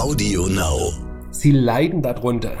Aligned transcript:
Audio 0.00 0.46
Now. 0.46 0.94
Sie 1.30 1.50
leiden 1.50 2.00
darunter 2.00 2.52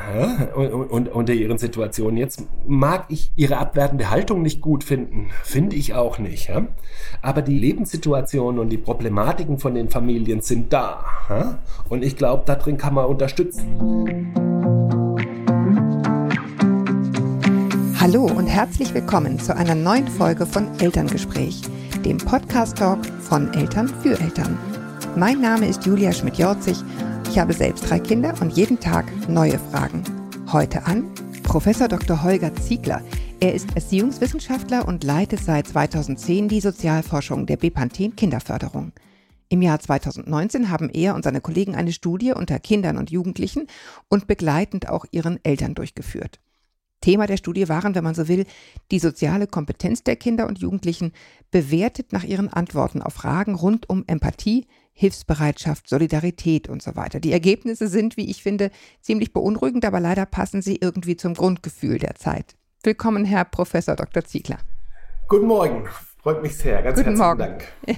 und, 0.54 1.08
unter 1.08 1.32
ihren 1.32 1.56
Situationen. 1.56 2.18
Jetzt 2.18 2.42
mag 2.66 3.06
ich 3.08 3.32
ihre 3.34 3.56
abwertende 3.56 4.10
Haltung 4.10 4.42
nicht 4.42 4.60
gut 4.60 4.84
finden, 4.84 5.30
finde 5.42 5.74
ich 5.76 5.94
auch 5.94 6.18
nicht. 6.18 6.50
Ja? 6.50 6.66
Aber 7.22 7.40
die 7.40 7.58
Lebenssituationen 7.58 8.60
und 8.60 8.68
die 8.68 8.76
Problematiken 8.76 9.58
von 9.58 9.74
den 9.74 9.88
Familien 9.88 10.42
sind 10.42 10.70
da. 10.74 11.02
Ja? 11.30 11.58
Und 11.88 12.04
ich 12.04 12.14
glaube, 12.14 12.42
darin 12.44 12.76
kann 12.76 12.92
man 12.92 13.06
unterstützen. 13.06 13.64
Hallo 17.98 18.26
und 18.26 18.48
herzlich 18.48 18.92
willkommen 18.92 19.38
zu 19.38 19.56
einer 19.56 19.74
neuen 19.74 20.08
Folge 20.08 20.44
von 20.44 20.68
Elterngespräch, 20.78 21.62
dem 22.04 22.18
Podcast-Talk 22.18 22.98
von 23.22 23.50
Eltern 23.54 23.88
für 23.88 24.20
Eltern. 24.20 24.58
Mein 25.16 25.40
Name 25.40 25.66
ist 25.66 25.86
Julia 25.86 26.12
Schmidt-Jorzig. 26.12 26.76
Ich 27.30 27.38
habe 27.38 27.52
selbst 27.52 27.88
drei 27.88 28.00
Kinder 28.00 28.34
und 28.40 28.56
jeden 28.56 28.80
Tag 28.80 29.06
neue 29.28 29.56
Fragen. 29.56 30.02
Heute 30.50 30.84
an 30.86 31.08
Professor 31.44 31.86
Dr. 31.86 32.24
Holger 32.24 32.52
Ziegler. 32.56 33.04
Er 33.38 33.54
ist 33.54 33.68
Erziehungswissenschaftler 33.76 34.88
und 34.88 35.04
leitet 35.04 35.38
seit 35.38 35.68
2010 35.68 36.48
die 36.48 36.60
Sozialforschung 36.60 37.46
der 37.46 37.56
Bepanthen 37.56 38.16
Kinderförderung. 38.16 38.90
Im 39.48 39.62
Jahr 39.62 39.78
2019 39.78 40.70
haben 40.70 40.90
er 40.90 41.14
und 41.14 41.22
seine 41.22 41.40
Kollegen 41.40 41.76
eine 41.76 41.92
Studie 41.92 42.32
unter 42.32 42.58
Kindern 42.58 42.98
und 42.98 43.12
Jugendlichen 43.12 43.68
und 44.08 44.26
begleitend 44.26 44.88
auch 44.88 45.04
ihren 45.12 45.38
Eltern 45.44 45.76
durchgeführt. 45.76 46.40
Thema 47.00 47.28
der 47.28 47.36
Studie 47.36 47.68
waren, 47.68 47.94
wenn 47.94 48.04
man 48.04 48.16
so 48.16 48.26
will, 48.26 48.44
die 48.90 48.98
soziale 48.98 49.46
Kompetenz 49.46 50.02
der 50.02 50.16
Kinder 50.16 50.48
und 50.48 50.58
Jugendlichen, 50.58 51.12
bewertet 51.52 52.12
nach 52.12 52.24
ihren 52.24 52.52
Antworten 52.52 53.00
auf 53.00 53.14
Fragen 53.14 53.54
rund 53.54 53.88
um 53.88 54.02
Empathie, 54.08 54.66
Hilfsbereitschaft, 55.00 55.88
Solidarität 55.88 56.68
und 56.68 56.82
so 56.82 56.94
weiter. 56.94 57.20
Die 57.20 57.32
Ergebnisse 57.32 57.88
sind, 57.88 58.18
wie 58.18 58.30
ich 58.30 58.42
finde, 58.42 58.70
ziemlich 59.00 59.32
beunruhigend, 59.32 59.86
aber 59.86 59.98
leider 59.98 60.26
passen 60.26 60.60
sie 60.60 60.76
irgendwie 60.78 61.16
zum 61.16 61.32
Grundgefühl 61.32 61.98
der 61.98 62.16
Zeit. 62.16 62.54
Willkommen, 62.82 63.24
Herr 63.24 63.46
Professor 63.46 63.96
Dr. 63.96 64.24
Ziegler. 64.24 64.58
Guten 65.26 65.46
Morgen, 65.46 65.88
freut 66.22 66.42
mich 66.42 66.54
sehr. 66.54 66.82
Ganz 66.82 66.98
Guten 66.98 67.16
herzlichen 67.16 67.18
Morgen. 67.18 67.38
Dank. 67.38 67.64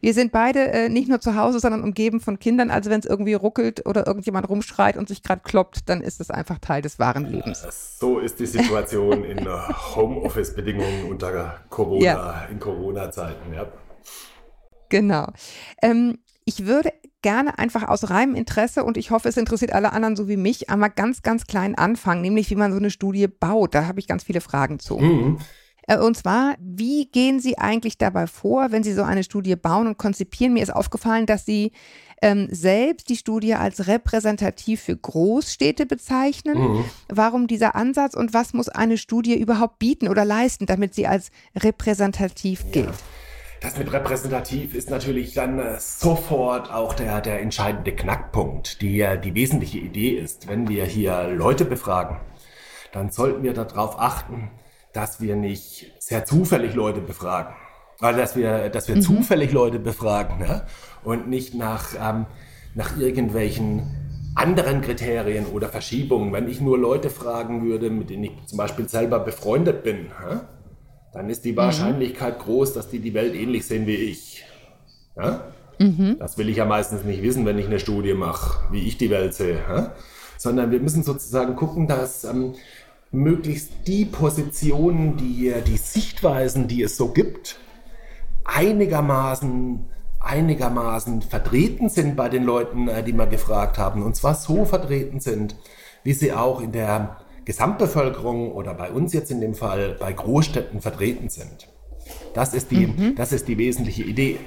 Wir 0.00 0.14
sind 0.14 0.32
beide 0.32 0.60
äh, 0.72 0.88
nicht 0.88 1.10
nur 1.10 1.20
zu 1.20 1.34
Hause, 1.34 1.60
sondern 1.60 1.82
umgeben 1.82 2.20
von 2.20 2.38
Kindern. 2.38 2.70
Also 2.70 2.88
wenn 2.88 3.00
es 3.00 3.04
irgendwie 3.04 3.34
ruckelt 3.34 3.84
oder 3.84 4.06
irgendjemand 4.06 4.48
rumschreit 4.48 4.96
und 4.96 5.08
sich 5.08 5.22
gerade 5.22 5.42
kloppt, 5.44 5.90
dann 5.90 6.00
ist 6.00 6.22
es 6.22 6.30
einfach 6.30 6.58
Teil 6.58 6.80
des 6.80 6.98
wahren 6.98 7.26
Lebens. 7.26 7.66
So 8.00 8.18
ist 8.18 8.40
die 8.40 8.46
Situation 8.46 9.24
in 9.24 9.46
Homeoffice-Bedingungen 9.94 11.04
unter 11.10 11.60
Corona, 11.68 12.02
Ja. 12.02 12.46
in 12.50 12.58
Corona-Zeiten. 12.58 13.52
Ja. 13.52 13.66
Genau. 14.88 15.26
Ähm, 15.82 16.18
ich 16.44 16.66
würde 16.66 16.92
gerne 17.20 17.58
einfach 17.58 17.88
aus 17.88 18.10
reinem 18.10 18.34
Interesse 18.34 18.84
und 18.84 18.96
ich 18.96 19.10
hoffe, 19.10 19.28
es 19.28 19.36
interessiert 19.36 19.72
alle 19.72 19.92
anderen 19.92 20.16
so 20.16 20.28
wie 20.28 20.36
mich, 20.36 20.70
einmal 20.70 20.90
ganz, 20.90 21.22
ganz 21.22 21.46
klein 21.46 21.74
anfangen, 21.74 22.22
nämlich 22.22 22.48
wie 22.50 22.54
man 22.54 22.72
so 22.72 22.78
eine 22.78 22.90
Studie 22.90 23.26
baut. 23.26 23.74
Da 23.74 23.86
habe 23.86 24.00
ich 24.00 24.06
ganz 24.06 24.22
viele 24.24 24.40
Fragen 24.40 24.78
zu. 24.78 24.98
Mhm. 24.98 25.38
Äh, 25.86 25.98
Und 25.98 26.16
zwar, 26.16 26.54
wie 26.60 27.06
gehen 27.06 27.40
Sie 27.40 27.58
eigentlich 27.58 27.98
dabei 27.98 28.26
vor, 28.26 28.70
wenn 28.70 28.82
Sie 28.82 28.92
so 28.92 29.02
eine 29.02 29.24
Studie 29.24 29.56
bauen 29.56 29.88
und 29.88 29.98
konzipieren? 29.98 30.52
Mir 30.52 30.62
ist 30.62 30.74
aufgefallen, 30.74 31.26
dass 31.26 31.44
Sie 31.44 31.72
ähm, 32.22 32.48
selbst 32.50 33.08
die 33.08 33.16
Studie 33.16 33.54
als 33.54 33.86
repräsentativ 33.86 34.82
für 34.82 34.96
Großstädte 34.96 35.86
bezeichnen. 35.86 36.58
Mhm. 36.58 36.84
Warum 37.08 37.46
dieser 37.46 37.74
Ansatz 37.74 38.14
und 38.14 38.34
was 38.34 38.54
muss 38.54 38.68
eine 38.68 38.98
Studie 38.98 39.38
überhaupt 39.38 39.78
bieten 39.78 40.08
oder 40.08 40.24
leisten, 40.24 40.66
damit 40.66 40.94
sie 40.94 41.06
als 41.06 41.30
repräsentativ 41.56 42.70
gilt? 42.72 42.94
Das 43.60 43.76
mit 43.76 43.92
repräsentativ 43.92 44.74
ist 44.74 44.88
natürlich 44.88 45.34
dann 45.34 45.58
äh, 45.58 45.80
sofort 45.80 46.72
auch 46.72 46.94
der, 46.94 47.20
der 47.20 47.40
entscheidende 47.40 47.92
Knackpunkt. 47.92 48.80
Die, 48.82 49.00
äh, 49.00 49.18
die 49.18 49.34
wesentliche 49.34 49.78
Idee 49.78 50.10
ist, 50.10 50.46
wenn 50.46 50.68
wir 50.68 50.84
hier 50.84 51.28
Leute 51.28 51.64
befragen, 51.64 52.18
dann 52.92 53.10
sollten 53.10 53.42
wir 53.42 53.54
darauf 53.54 53.98
achten, 53.98 54.50
dass 54.92 55.20
wir 55.20 55.34
nicht 55.34 55.92
sehr 55.98 56.24
zufällig 56.24 56.74
Leute 56.74 57.00
befragen. 57.00 57.54
Also 58.00 58.20
dass 58.20 58.36
wir, 58.36 58.68
dass 58.68 58.86
wir 58.86 59.00
zufällig 59.00 59.50
Leute 59.52 59.80
befragen 59.80 60.38
ne? 60.38 60.64
und 61.02 61.28
nicht 61.28 61.54
nach, 61.54 61.94
ähm, 62.00 62.26
nach 62.74 62.96
irgendwelchen 62.96 64.32
anderen 64.36 64.82
Kriterien 64.82 65.46
oder 65.46 65.68
Verschiebungen. 65.68 66.32
Wenn 66.32 66.48
ich 66.48 66.60
nur 66.60 66.78
Leute 66.78 67.10
fragen 67.10 67.64
würde, 67.64 67.90
mit 67.90 68.10
denen 68.10 68.24
ich 68.24 68.46
zum 68.46 68.56
Beispiel 68.56 68.88
selber 68.88 69.18
befreundet 69.18 69.82
bin, 69.82 70.12
hä? 70.20 70.38
Dann 71.18 71.30
ist 71.30 71.44
die 71.44 71.56
Wahrscheinlichkeit 71.56 72.38
groß, 72.38 72.74
dass 72.74 72.90
die 72.90 73.00
die 73.00 73.12
Welt 73.12 73.34
ähnlich 73.34 73.66
sehen 73.66 73.88
wie 73.88 73.96
ich. 73.96 74.44
Ja? 75.16 75.48
Das 76.16 76.38
will 76.38 76.48
ich 76.48 76.58
ja 76.58 76.64
meistens 76.64 77.02
nicht 77.02 77.24
wissen, 77.24 77.44
wenn 77.44 77.58
ich 77.58 77.66
eine 77.66 77.80
Studie 77.80 78.14
mache, 78.14 78.60
wie 78.70 78.86
ich 78.86 78.98
die 78.98 79.10
Welt 79.10 79.34
sehe. 79.34 79.56
Ja? 79.68 79.96
Sondern 80.36 80.70
wir 80.70 80.78
müssen 80.78 81.02
sozusagen 81.02 81.56
gucken, 81.56 81.88
dass 81.88 82.22
ähm, 82.22 82.54
möglichst 83.10 83.72
die 83.88 84.04
Positionen, 84.04 85.16
die, 85.16 85.52
die 85.66 85.76
Sichtweisen, 85.76 86.68
die 86.68 86.84
es 86.84 86.96
so 86.96 87.08
gibt, 87.08 87.58
einigermaßen, 88.44 89.86
einigermaßen 90.20 91.22
vertreten 91.22 91.88
sind 91.88 92.14
bei 92.14 92.28
den 92.28 92.44
Leuten, 92.44 92.86
äh, 92.86 93.02
die 93.02 93.12
wir 93.12 93.26
gefragt 93.26 93.76
haben. 93.76 94.04
Und 94.04 94.14
zwar 94.14 94.36
so 94.36 94.64
vertreten 94.64 95.18
sind, 95.18 95.56
wie 96.04 96.12
sie 96.12 96.32
auch 96.32 96.60
in 96.60 96.70
der 96.70 97.16
Gesamtbevölkerung 97.48 98.52
oder 98.52 98.74
bei 98.74 98.90
uns 98.90 99.14
jetzt 99.14 99.30
in 99.30 99.40
dem 99.40 99.54
Fall 99.54 99.96
bei 99.98 100.12
Großstädten 100.12 100.82
vertreten 100.82 101.30
sind. 101.30 101.68
Das 102.34 102.52
ist 102.52 102.70
die, 102.70 103.14
das 103.14 103.32
ist 103.32 103.48
die 103.48 103.56
wesentliche 103.56 104.02
Idee. 104.02 104.38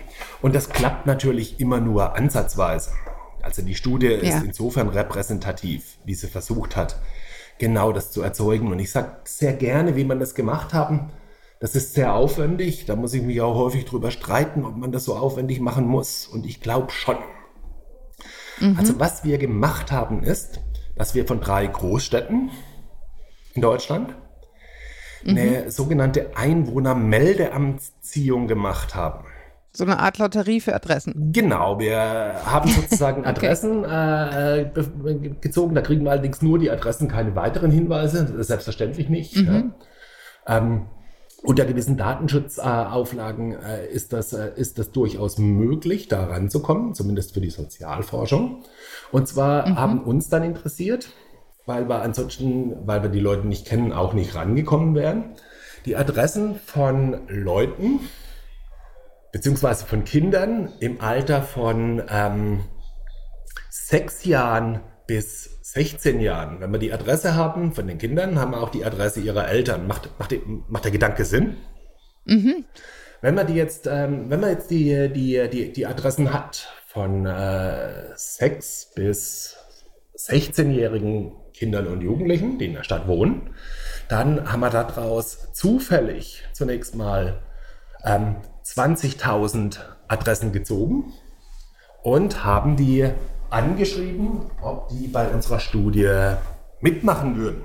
Und 0.43 0.53
das 0.53 0.69
klappt 0.69 1.07
natürlich 1.07 1.59
immer 1.59 1.79
nur 1.79 2.15
ansatzweise. 2.15 2.91
Also 3.41 3.63
die 3.63 3.73
Studie 3.73 4.05
ist 4.05 4.29
Ja. 4.29 4.43
insofern 4.45 4.87
repräsentativ, 4.87 5.97
wie 6.05 6.13
sie 6.13 6.27
versucht 6.27 6.75
hat, 6.75 7.01
genau 7.57 7.91
das 7.91 8.11
zu 8.11 8.21
erzeugen. 8.21 8.71
Und 8.71 8.77
ich 8.77 8.91
sage 8.91 9.13
sehr 9.23 9.53
gerne, 9.53 9.95
wie 9.95 10.03
man 10.03 10.19
das 10.19 10.35
gemacht 10.35 10.71
haben. 10.75 11.09
Das 11.59 11.73
ist 11.73 11.95
sehr 11.95 12.13
aufwendig. 12.13 12.85
Da 12.85 12.95
muss 12.95 13.15
ich 13.15 13.23
mich 13.23 13.41
auch 13.41 13.55
häufig 13.55 13.85
drüber 13.85 14.11
streiten, 14.11 14.63
ob 14.63 14.77
man 14.77 14.91
das 14.91 15.05
so 15.05 15.15
aufwendig 15.15 15.59
machen 15.59 15.87
muss. 15.87 16.27
Und 16.27 16.45
ich 16.45 16.61
glaube 16.61 16.91
schon. 16.91 17.17
Also 18.77 18.99
was 18.99 19.23
wir 19.23 19.39
gemacht 19.39 19.91
haben 19.91 20.21
ist, 20.21 20.59
dass 20.95 21.15
wir 21.15 21.25
von 21.25 21.41
drei 21.41 21.65
Großstädten 21.65 22.51
in 23.53 23.61
Deutschland 23.61 24.15
eine 25.27 25.69
sogenannte 25.69 26.35
Einwohnermeldeamtsziehung 26.35 28.47
gemacht 28.47 28.95
haben. 28.95 29.25
So 29.73 29.85
eine 29.85 29.99
Art 29.99 30.17
Lotterie 30.17 30.59
für 30.59 30.75
Adressen. 30.75 31.31
Genau, 31.31 31.79
wir 31.79 31.97
haben 32.45 32.69
sozusagen 32.75 33.25
Adressen 33.25 33.83
äh, 33.85 34.69
be- 34.73 35.19
gezogen. 35.39 35.75
Da 35.75 35.81
kriegen 35.81 36.03
wir 36.03 36.11
allerdings 36.11 36.41
nur 36.41 36.59
die 36.59 36.69
Adressen, 36.69 37.07
keine 37.07 37.35
weiteren 37.35 37.71
Hinweise. 37.71 38.43
Selbstverständlich 38.43 39.09
nicht. 39.09 39.35
Ja. 39.37 39.63
Ähm, 40.47 40.87
unter 41.43 41.65
gewissen 41.65 41.97
Datenschutzauflagen 41.97 43.53
äh, 43.63 43.87
ist, 43.87 44.13
das, 44.13 44.33
äh, 44.33 44.51
ist 44.55 44.77
das 44.77 44.91
durchaus 44.91 45.37
möglich, 45.37 46.07
da 46.07 46.25
ranzukommen, 46.25 46.93
zumindest 46.93 47.33
für 47.33 47.41
die 47.41 47.49
Sozialforschung. 47.49 48.63
Und 49.11 49.27
zwar 49.27 49.75
haben 49.75 50.03
uns 50.03 50.29
dann 50.29 50.43
interessiert, 50.43 51.09
weil 51.65 51.87
wir 51.87 52.01
ansonsten, 52.01 52.87
weil 52.87 53.03
wir 53.03 53.09
die 53.09 53.19
Leute 53.19 53.47
nicht 53.47 53.67
kennen, 53.67 53.93
auch 53.93 54.13
nicht 54.13 54.35
rangekommen 54.35 54.95
wären, 54.95 55.35
die 55.85 55.95
Adressen 55.95 56.55
von 56.55 57.27
Leuten, 57.27 57.99
beziehungsweise 59.31 59.85
von 59.85 60.03
Kindern 60.03 60.71
im 60.79 61.01
Alter 61.01 61.41
von 61.41 62.03
ähm, 62.09 62.61
sechs 63.69 64.25
Jahren 64.25 64.81
bis 65.07 65.61
16 65.61 66.19
Jahren. 66.19 66.59
Wenn 66.59 66.71
wir 66.71 66.79
die 66.79 66.91
Adresse 66.91 67.35
haben 67.35 67.73
von 67.73 67.87
den 67.87 67.97
Kindern, 67.97 68.39
haben 68.39 68.51
wir 68.51 68.61
auch 68.61 68.69
die 68.69 68.83
Adresse 68.83 69.21
ihrer 69.21 69.47
Eltern. 69.47 69.87
Macht, 69.87 70.09
macht, 70.19 70.35
macht 70.67 70.83
der 70.83 70.91
Gedanke 70.91 71.25
Sinn? 71.25 71.57
Wenn 73.21 73.35
man 73.35 73.47
die 73.47 73.53
jetzt, 73.53 73.87
ähm, 73.87 74.29
wenn 74.29 74.39
man 74.39 74.49
jetzt 74.49 74.71
die, 74.71 75.09
die, 75.09 75.47
die, 75.49 75.71
die 75.71 75.85
Adressen 75.85 76.33
hat 76.33 76.67
von 76.87 77.25
äh, 77.25 78.15
sechs 78.15 78.91
bis 78.95 79.55
16-jährigen 80.17 81.31
Kindern 81.61 81.85
und 81.85 82.01
Jugendlichen, 82.01 82.57
die 82.57 82.65
in 82.65 82.73
der 82.73 82.83
Stadt 82.83 83.07
wohnen, 83.07 83.51
dann 84.09 84.51
haben 84.51 84.61
wir 84.61 84.71
daraus 84.71 85.53
zufällig 85.53 86.43
zunächst 86.53 86.95
mal 86.95 87.43
ähm, 88.03 88.37
20.000 88.65 89.77
Adressen 90.07 90.53
gezogen 90.53 91.13
und 92.01 92.43
haben 92.43 92.77
die 92.77 93.07
angeschrieben, 93.51 94.49
ob 94.59 94.89
die 94.89 95.07
bei 95.07 95.27
unserer 95.27 95.59
Studie 95.59 96.09
mitmachen 96.79 97.35
würden. 97.37 97.61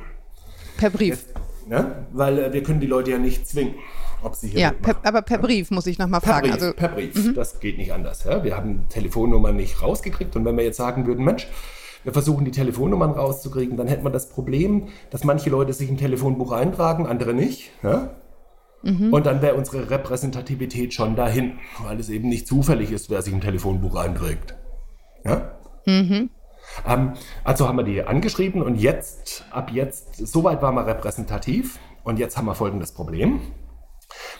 Per 0.77 0.91
Brief. 0.91 1.25
Ne? 1.67 2.07
Weil 2.13 2.39
äh, 2.39 2.53
wir 2.53 2.63
können 2.63 2.81
die 2.81 2.87
Leute 2.87 3.13
ja 3.13 3.19
nicht 3.19 3.49
zwingen, 3.49 3.77
ob 4.23 4.35
sie 4.35 4.49
hier 4.49 4.61
Ja, 4.61 4.73
per, 4.73 4.97
aber 5.05 5.23
per 5.23 5.39
Brief 5.39 5.71
muss 5.71 5.87
ich 5.87 5.99
nochmal 5.99 6.21
fragen. 6.21 6.51
Brief, 6.51 6.63
Also, 6.63 6.75
per 6.75 6.89
Brief. 6.91 7.33
das 7.35 7.61
geht 7.61 7.79
nicht 7.79 7.95
anders. 7.95 8.25
Ja? 8.25 8.45
Wir 8.45 8.59
haben 8.59 8.91
Telefonnummern 8.91 9.57
nicht 9.57 9.81
rausgekriegt 9.81 10.37
und 10.37 10.45
wenn 10.45 10.59
wir 10.59 10.65
jetzt 10.65 10.77
sagen 10.77 11.07
würden, 11.07 11.25
Mensch, 11.25 11.49
wir 12.07 12.13
versuchen 12.13 12.45
die 12.45 12.53
Telefonnummern 12.53 13.11
rauszukriegen, 13.11 13.77
dann 13.77 13.89
hätten 13.89 14.05
wir 14.05 14.11
das 14.11 14.29
Problem, 14.29 14.87
dass 15.11 15.25
manche 15.25 15.51
Leute 15.51 15.73
sich 15.73 15.89
im 15.89 15.97
Telefonbuch 15.97 16.53
eintragen, 16.53 17.05
andere 17.05 17.35
nicht. 17.35 17.73
Ja? 17.83 18.11
Und 19.11 19.27
dann 19.27 19.43
wäre 19.43 19.57
unsere 19.57 19.91
Repräsentativität 19.91 20.95
schon 20.95 21.17
dahin, 21.17 21.59
weil 21.83 21.99
es 21.99 22.09
eben 22.09 22.29
nicht 22.29 22.47
zufällig 22.47 22.93
ist, 22.93 23.11
wer 23.11 23.23
sich 23.23 23.33
im 23.33 23.41
Telefonbuch 23.41 23.97
einträgt. 23.97 24.55
Ja? 25.25 25.59
Mhm. 25.85 26.31
Ähm, 26.87 27.15
also 27.43 27.67
haben 27.67 27.77
wir 27.77 27.83
die 27.83 28.05
angeschrieben 28.05 28.63
und 28.63 28.77
jetzt, 28.77 29.45
ab 29.51 29.73
jetzt, 29.73 30.15
soweit 30.15 30.63
waren 30.63 30.77
wir 30.77 30.87
repräsentativ 30.87 31.81
und 32.05 32.21
jetzt 32.21 32.37
haben 32.37 32.47
wir 32.47 32.55
folgendes 32.55 32.93
Problem. 32.93 33.41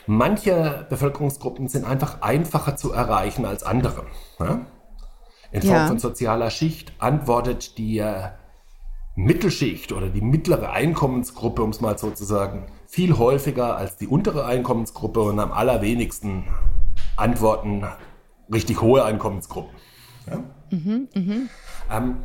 Manche 0.05 0.85
Bevölkerungsgruppen 0.89 1.67
sind 1.67 1.83
einfach 1.83 2.21
einfacher 2.21 2.77
zu 2.77 2.93
erreichen 2.93 3.43
als 3.43 3.63
andere. 3.63 4.05
Ja? 4.39 4.67
In 5.51 5.61
Form 5.61 5.73
ja. 5.73 5.87
von 5.87 5.99
sozialer 5.99 6.49
Schicht 6.49 6.93
antwortet 6.99 7.77
die 7.77 7.99
äh, 7.99 8.29
Mittelschicht 9.15 9.91
oder 9.91 10.09
die 10.09 10.21
mittlere 10.21 10.71
Einkommensgruppe, 10.71 11.63
um 11.63 11.71
es 11.71 11.81
mal 11.81 11.97
so 11.97 12.11
zu 12.11 12.23
sagen, 12.23 12.67
viel 12.85 13.17
häufiger 13.17 13.75
als 13.77 13.97
die 13.97 14.07
untere 14.07 14.45
Einkommensgruppe 14.45 15.21
und 15.21 15.39
am 15.39 15.51
allerwenigsten 15.51 16.43
antworten 17.15 17.85
richtig 18.51 18.81
hohe 18.81 19.03
Einkommensgruppen. 19.03 19.75
Ja? 20.29 20.43
Mhm, 20.69 21.07
mh. 21.13 21.35
ähm, 21.91 22.17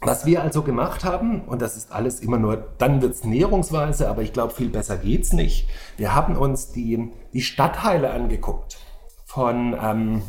was 0.00 0.24
wir 0.24 0.42
also 0.42 0.62
gemacht 0.62 1.04
haben, 1.04 1.42
und 1.42 1.60
das 1.60 1.76
ist 1.76 1.92
alles 1.92 2.20
immer 2.20 2.38
nur, 2.38 2.56
dann 2.78 3.02
wird 3.02 3.14
es 3.14 3.24
näherungsweise, 3.24 4.08
aber 4.08 4.22
ich 4.22 4.32
glaube, 4.32 4.54
viel 4.54 4.70
besser 4.70 4.96
geht 4.96 5.24
es 5.24 5.32
nicht. 5.34 5.68
Wir 5.98 6.14
haben 6.14 6.36
uns 6.36 6.72
die, 6.72 7.12
die 7.34 7.42
Stadtteile 7.42 8.10
angeguckt, 8.10 8.78
von, 9.26 9.76
ähm, 9.80 10.22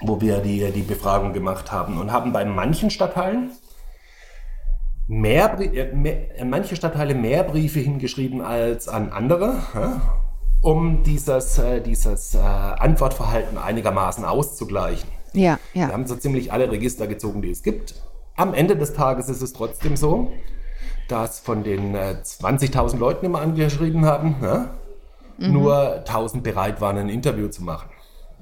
wo 0.00 0.20
wir 0.20 0.38
die, 0.38 0.70
die 0.72 0.82
Befragung 0.82 1.32
gemacht 1.32 1.72
haben 1.72 1.98
und 1.98 2.12
haben 2.12 2.32
bei 2.32 2.44
manchen 2.44 2.90
Stadtteilen 2.90 3.50
mehr, 5.06 5.58
äh, 5.60 5.92
mehr, 5.92 6.44
manche 6.44 6.76
Stadtteile 6.76 7.14
mehr 7.14 7.44
Briefe 7.44 7.80
hingeschrieben 7.80 8.40
als 8.40 8.88
an 8.88 9.10
andere, 9.10 9.62
ja, 9.74 10.00
um 10.60 11.02
dieses, 11.02 11.58
äh, 11.58 11.80
dieses 11.80 12.34
äh, 12.34 12.38
Antwortverhalten 12.38 13.58
einigermaßen 13.58 14.24
auszugleichen. 14.24 15.08
Ja, 15.32 15.58
ja. 15.74 15.88
Wir 15.88 15.92
haben 15.92 16.06
so 16.06 16.16
ziemlich 16.16 16.52
alle 16.52 16.70
Register 16.70 17.06
gezogen, 17.06 17.42
die 17.42 17.50
es 17.50 17.62
gibt 17.62 17.94
am 18.38 18.54
Ende 18.54 18.76
des 18.76 18.94
Tages 18.94 19.28
ist 19.28 19.42
es 19.42 19.52
trotzdem 19.52 19.96
so, 19.96 20.32
dass 21.08 21.40
von 21.40 21.64
den 21.64 21.94
äh, 21.94 22.22
20.000 22.22 22.96
Leuten, 22.98 23.26
die 23.26 23.32
wir 23.32 23.40
angeschrieben 23.40 24.06
haben, 24.06 24.36
ja, 24.40 24.70
mhm. 25.38 25.52
nur 25.52 26.04
1.000 26.04 26.40
bereit 26.40 26.80
waren, 26.80 26.98
ein 26.98 27.08
Interview 27.08 27.48
zu 27.48 27.64
machen. 27.64 27.90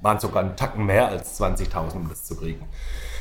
Waren 0.01 0.19
sogar 0.19 0.43
einen 0.43 0.55
Tacken 0.55 0.85
mehr 0.85 1.07
als 1.07 1.39
20.000, 1.41 1.95
um 1.95 2.09
das 2.09 2.23
zu 2.23 2.35
kriegen. 2.35 2.65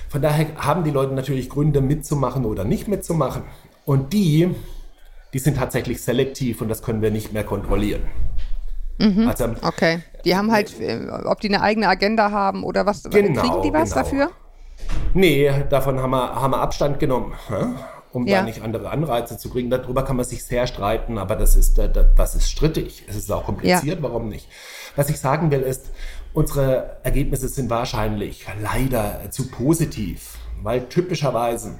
Von 0.09 0.23
daher 0.23 0.47
haben 0.59 0.85
die 0.85 0.91
Leute 0.91 1.15
natürlich 1.15 1.49
Gründe 1.49 1.81
mitzumachen 1.81 2.45
oder 2.45 2.65
nicht 2.65 2.89
mitzumachen. 2.89 3.43
Und 3.85 4.13
die, 4.13 4.55
die 5.33 5.39
sind 5.39 5.57
tatsächlich 5.57 6.03
selektiv 6.03 6.61
und 6.61 6.69
das 6.69 6.83
können 6.83 7.03
wir 7.03 7.11
nicht 7.11 7.33
mehr 7.33 7.45
kontrollieren. 7.45 8.03
Mhm. 8.99 9.29
Also, 9.29 9.55
okay. 9.63 10.03
Die 10.25 10.37
haben 10.37 10.51
halt, 10.51 10.81
äh, 10.81 11.09
ob 11.25 11.41
die 11.41 11.49
eine 11.49 11.63
eigene 11.63 11.89
Agenda 11.89 12.31
haben 12.31 12.65
oder 12.65 12.87
was, 12.87 13.03
genau, 13.05 13.41
kriegen 13.41 13.63
die 13.63 13.73
was 13.73 13.91
genau. 13.91 14.03
dafür? 14.03 14.31
Nee, 15.15 15.51
davon 15.71 16.01
haben 16.01 16.11
wir, 16.11 16.35
haben 16.35 16.53
wir 16.53 16.61
Abstand 16.61 16.99
genommen, 16.99 17.33
um 18.13 18.27
ja. 18.27 18.39
da 18.39 18.45
nicht 18.45 18.63
andere 18.63 18.91
Anreize 18.91 19.39
zu 19.39 19.51
kriegen. 19.51 19.71
Darüber 19.71 20.05
kann 20.05 20.17
man 20.17 20.25
sich 20.25 20.45
sehr 20.45 20.67
streiten, 20.67 21.19
aber 21.19 21.37
das 21.37 21.57
ist, 21.57 21.79
das 21.79 22.35
ist 22.35 22.51
strittig. 22.51 23.05
Es 23.09 23.17
ist 23.17 23.31
auch 23.31 23.45
kompliziert, 23.45 23.99
ja. 23.99 24.03
warum 24.03 24.29
nicht? 24.29 24.49
Was 24.95 25.11
ich 25.11 25.19
sagen 25.19 25.51
will 25.51 25.61
ist, 25.61 25.91
unsere 26.37 26.99
Ergebnisse 27.03 27.49
sind 27.49 27.71
wahrscheinlich 27.71 28.47
leider 28.61 29.31
zu 29.31 29.51
positiv, 29.51 30.37
weil 30.63 30.87
typischerweise 30.87 31.79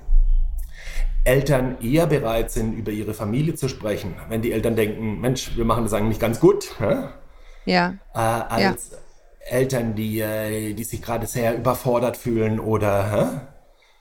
Eltern 1.25 1.77
eher 1.83 2.07
bereit 2.07 2.51
sind, 2.51 2.73
über 2.73 2.91
ihre 2.91 3.13
Familie 3.13 3.55
zu 3.55 3.69
sprechen, 3.69 4.15
wenn 4.31 4.41
die 4.41 4.53
Eltern 4.53 4.75
denken, 4.75 5.21
Mensch, 5.21 5.57
wir 5.57 5.67
machen 5.67 5.85
das 5.85 5.93
eigentlich 5.93 6.19
ganz 6.19 6.41
gut, 6.41 6.75
ja. 6.81 7.13
Äh, 8.15 8.19
als 8.19 8.93
ja. 8.93 8.99
Eltern, 9.41 9.95
die, 9.95 10.21
äh, 10.21 10.73
die 10.73 10.85
sich 10.85 11.03
gerade 11.03 11.27
sehr 11.27 11.55
überfordert 11.55 12.17
fühlen 12.17 12.59
oder 12.59 13.49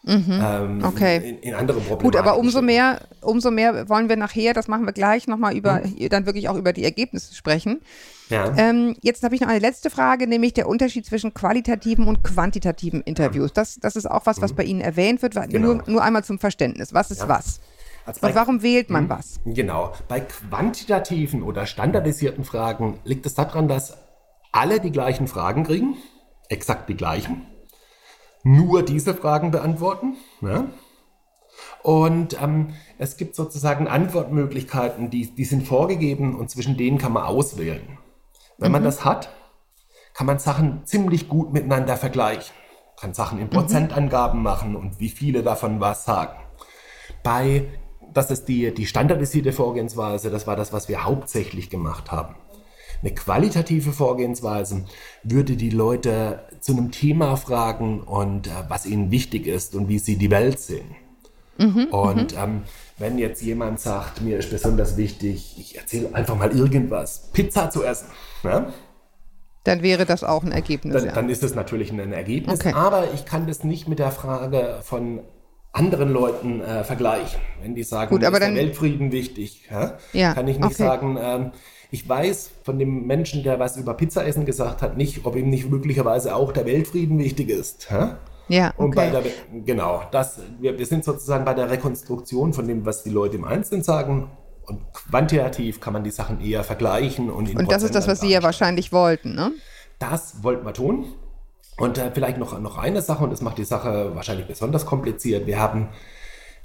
Mhm. 0.07 0.39
Ähm, 0.41 0.83
okay. 0.83 1.17
In, 1.17 1.37
in, 1.39 1.53
andere 1.55 1.79
Probleme. 1.79 2.03
Gut, 2.03 2.15
aber 2.15 2.37
umso 2.37 2.61
mehr, 2.61 3.01
umso 3.21 3.49
mehr 3.49 3.89
wollen 3.89 4.07
wir 4.07 4.17
nachher, 4.17 4.53
das 4.53 4.67
machen 4.67 4.85
wir 4.85 4.93
gleich 4.93 5.27
nochmal 5.27 5.57
über, 5.57 5.81
mhm. 5.83 6.09
dann 6.09 6.27
wirklich 6.27 6.47
auch 6.47 6.55
über 6.55 6.73
die 6.73 6.83
Ergebnisse 6.83 7.33
sprechen. 7.33 7.81
Ja. 8.29 8.53
Ähm, 8.55 8.95
jetzt 9.01 9.23
habe 9.23 9.33
ich 9.33 9.41
noch 9.41 9.47
eine 9.47 9.59
letzte 9.59 9.89
Frage, 9.89 10.27
nämlich 10.27 10.53
der 10.53 10.67
Unterschied 10.67 11.05
zwischen 11.05 11.33
qualitativen 11.33 12.07
und 12.07 12.23
quantitativen 12.23 13.01
Interviews. 13.01 13.53
Das, 13.53 13.79
das 13.79 13.95
ist 13.95 14.09
auch 14.09 14.25
was, 14.25 14.41
was 14.41 14.51
mhm. 14.51 14.55
bei 14.55 14.63
Ihnen 14.63 14.81
erwähnt 14.81 15.23
wird. 15.23 15.33
Genau. 15.33 15.73
Nur, 15.73 15.83
nur 15.87 16.03
einmal 16.03 16.23
zum 16.23 16.37
Verständnis. 16.37 16.93
Was 16.93 17.09
ist 17.09 17.21
ja. 17.21 17.29
was? 17.29 17.59
Also 18.05 18.27
und 18.27 18.35
warum 18.35 18.61
wählt 18.61 18.91
man 18.91 19.05
mhm. 19.05 19.09
was? 19.09 19.39
Genau. 19.45 19.93
Bei 20.07 20.19
quantitativen 20.19 21.41
oder 21.41 21.65
standardisierten 21.65 22.43
Fragen 22.43 22.99
liegt 23.03 23.25
es 23.25 23.33
daran, 23.33 23.67
dass 23.67 23.97
alle 24.51 24.79
die 24.79 24.91
gleichen 24.91 25.27
Fragen 25.27 25.63
kriegen, 25.63 25.97
exakt 26.47 26.89
die 26.89 26.95
gleichen, 26.95 27.47
nur 28.45 28.83
diese 28.83 29.15
Fragen 29.15 29.51
beantworten. 29.51 30.15
Ja? 30.41 30.65
Und 31.81 32.41
ähm, 32.41 32.73
es 32.97 33.17
gibt 33.17 33.35
sozusagen 33.35 33.87
Antwortmöglichkeiten, 33.87 35.09
die, 35.09 35.33
die 35.33 35.45
sind 35.45 35.67
vorgegeben 35.67 36.35
und 36.35 36.49
zwischen 36.49 36.77
denen 36.77 36.97
kann 36.97 37.11
man 37.11 37.23
auswählen. 37.23 37.97
Wenn 38.57 38.69
mhm. 38.69 38.73
man 38.73 38.83
das 38.83 39.03
hat, 39.03 39.29
kann 40.13 40.27
man 40.27 40.39
Sachen 40.39 40.85
ziemlich 40.85 41.27
gut 41.27 41.53
miteinander 41.53 41.97
vergleichen. 41.97 42.55
Kann 42.99 43.13
Sachen 43.13 43.39
in 43.39 43.45
mhm. 43.45 43.49
Prozentangaben 43.49 44.41
machen 44.41 44.75
und 44.75 44.99
wie 44.99 45.09
viele 45.09 45.41
davon 45.41 45.79
was 45.79 46.05
sagen. 46.05 46.39
Bei, 47.23 47.65
das 48.13 48.29
ist 48.29 48.45
die, 48.45 48.73
die 48.73 48.85
standardisierte 48.85 49.53
Vorgehensweise, 49.53 50.29
das 50.29 50.45
war 50.45 50.55
das, 50.55 50.71
was 50.71 50.87
wir 50.87 51.03
hauptsächlich 51.03 51.69
gemacht 51.69 52.11
haben. 52.11 52.35
Eine 53.01 53.13
qualitative 53.13 53.91
Vorgehensweise 53.91 54.85
würde 55.23 55.55
die 55.55 55.69
Leute 55.69 56.47
zu 56.65 56.71
einem 56.71 56.89
Thema 56.89 57.35
fragen 57.35 58.01
und 58.01 58.47
äh, 58.47 58.51
was 58.69 58.87
ihnen 58.87 59.11
wichtig 59.11 59.45
ist 59.45 59.75
und 59.75 59.87
wie 59.87 59.99
sie 59.99 60.17
die 60.17 60.31
Welt 60.31 60.59
sehen. 60.59 60.95
Mhm, 61.59 61.85
und 61.91 62.33
mhm. 62.33 62.43
ähm, 62.43 62.61
wenn 62.97 63.19
jetzt 63.19 63.43
jemand 63.43 63.79
sagt, 63.79 64.21
mir 64.21 64.39
ist 64.39 64.49
besonders 64.49 64.97
wichtig, 64.97 65.57
ich 65.59 65.77
erzähle 65.77 66.15
einfach 66.15 66.35
mal 66.35 66.51
irgendwas, 66.51 67.29
Pizza 67.33 67.69
zu 67.69 67.83
essen, 67.83 68.07
ja? 68.41 68.73
dann 69.63 69.83
wäre 69.83 70.07
das 70.07 70.23
auch 70.23 70.43
ein 70.43 70.51
Ergebnis. 70.51 70.95
Dann, 70.95 71.05
ja. 71.05 71.11
dann 71.11 71.29
ist 71.29 71.43
es 71.43 71.53
natürlich 71.53 71.91
ein 71.91 72.11
Ergebnis, 72.11 72.59
okay. 72.59 72.73
aber 72.73 73.13
ich 73.13 73.25
kann 73.25 73.45
das 73.45 73.63
nicht 73.63 73.87
mit 73.87 73.99
der 73.99 74.09
Frage 74.09 74.79
von 74.81 75.19
anderen 75.71 76.11
Leuten 76.11 76.61
äh, 76.61 76.83
vergleichen. 76.83 77.39
Wenn 77.61 77.75
die 77.75 77.83
sagen, 77.83 78.09
Gut, 78.09 78.23
aber 78.23 78.37
ist 78.37 78.43
dann, 78.43 78.55
der 78.55 78.63
Weltfrieden 78.63 79.11
wichtig, 79.11 79.67
ja? 79.69 79.99
Ja, 80.13 80.33
kann 80.33 80.47
ich 80.47 80.57
nicht 80.57 80.65
okay. 80.65 80.83
sagen, 80.83 81.19
ähm, 81.21 81.51
ich 81.95 82.09
weiß 82.09 82.51
von 82.63 82.77
dem 82.77 83.07
Menschen, 83.07 83.41
der 83.43 83.57
was 83.57 83.77
über 83.77 83.93
Pizzaessen 83.93 84.45
gesagt 84.45 84.81
hat, 84.81 84.97
nicht, 84.97 85.25
ob 85.25 85.37
ihm 85.37 85.49
nicht 85.49 85.69
möglicherweise 85.69 86.35
auch 86.35 86.51
der 86.51 86.65
Weltfrieden 86.65 87.17
wichtig 87.19 87.49
ist. 87.49 87.89
Hä? 87.89 88.15
Ja, 88.49 88.73
okay. 88.75 88.83
Und 88.83 88.95
bei 88.95 89.09
der, 89.09 89.23
genau, 89.65 90.03
das, 90.11 90.41
wir, 90.59 90.77
wir 90.77 90.85
sind 90.85 91.05
sozusagen 91.05 91.45
bei 91.45 91.53
der 91.53 91.69
Rekonstruktion 91.69 92.53
von 92.53 92.67
dem, 92.67 92.85
was 92.85 93.03
die 93.03 93.11
Leute 93.11 93.37
im 93.37 93.45
Einzelnen 93.45 93.81
sagen. 93.81 94.29
Und 94.65 94.81
quantitativ 94.91 95.79
kann 95.79 95.93
man 95.93 96.03
die 96.03 96.11
Sachen 96.11 96.41
eher 96.41 96.65
vergleichen. 96.65 97.29
Und, 97.29 97.49
in 97.49 97.57
und 97.57 97.71
das 97.71 97.81
ist 97.81 97.95
das, 97.95 98.09
was 98.09 98.19
Sie 98.19 98.29
ja 98.29 98.43
wahrscheinlich 98.43 98.91
wollten, 98.91 99.33
ne? 99.33 99.51
Das 99.97 100.43
wollten 100.43 100.65
wir 100.65 100.73
tun. 100.73 101.05
Und 101.77 101.97
äh, 101.97 102.11
vielleicht 102.13 102.37
noch, 102.37 102.59
noch 102.59 102.77
eine 102.77 103.01
Sache, 103.01 103.23
und 103.23 103.31
das 103.31 103.41
macht 103.41 103.57
die 103.57 103.63
Sache 103.63 104.15
wahrscheinlich 104.15 104.47
besonders 104.47 104.85
kompliziert. 104.85 105.47
Wir 105.47 105.59
haben 105.59 105.89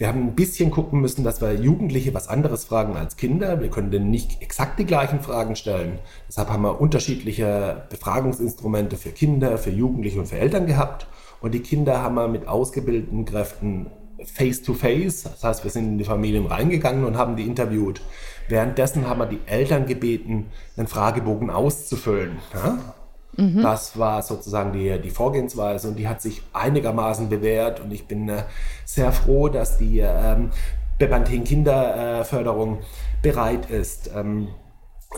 wir 0.00 0.09
haben 0.09 0.28
ein 0.28 0.35
bisschen 0.35 0.71
gucken 0.71 1.02
müssen, 1.02 1.25
dass 1.25 1.42
wir 1.42 1.52
Jugendliche 1.52 2.14
was 2.14 2.26
anderes 2.26 2.64
fragen 2.64 2.97
als 2.97 3.19
Kinder. 3.19 3.61
Wir 3.61 3.69
können 3.69 3.90
denen 3.90 4.11
nicht 4.11 4.40
exakt 4.40 4.78
die 4.78 4.87
gleichen 4.87 5.21
Fragen 5.21 5.57
stellen. 5.57 5.99
Deshalb 6.26 6.49
haben 6.49 6.62
wir 6.62 6.80
unterschiedliche 6.80 7.83
Befragungsinstrumente 7.90 8.97
für 8.97 9.11
Kinder, 9.11 9.59
für 9.59 9.69
Jugendliche 9.69 10.19
und 10.19 10.26
für 10.26 10.38
Eltern 10.38 10.66
gehabt. 10.66 11.07
Und 11.42 11.52
die 11.52 11.61
Kinder 11.61 12.02
haben 12.02 12.14
wir 12.14 12.28
mit 12.28 12.49
ausgebildeten 12.49 13.26
Kräften 13.26 13.90
face-to-face. 14.25 15.26
-face. 15.26 15.30
Das 15.33 15.45
heißt, 15.45 15.64
wir 15.64 15.71
sind 15.71 15.85
in 15.85 15.99
die 15.99 16.04
Familien 16.04 16.47
reingegangen 16.47 17.04
und 17.04 17.19
haben 17.19 17.37
die 17.37 17.45
interviewt. 17.45 18.00
Währenddessen 18.49 19.07
haben 19.07 19.19
wir 19.19 19.26
die 19.26 19.40
Eltern 19.45 19.85
gebeten, 19.85 20.47
einen 20.78 20.87
Fragebogen 20.87 21.50
auszufüllen. 21.50 22.38
Ja? 22.54 22.95
Mhm. 23.37 23.62
Das 23.62 23.99
war 23.99 24.22
sozusagen 24.22 24.72
die, 24.72 25.00
die 25.00 25.10
Vorgehensweise 25.10 25.88
und 25.88 25.96
die 25.96 26.08
hat 26.08 26.20
sich 26.20 26.42
einigermaßen 26.52 27.28
bewährt 27.28 27.80
und 27.80 27.92
ich 27.92 28.06
bin 28.06 28.28
äh, 28.28 28.42
sehr 28.84 29.12
froh, 29.12 29.49
dass 29.49 29.78
die 29.78 30.00
ähm, 30.00 30.50
Bepanthen 30.99 31.44
Kinderförderung 31.44 32.78
bereit 33.22 33.70
ist, 33.70 34.10
ähm, 34.14 34.49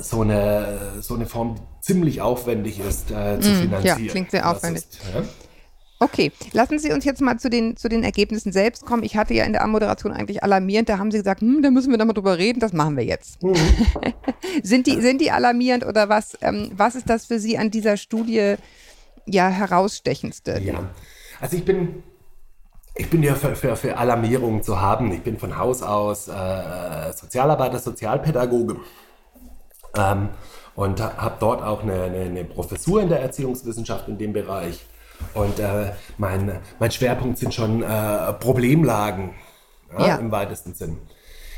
so, 0.00 0.22
eine, 0.22 0.78
so 1.00 1.14
eine 1.14 1.26
Form, 1.26 1.56
die 1.56 1.62
ziemlich 1.80 2.20
aufwendig 2.20 2.80
ist, 2.80 3.10
äh, 3.10 3.40
zu 3.40 3.50
mhm, 3.50 3.54
finanzieren. 3.56 4.04
Ja, 4.04 4.10
klingt 4.10 4.30
sehr 4.30 4.48
aufwendig. 4.48 4.84
Ist, 4.84 5.00
ja? 5.12 5.22
Okay, 6.02 6.32
lassen 6.52 6.80
Sie 6.80 6.90
uns 6.92 7.04
jetzt 7.04 7.20
mal 7.20 7.38
zu 7.38 7.48
den, 7.48 7.76
zu 7.76 7.88
den 7.88 8.02
Ergebnissen 8.02 8.50
selbst 8.50 8.84
kommen. 8.84 9.04
Ich 9.04 9.16
hatte 9.16 9.34
ja 9.34 9.44
in 9.44 9.52
der 9.52 9.62
Anmoderation 9.62 10.12
eigentlich 10.12 10.42
alarmierend, 10.42 10.88
da 10.88 10.98
haben 10.98 11.12
Sie 11.12 11.18
gesagt, 11.18 11.42
hm, 11.42 11.62
da 11.62 11.70
müssen 11.70 11.92
wir 11.92 11.98
da 11.98 12.04
mal 12.04 12.12
drüber 12.12 12.38
reden, 12.38 12.58
das 12.58 12.72
machen 12.72 12.96
wir 12.96 13.04
jetzt. 13.04 13.40
Mhm. 13.40 13.54
sind, 14.64 14.88
die, 14.88 15.00
sind 15.00 15.20
die 15.20 15.30
alarmierend 15.30 15.86
oder 15.86 16.08
was, 16.08 16.36
ähm, 16.40 16.72
was 16.76 16.96
ist 16.96 17.08
das 17.08 17.26
für 17.26 17.38
Sie 17.38 17.56
an 17.56 17.70
dieser 17.70 17.96
Studie 17.96 18.56
ja 19.26 19.48
herausstechendste? 19.48 20.60
Ja, 20.60 20.90
also 21.40 21.56
ich 21.56 21.64
bin, 21.64 22.02
ich 22.96 23.08
bin 23.08 23.22
ja 23.22 23.36
für, 23.36 23.54
für, 23.54 23.76
für 23.76 23.96
Alarmierung 23.96 24.64
zu 24.64 24.80
haben. 24.80 25.12
Ich 25.12 25.22
bin 25.22 25.38
von 25.38 25.56
Haus 25.56 25.82
aus 25.82 26.26
äh, 26.26 27.12
Sozialarbeiter, 27.14 27.78
Sozialpädagoge. 27.78 28.76
Ähm, 29.96 30.30
und 30.74 31.00
habe 31.00 31.36
dort 31.38 31.62
auch 31.62 31.82
eine, 31.82 32.04
eine, 32.04 32.20
eine 32.22 32.44
Professur 32.44 33.02
in 33.02 33.08
der 33.08 33.20
Erziehungswissenschaft 33.20 34.08
in 34.08 34.18
dem 34.18 34.32
Bereich 34.32 34.80
Und 35.34 35.58
äh, 35.58 35.92
mein, 36.18 36.60
mein 36.78 36.90
Schwerpunkt 36.90 37.38
sind 37.38 37.54
schon 37.54 37.82
äh, 37.82 38.32
Problemlagen 38.34 39.34
ja, 39.98 40.08
ja. 40.08 40.16
im 40.16 40.30
weitesten 40.30 40.74
Sinn. 40.74 40.98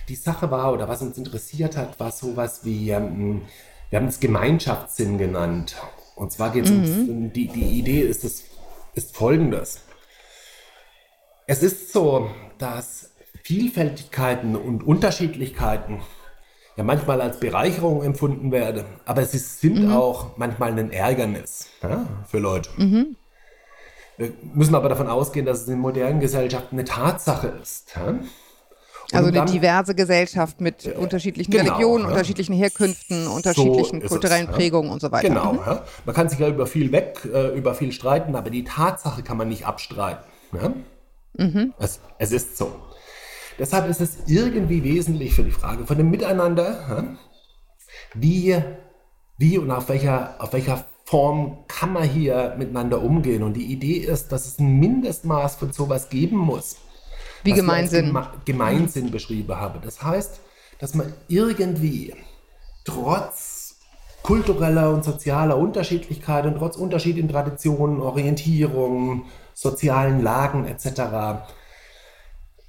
Die 0.08 0.16
Sache 0.16 0.50
war, 0.50 0.72
oder 0.72 0.88
was 0.88 1.02
uns 1.02 1.16
interessiert 1.16 1.76
hat, 1.76 1.98
war 1.98 2.10
sowas 2.10 2.64
wie, 2.64 2.90
ähm, 2.90 3.42
wir 3.90 3.98
haben 3.98 4.08
es 4.08 4.20
Gemeinschaftssinn 4.20 5.18
genannt. 5.18 5.76
Und 6.14 6.32
zwar 6.32 6.50
geht 6.50 6.64
es 6.64 6.70
mhm. 6.70 7.08
um, 7.08 7.32
die, 7.32 7.48
die 7.48 7.78
Idee 7.78 8.00
ist, 8.02 8.24
es, 8.24 8.44
ist 8.94 9.16
folgendes. 9.16 9.80
Es 11.46 11.62
ist 11.62 11.92
so, 11.92 12.30
dass 12.58 13.10
Vielfältigkeiten 13.42 14.56
und 14.56 14.82
Unterschiedlichkeiten 14.82 16.02
ja 16.76 16.84
manchmal 16.84 17.20
als 17.20 17.38
Bereicherung 17.40 18.02
empfunden 18.02 18.52
werden, 18.52 18.84
aber 19.04 19.24
sie 19.24 19.38
sind 19.38 19.86
mhm. 19.86 19.92
auch 19.92 20.36
manchmal 20.36 20.78
ein 20.78 20.90
Ärgernis 20.90 21.68
ja, 21.82 22.06
für 22.26 22.38
Leute. 22.38 22.70
Mhm. 22.76 23.16
Wir 24.16 24.32
müssen 24.54 24.74
aber 24.74 24.88
davon 24.88 25.08
ausgehen, 25.08 25.44
dass 25.44 25.62
es 25.62 25.68
in 25.68 25.78
modernen 25.78 26.20
Gesellschaften 26.20 26.76
eine 26.76 26.84
Tatsache 26.84 27.48
ist. 27.60 27.94
Ja? 27.96 28.18
Also 29.12 29.28
eine 29.28 29.38
dann, 29.38 29.46
diverse 29.46 29.94
Gesellschaft 29.94 30.60
mit 30.60 30.86
äh, 30.86 30.92
unterschiedlichen 30.92 31.50
genau, 31.50 31.64
Religionen, 31.64 32.04
ja. 32.04 32.10
unterschiedlichen 32.10 32.54
Herkünften, 32.54 33.26
unterschiedlichen 33.26 34.00
so 34.00 34.08
kulturellen 34.08 34.48
es, 34.48 34.54
Prägungen 34.54 34.90
und 34.90 35.00
so 35.00 35.12
weiter. 35.12 35.28
Genau. 35.28 35.54
Mhm. 35.54 35.58
Ja. 35.66 35.84
Man 36.04 36.14
kann 36.14 36.28
sich 36.28 36.38
ja 36.38 36.48
über 36.48 36.66
viel 36.66 36.90
weg, 36.90 37.20
äh, 37.32 37.56
über 37.56 37.74
viel 37.74 37.92
streiten, 37.92 38.34
aber 38.34 38.50
die 38.50 38.64
Tatsache 38.64 39.22
kann 39.22 39.36
man 39.36 39.48
nicht 39.48 39.66
abstreiten. 39.66 40.24
Ja? 40.52 40.72
Mhm. 41.36 41.74
Es, 41.78 42.00
es, 42.18 42.32
ist 42.32 42.56
so. 42.56 42.74
Deshalb 43.58 43.88
ist 43.88 44.00
es 44.00 44.18
irgendwie 44.26 44.82
wesentlich 44.82 45.34
für 45.34 45.42
die 45.42 45.50
Frage 45.50 45.86
von 45.86 45.96
dem 45.96 46.10
Miteinander, 46.10 47.16
wie, 48.14 48.56
wie 49.38 49.58
und 49.58 49.70
auf 49.70 49.88
welcher, 49.88 50.34
auf 50.38 50.52
welcher 50.52 50.84
Form 51.04 51.58
kann 51.68 51.92
man 51.92 52.04
hier 52.04 52.54
miteinander 52.58 53.02
umgehen. 53.02 53.42
Und 53.42 53.54
die 53.54 53.66
Idee 53.66 53.98
ist, 53.98 54.32
dass 54.32 54.46
es 54.46 54.58
ein 54.58 54.78
Mindestmaß 54.78 55.56
von 55.56 55.72
sowas 55.72 56.08
geben 56.08 56.38
muss. 56.38 56.76
Wie 57.42 57.52
Gemeinsinn. 57.52 58.06
Geme 58.06 58.26
Gemeinsinn 58.44 59.10
beschrieben 59.10 59.54
habe. 59.54 59.80
Das 59.82 60.02
heißt, 60.02 60.40
dass 60.78 60.94
man 60.94 61.12
irgendwie 61.28 62.14
trotz 62.84 63.76
kultureller 64.22 64.90
und 64.90 65.04
sozialer 65.04 65.58
Unterschiedlichkeit 65.58 66.46
und 66.46 66.56
trotz 66.56 66.76
Unterschied 66.76 67.18
in 67.18 67.28
Traditionen, 67.28 68.00
Orientierung, 68.00 69.26
sozialen 69.52 70.22
Lagen 70.22 70.66
etc. 70.66 71.44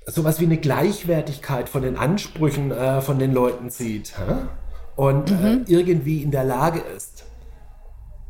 sowas 0.05 0.41
wie 0.41 0.45
eine 0.45 0.57
Gleichwertigkeit 0.57 1.69
von 1.69 1.81
den 1.81 1.95
Ansprüchen 1.95 2.71
äh, 2.71 3.01
von 3.01 3.19
den 3.19 3.33
Leuten 3.33 3.69
sieht 3.69 4.17
hä? 4.17 4.47
und 4.97 5.31
äh, 5.31 5.33
mhm. 5.33 5.65
äh, 5.65 5.71
irgendwie 5.71 6.21
in 6.21 6.31
der 6.31 6.43
Lage 6.43 6.79
ist 6.79 7.23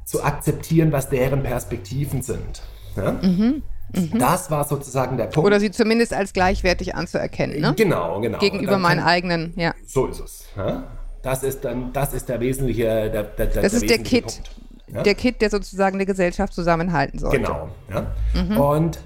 zu 0.05 0.23
akzeptieren, 0.23 0.91
was 0.91 1.09
deren 1.09 1.43
Perspektiven 1.43 2.21
sind. 2.21 2.61
Ja? 2.95 3.11
Mhm. 3.13 3.63
Mhm. 3.93 4.19
Das 4.19 4.49
war 4.51 4.63
sozusagen 4.63 5.17
der 5.17 5.25
Punkt. 5.25 5.45
Oder 5.45 5.59
sie 5.59 5.71
zumindest 5.71 6.13
als 6.13 6.31
gleichwertig 6.33 6.95
anzuerkennen, 6.95 7.59
ne? 7.59 7.73
Genau, 7.75 8.19
genau. 8.21 8.37
Gegenüber 8.39 8.77
meinen 8.77 9.01
eigenen, 9.01 9.53
ja. 9.55 9.73
So 9.85 10.07
ist 10.07 10.19
es. 10.21 10.45
Ja? 10.55 10.83
Das 11.21 11.43
ist 11.43 11.65
dann, 11.65 11.91
das 11.91 12.13
ist 12.13 12.29
der 12.29 12.39
wesentliche, 12.39 12.83
der, 12.83 13.23
der, 13.23 13.47
der 13.47 13.61
Das 13.61 13.73
ist 13.73 13.89
der 13.89 13.99
Kit. 13.99 14.41
Ja? 14.87 15.01
Der 15.01 15.15
Kit, 15.15 15.41
der 15.41 15.49
sozusagen 15.49 15.95
eine 15.95 16.05
Gesellschaft 16.05 16.53
zusammenhalten 16.53 17.19
sollte. 17.19 17.37
Genau, 17.37 17.69
ja. 17.89 18.13
Mhm. 18.33 18.57
Und 18.57 18.99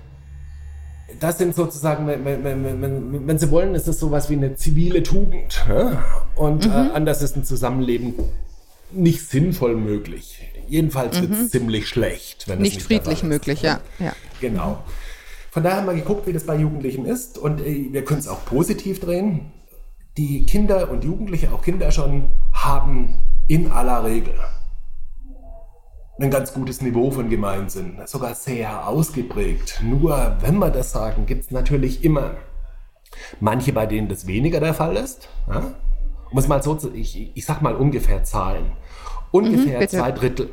das 1.20 1.38
sind 1.38 1.56
sozusagen, 1.56 2.08
wenn, 2.08 2.26
wenn, 2.26 2.44
wenn, 2.44 3.28
wenn, 3.28 3.40
Sie 3.40 3.50
wollen, 3.52 3.74
ist 3.76 3.88
es 3.88 4.00
sowas 4.00 4.30
wie 4.30 4.36
eine 4.36 4.56
zivile 4.56 5.02
Tugend. 5.04 5.66
Ja? 5.68 6.04
Und 6.36 6.68
mhm. 6.68 6.72
äh, 6.72 6.92
anders 6.94 7.22
ist 7.22 7.36
ein 7.36 7.44
Zusammenleben 7.44 8.16
nicht 8.92 9.28
sinnvoll 9.28 9.76
möglich. 9.76 10.49
Jedenfalls 10.70 11.20
wird 11.20 11.32
es 11.32 11.40
mhm. 11.40 11.50
ziemlich 11.50 11.88
schlecht. 11.88 12.48
Wenn 12.48 12.60
nicht, 12.60 12.76
nicht 12.76 12.86
friedlich 12.86 13.24
möglich, 13.24 13.62
ja. 13.62 13.82
ja. 14.00 14.14
Genau. 14.40 14.84
Von 15.52 15.64
daher 15.64 15.78
haben 15.78 15.88
wir 15.88 15.96
geguckt, 15.96 16.28
wie 16.28 16.34
das 16.34 16.46
bei 16.46 16.56
Jugendlichen 16.56 17.06
ist 17.06 17.38
und 17.38 17.60
äh, 17.62 17.88
wir 17.92 18.06
können 18.06 18.20
es 18.20 18.28
auch 18.28 18.46
positiv 18.46 19.00
drehen. 19.00 19.52
Die 20.18 20.46
Kinder 20.46 20.92
und 20.92 21.04
Jugendliche, 21.04 21.52
auch 21.52 21.62
Kinder 21.62 21.92
schon, 21.92 22.30
haben 22.54 23.20
in 23.48 23.72
aller 23.72 24.04
Regel 24.04 24.36
ein 26.20 26.32
ganz 26.32 26.54
gutes 26.54 26.82
Niveau 26.82 27.12
von 27.12 27.30
Gemeinsinn, 27.30 27.98
sogar 28.06 28.36
sehr 28.36 28.88
ausgeprägt. 28.88 29.82
Nur, 29.82 30.38
wenn 30.42 30.58
wir 30.58 30.70
das 30.70 30.92
sagen, 30.92 31.26
gibt 31.26 31.46
es 31.46 31.52
natürlich 31.52 32.04
immer 32.04 32.32
manche, 33.40 33.72
bei 33.72 33.86
denen 33.86 34.10
das 34.10 34.28
weniger 34.28 34.60
der 34.60 34.74
Fall 34.74 34.98
ist. 34.98 35.30
Ja? 35.48 35.74
Um 36.30 36.38
es 36.38 36.48
mal 36.48 36.62
so 36.62 36.76
zu, 36.76 36.94
ich, 36.94 37.36
ich 37.36 37.46
sag 37.46 37.62
mal 37.62 37.76
ungefähr 37.76 38.24
Zahlen. 38.24 38.72
Ungefähr 39.32 39.80
mhm, 39.80 39.88
zwei 39.88 40.12
Drittel 40.12 40.50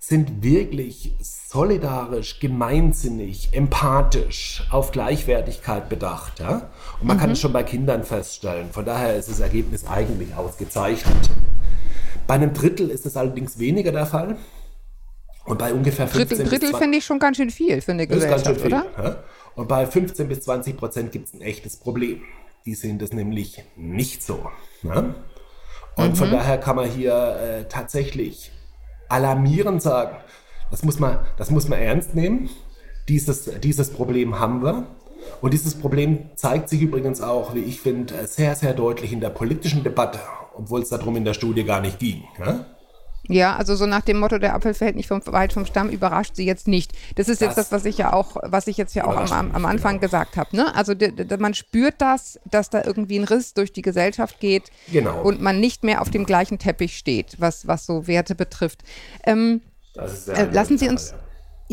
sind 0.00 0.42
wirklich 0.42 1.14
solidarisch, 1.20 2.38
gemeinsinnig, 2.38 3.50
empathisch, 3.52 4.66
auf 4.70 4.92
Gleichwertigkeit 4.92 5.88
bedacht. 5.88 6.40
Ja? 6.40 6.70
Und 7.00 7.06
man 7.06 7.16
mhm. 7.16 7.20
kann 7.20 7.30
es 7.30 7.40
schon 7.40 7.52
bei 7.52 7.62
Kindern 7.62 8.04
feststellen. 8.04 8.70
Von 8.70 8.84
daher 8.84 9.16
ist 9.16 9.30
das 9.30 9.40
Ergebnis 9.40 9.86
eigentlich 9.86 10.34
ausgezeichnet. 10.34 11.30
Bei 12.26 12.34
einem 12.34 12.52
Drittel 12.52 12.90
ist 12.90 13.06
es 13.06 13.16
allerdings 13.16 13.58
weniger 13.58 13.92
der 13.92 14.06
Fall. 14.06 14.36
Und 15.46 15.58
bei 15.58 15.72
ungefähr 15.72 16.06
15 16.06 16.38
Drittel, 16.38 16.50
Drittel 16.50 16.78
finde 16.78 16.98
ich 16.98 17.04
schon 17.04 17.18
ganz 17.18 17.36
schön 17.36 17.50
viel 17.50 17.80
für 17.80 17.92
eine 17.92 18.06
Gesellschaft, 18.06 18.46
ist 18.46 18.46
ganz 18.46 18.60
schön 18.60 18.70
viel, 18.70 18.78
oder? 18.78 19.02
Ja? 19.02 19.24
Und 19.54 19.68
bei 19.68 19.86
15 19.86 20.28
bis 20.28 20.40
20 20.42 20.76
Prozent 20.76 21.12
gibt 21.12 21.28
es 21.28 21.34
ein 21.34 21.40
echtes 21.40 21.76
Problem. 21.76 22.22
Die 22.66 22.74
sehen 22.74 22.98
das 22.98 23.12
nämlich 23.12 23.62
nicht 23.76 24.22
so. 24.22 24.46
Ja? 24.82 25.14
Und 25.96 26.10
mhm. 26.10 26.16
von 26.16 26.30
daher 26.30 26.58
kann 26.58 26.76
man 26.76 26.88
hier 26.88 27.14
äh, 27.14 27.64
tatsächlich 27.68 28.50
alarmierend 29.08 29.82
sagen, 29.82 30.16
das 30.70 30.82
muss 30.82 30.98
man, 30.98 31.20
das 31.36 31.50
muss 31.50 31.68
man 31.68 31.78
ernst 31.78 32.14
nehmen. 32.14 32.50
Dieses, 33.08 33.44
dieses 33.60 33.90
Problem 33.90 34.40
haben 34.40 34.62
wir. 34.62 34.86
Und 35.40 35.54
dieses 35.54 35.74
Problem 35.74 36.30
zeigt 36.34 36.68
sich 36.68 36.82
übrigens 36.82 37.20
auch, 37.20 37.54
wie 37.54 37.60
ich 37.60 37.80
finde, 37.80 38.26
sehr, 38.26 38.54
sehr 38.56 38.74
deutlich 38.74 39.12
in 39.12 39.20
der 39.20 39.30
politischen 39.30 39.82
Debatte, 39.82 40.18
obwohl 40.54 40.82
es 40.82 40.88
darum 40.88 41.16
in 41.16 41.24
der 41.24 41.34
Studie 41.34 41.64
gar 41.64 41.80
nicht 41.80 41.98
ging. 41.98 42.24
Ja? 42.38 42.66
Ja, 43.28 43.56
also 43.56 43.74
so 43.74 43.86
nach 43.86 44.02
dem 44.02 44.18
Motto, 44.18 44.38
der 44.38 44.54
Apfel 44.54 44.74
fällt 44.74 44.96
nicht 44.96 45.08
vom, 45.08 45.22
weit 45.26 45.52
vom 45.52 45.64
Stamm, 45.64 45.88
überrascht 45.88 46.36
sie 46.36 46.44
jetzt 46.44 46.68
nicht. 46.68 46.92
Das 47.14 47.28
ist 47.28 47.40
jetzt 47.40 47.56
das, 47.56 47.70
das 47.70 47.72
was 47.72 47.84
ich 47.86 47.96
ja 47.96 48.12
auch, 48.12 48.36
was 48.42 48.66
ich 48.66 48.76
jetzt 48.76 48.94
ja 48.94 49.06
auch 49.06 49.16
am, 49.16 49.52
am 49.52 49.64
Anfang 49.64 49.92
genau. 49.92 50.00
gesagt 50.00 50.36
habe. 50.36 50.54
Ne? 50.54 50.74
Also 50.74 50.94
man 51.38 51.54
spürt 51.54 51.94
das, 51.98 52.38
dass 52.44 52.68
da 52.68 52.84
irgendwie 52.84 53.18
ein 53.18 53.24
Riss 53.24 53.54
durch 53.54 53.72
die 53.72 53.82
Gesellschaft 53.82 54.40
geht 54.40 54.70
genau. 54.92 55.22
und 55.22 55.40
man 55.40 55.58
nicht 55.58 55.84
mehr 55.84 56.02
auf 56.02 56.10
dem 56.10 56.26
gleichen 56.26 56.58
Teppich 56.58 56.98
steht, 56.98 57.36
was, 57.38 57.66
was 57.66 57.86
so 57.86 58.06
Werte 58.06 58.34
betrifft. 58.34 58.82
Ähm, 59.24 59.62
äh, 59.96 60.44
lassen 60.52 60.76
Sie 60.76 60.88
uns. 60.88 61.14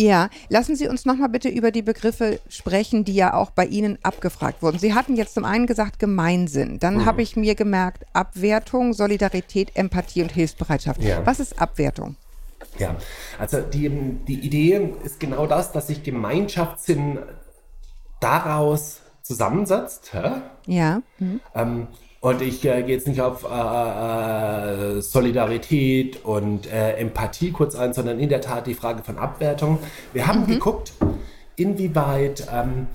Ja. 0.02 0.30
Lassen 0.50 0.76
Sie 0.76 0.88
uns 0.88 1.06
nochmal 1.06 1.30
bitte 1.30 1.50
über 1.50 1.72
die 1.72 1.82
Begriffe 1.82 2.40
sprechen, 2.50 3.06
die 3.06 3.14
ja 3.14 3.34
auch 3.34 3.52
bei 3.52 3.66
Ihnen 3.66 3.98
abgefragt 4.04 4.62
wurden. 4.62 4.80
Sie 4.80 4.94
hatten 4.94 5.16
jetzt 5.16 5.34
zum 5.34 5.46
einen 5.46 5.68
gesagt 5.68 6.00
Gemeinsinn. 6.00 6.80
Dann 6.80 6.98
mhm. 6.98 7.06
habe 7.06 7.22
ich 7.22 7.36
mir 7.36 7.56
gemerkt 7.56 8.06
Abwertung, 8.14 8.94
Solidarität, 8.94 9.76
Empathie 9.76 10.24
und 10.24 10.32
Hilfsbereitschaft. 10.32 11.02
Ja. 11.04 11.26
Was 11.26 11.40
ist 11.40 11.62
Abwertung? 11.62 12.16
Ja, 12.78 12.96
also 13.38 13.62
die, 13.62 13.90
die 14.28 14.40
Idee 14.40 14.94
ist 15.04 15.20
genau 15.20 15.46
das, 15.46 15.72
dass 15.72 15.88
sich 15.88 16.04
Gemeinschaftssinn 16.04 17.20
daraus 18.20 19.02
zusammensetzt. 19.22 20.12
Ja. 20.14 20.42
ja. 20.68 21.02
Mhm. 21.20 21.42
Ähm, 21.54 21.88
und 22.22 22.42
ich 22.44 22.64
äh, 22.66 22.84
gehe 22.84 22.96
jetzt 22.96 23.08
nicht 23.08 23.20
auf 23.20 23.44
äh, 23.44 24.98
äh, 24.98 25.02
Solidarität 25.02 26.24
und 26.24 26.72
äh, 26.72 26.94
Empathie 26.94 27.52
kurz 27.52 27.76
ein, 27.76 27.94
sondern 27.94 28.20
in 28.20 28.30
der 28.30 28.42
Tat 28.42 28.68
die 28.68 28.76
Frage 28.76 29.04
von 29.04 29.18
Abwertung. 29.18 29.80
Wir 30.14 30.28
haben 30.28 30.42
mhm. 30.42 30.48
geguckt, 30.48 30.94
inwieweit 31.56 32.48
ähm, 32.54 32.88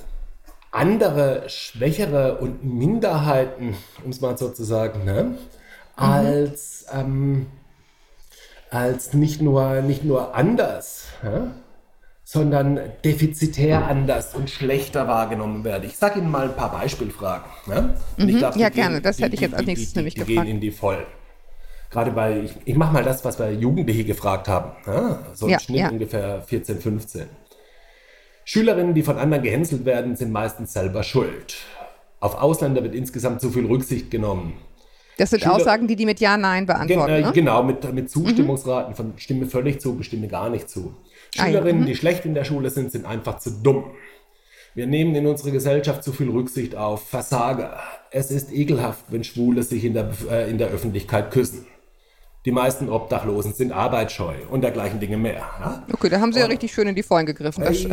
andere, 0.71 1.49
schwächere 1.49 2.39
und 2.39 2.65
Minderheiten, 2.65 3.77
um 4.05 4.11
es 4.11 4.21
mal 4.21 4.39
so 4.39 4.49
zu 4.49 4.63
sagen, 4.63 5.05
ne, 5.05 5.25
mhm. 5.25 5.37
als, 5.97 6.87
ähm, 6.93 7.47
als 8.71 9.13
nicht, 9.13 9.43
nur, 9.43 9.83
nicht 9.83 10.05
nur 10.05 10.37
anders, 10.37 11.07
ja, 11.25 11.49
sondern 12.29 12.81
defizitär 13.05 13.87
anders 13.87 14.35
und 14.35 14.51
schlechter 14.51 15.07
wahrgenommen 15.07 15.63
werde. 15.63 15.87
Ich 15.87 15.97
sage 15.97 16.19
Ihnen 16.19 16.29
mal 16.29 16.49
ein 16.49 16.57
paar 16.57 16.73
Beispielfragen. 16.73 17.49
Ne? 17.67 17.95
Mhm. 18.17 18.39
Glaub, 18.39 18.57
ja, 18.57 18.69
gerne, 18.69 19.01
das 19.01 19.21
hätte 19.21 19.37
ich 19.37 19.41
jetzt 19.41 19.55
als 19.55 19.65
nächstes 19.65 19.93
die, 19.93 19.99
nämlich 20.01 20.15
die, 20.15 20.21
die 20.25 20.27
gefragt. 20.27 20.47
gehen 20.47 20.57
in 20.57 20.61
die 20.61 20.73
Vollen. 20.73 21.07
Gerade 21.89 22.11
bei, 22.11 22.41
ich, 22.41 22.53
ich 22.65 22.75
mache 22.75 22.93
mal 22.93 23.05
das, 23.05 23.25
was 23.25 23.39
wir 23.39 23.53
Jugendliche 23.53 24.03
gefragt 24.03 24.49
haben. 24.49 24.73
Ne? 24.87 25.21
So 25.35 25.47
ein 25.47 25.53
ja, 25.53 25.61
Schnitt 25.61 25.79
ja. 25.79 25.89
ungefähr 25.89 26.43
14, 26.43 26.81
15. 26.81 27.27
Schülerinnen, 28.45 28.95
die 28.95 29.05
von 29.05 29.19
anderen 29.19 29.45
gehänselt 29.45 29.85
werden, 29.85 30.17
sind 30.17 30.33
meistens 30.33 30.73
selber 30.73 31.05
schuld. 31.05 31.55
Auf 32.19 32.35
Ausländer 32.35 32.83
wird 32.83 32.97
insgesamt 32.97 33.41
zu 33.41 33.51
viel 33.51 33.67
Rücksicht 33.67 34.11
genommen. 34.11 34.55
Das 35.17 35.31
sind 35.31 35.43
Schüler, 35.43 35.55
Aussagen, 35.55 35.87
die 35.87 35.95
die 35.95 36.07
mit 36.07 36.19
Ja, 36.19 36.37
Nein 36.37 36.67
beantworten. 36.67 37.07
Gen, 37.07 37.23
äh, 37.23 37.27
ne? 37.27 37.33
Genau, 37.33 37.63
mit, 37.63 37.93
mit 37.95 38.11
Zustimmungsraten 38.11 38.91
mhm. 38.91 38.97
von 38.97 39.13
Stimme 39.17 39.47
völlig 39.47 39.81
zu, 39.81 40.03
Stimme 40.03 40.27
gar 40.27 40.51
nicht 40.51 40.69
zu. 40.69 40.93
Schülerinnen, 41.37 41.83
mhm. 41.83 41.87
die 41.87 41.97
schlecht 41.97 42.25
in 42.25 42.35
der 42.35 42.45
Schule 42.45 42.71
sind, 42.71 42.91
sind 42.93 43.07
einfach 43.07 43.39
zu 43.39 43.51
dumm. 43.51 43.93
Wir 44.75 44.87
nehmen 44.87 45.15
in 45.15 45.27
unserer 45.27 45.53
Gesellschaft 45.53 46.05
zu 46.05 46.13
viel 46.13 46.29
Rücksicht 46.29 46.77
auf 46.77 47.09
Versager. 47.09 47.81
Es 48.11 48.31
ist 48.31 48.53
ekelhaft, 48.53 49.07
wenn 49.09 49.25
Schwule 49.25 49.63
sich 49.63 49.85
in 49.85 49.95
der, 49.95 50.11
äh, 50.31 50.51
in 50.51 50.59
der 50.59 50.69
Öffentlichkeit 50.69 51.31
küssen. 51.31 51.67
Die 52.45 52.53
meisten 52.53 52.89
Obdachlosen 52.91 53.55
sind 53.55 53.73
arbeitsscheu 53.73 54.35
und 54.51 54.61
dergleichen 54.61 55.01
Dinge 55.01 55.17
mehr. 55.17 55.43
Ja? 55.59 55.83
Okay, 55.93 56.09
da 56.09 56.21
haben 56.21 56.33
Sie 56.33 56.39
und, 56.39 56.45
ja 56.45 56.51
richtig 56.51 56.73
schön 56.73 56.87
in 56.87 56.95
die 56.95 57.03
Vollen 57.03 57.27
gegriffen. 57.27 57.65
Das, 57.65 57.85
äh, 57.85 57.89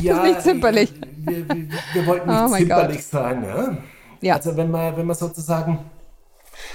ja, 0.00 0.16
ist 0.16 0.22
nicht 0.30 0.42
zimperlich. 0.42 0.92
Wir, 1.18 1.48
wir, 1.48 1.68
wir 1.92 2.06
wollten 2.06 2.28
nicht 2.28 2.42
oh 2.44 2.56
zimperlich 2.56 3.04
sein. 3.04 3.44
Ja? 3.44 3.76
ja? 4.22 4.34
Also 4.36 4.56
wenn 4.56 4.70
man, 4.70 4.96
wenn 4.96 5.06
man 5.06 5.14
sozusagen, 5.14 5.78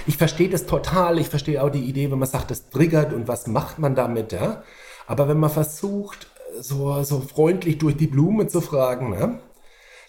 ich 0.06 0.16
verstehe 0.16 0.48
das 0.48 0.64
total, 0.64 1.18
ich 1.18 1.28
verstehe 1.28 1.62
auch 1.62 1.68
die 1.68 1.82
Idee, 1.82 2.10
wenn 2.10 2.18
man 2.18 2.28
sagt, 2.28 2.50
das 2.50 2.70
triggert 2.70 3.12
und 3.12 3.28
was 3.28 3.46
macht 3.46 3.78
man 3.78 3.94
damit. 3.94 4.32
Ja? 4.32 4.62
Aber 5.08 5.26
wenn 5.26 5.38
man 5.38 5.50
versucht, 5.50 6.28
so, 6.60 7.02
so 7.02 7.20
freundlich 7.20 7.78
durch 7.78 7.96
die 7.96 8.06
Blume 8.06 8.46
zu 8.46 8.60
fragen, 8.60 9.14
ja? 9.14 9.38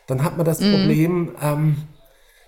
dann 0.07 0.23
hat 0.23 0.37
man 0.37 0.45
das 0.45 0.59
mhm. 0.59 0.71
Problem, 0.73 1.31
ähm, 1.41 1.77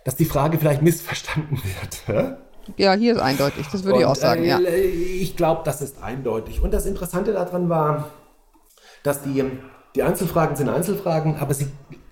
dass 0.04 0.18
die 0.18 0.26
Frage 0.26 0.58
vielleicht 0.58 0.82
missverstanden 0.82 1.62
wird. 1.64 2.08
Ja? 2.08 2.38
Ja, 2.78 2.94
hier 2.94 3.14
ist 3.14 3.22
eindeutig, 3.22 3.68
das 3.72 3.84
würde 3.84 3.96
und, 3.96 4.02
ich 4.02 4.06
auch 4.06 4.16
sagen. 4.16 4.44
Äh, 4.44 4.48
ja. 4.48 4.60
Ich 4.60 5.36
glaube, 5.36 5.62
das 5.64 5.82
ist 5.82 6.04
eindeutig. 6.04 6.62
Und 6.62 6.74
das 6.74 6.86
Interessante 6.86 7.34
daran 7.34 7.70
war, 7.70 8.10
dass 9.04 9.24
die, 9.24 9.44
die 9.96 10.04
Einzelfragen 10.04 10.56
sind 10.56 10.70
Einzelfragen, 10.70 11.38
aber 11.38 11.54
sie 11.54 11.68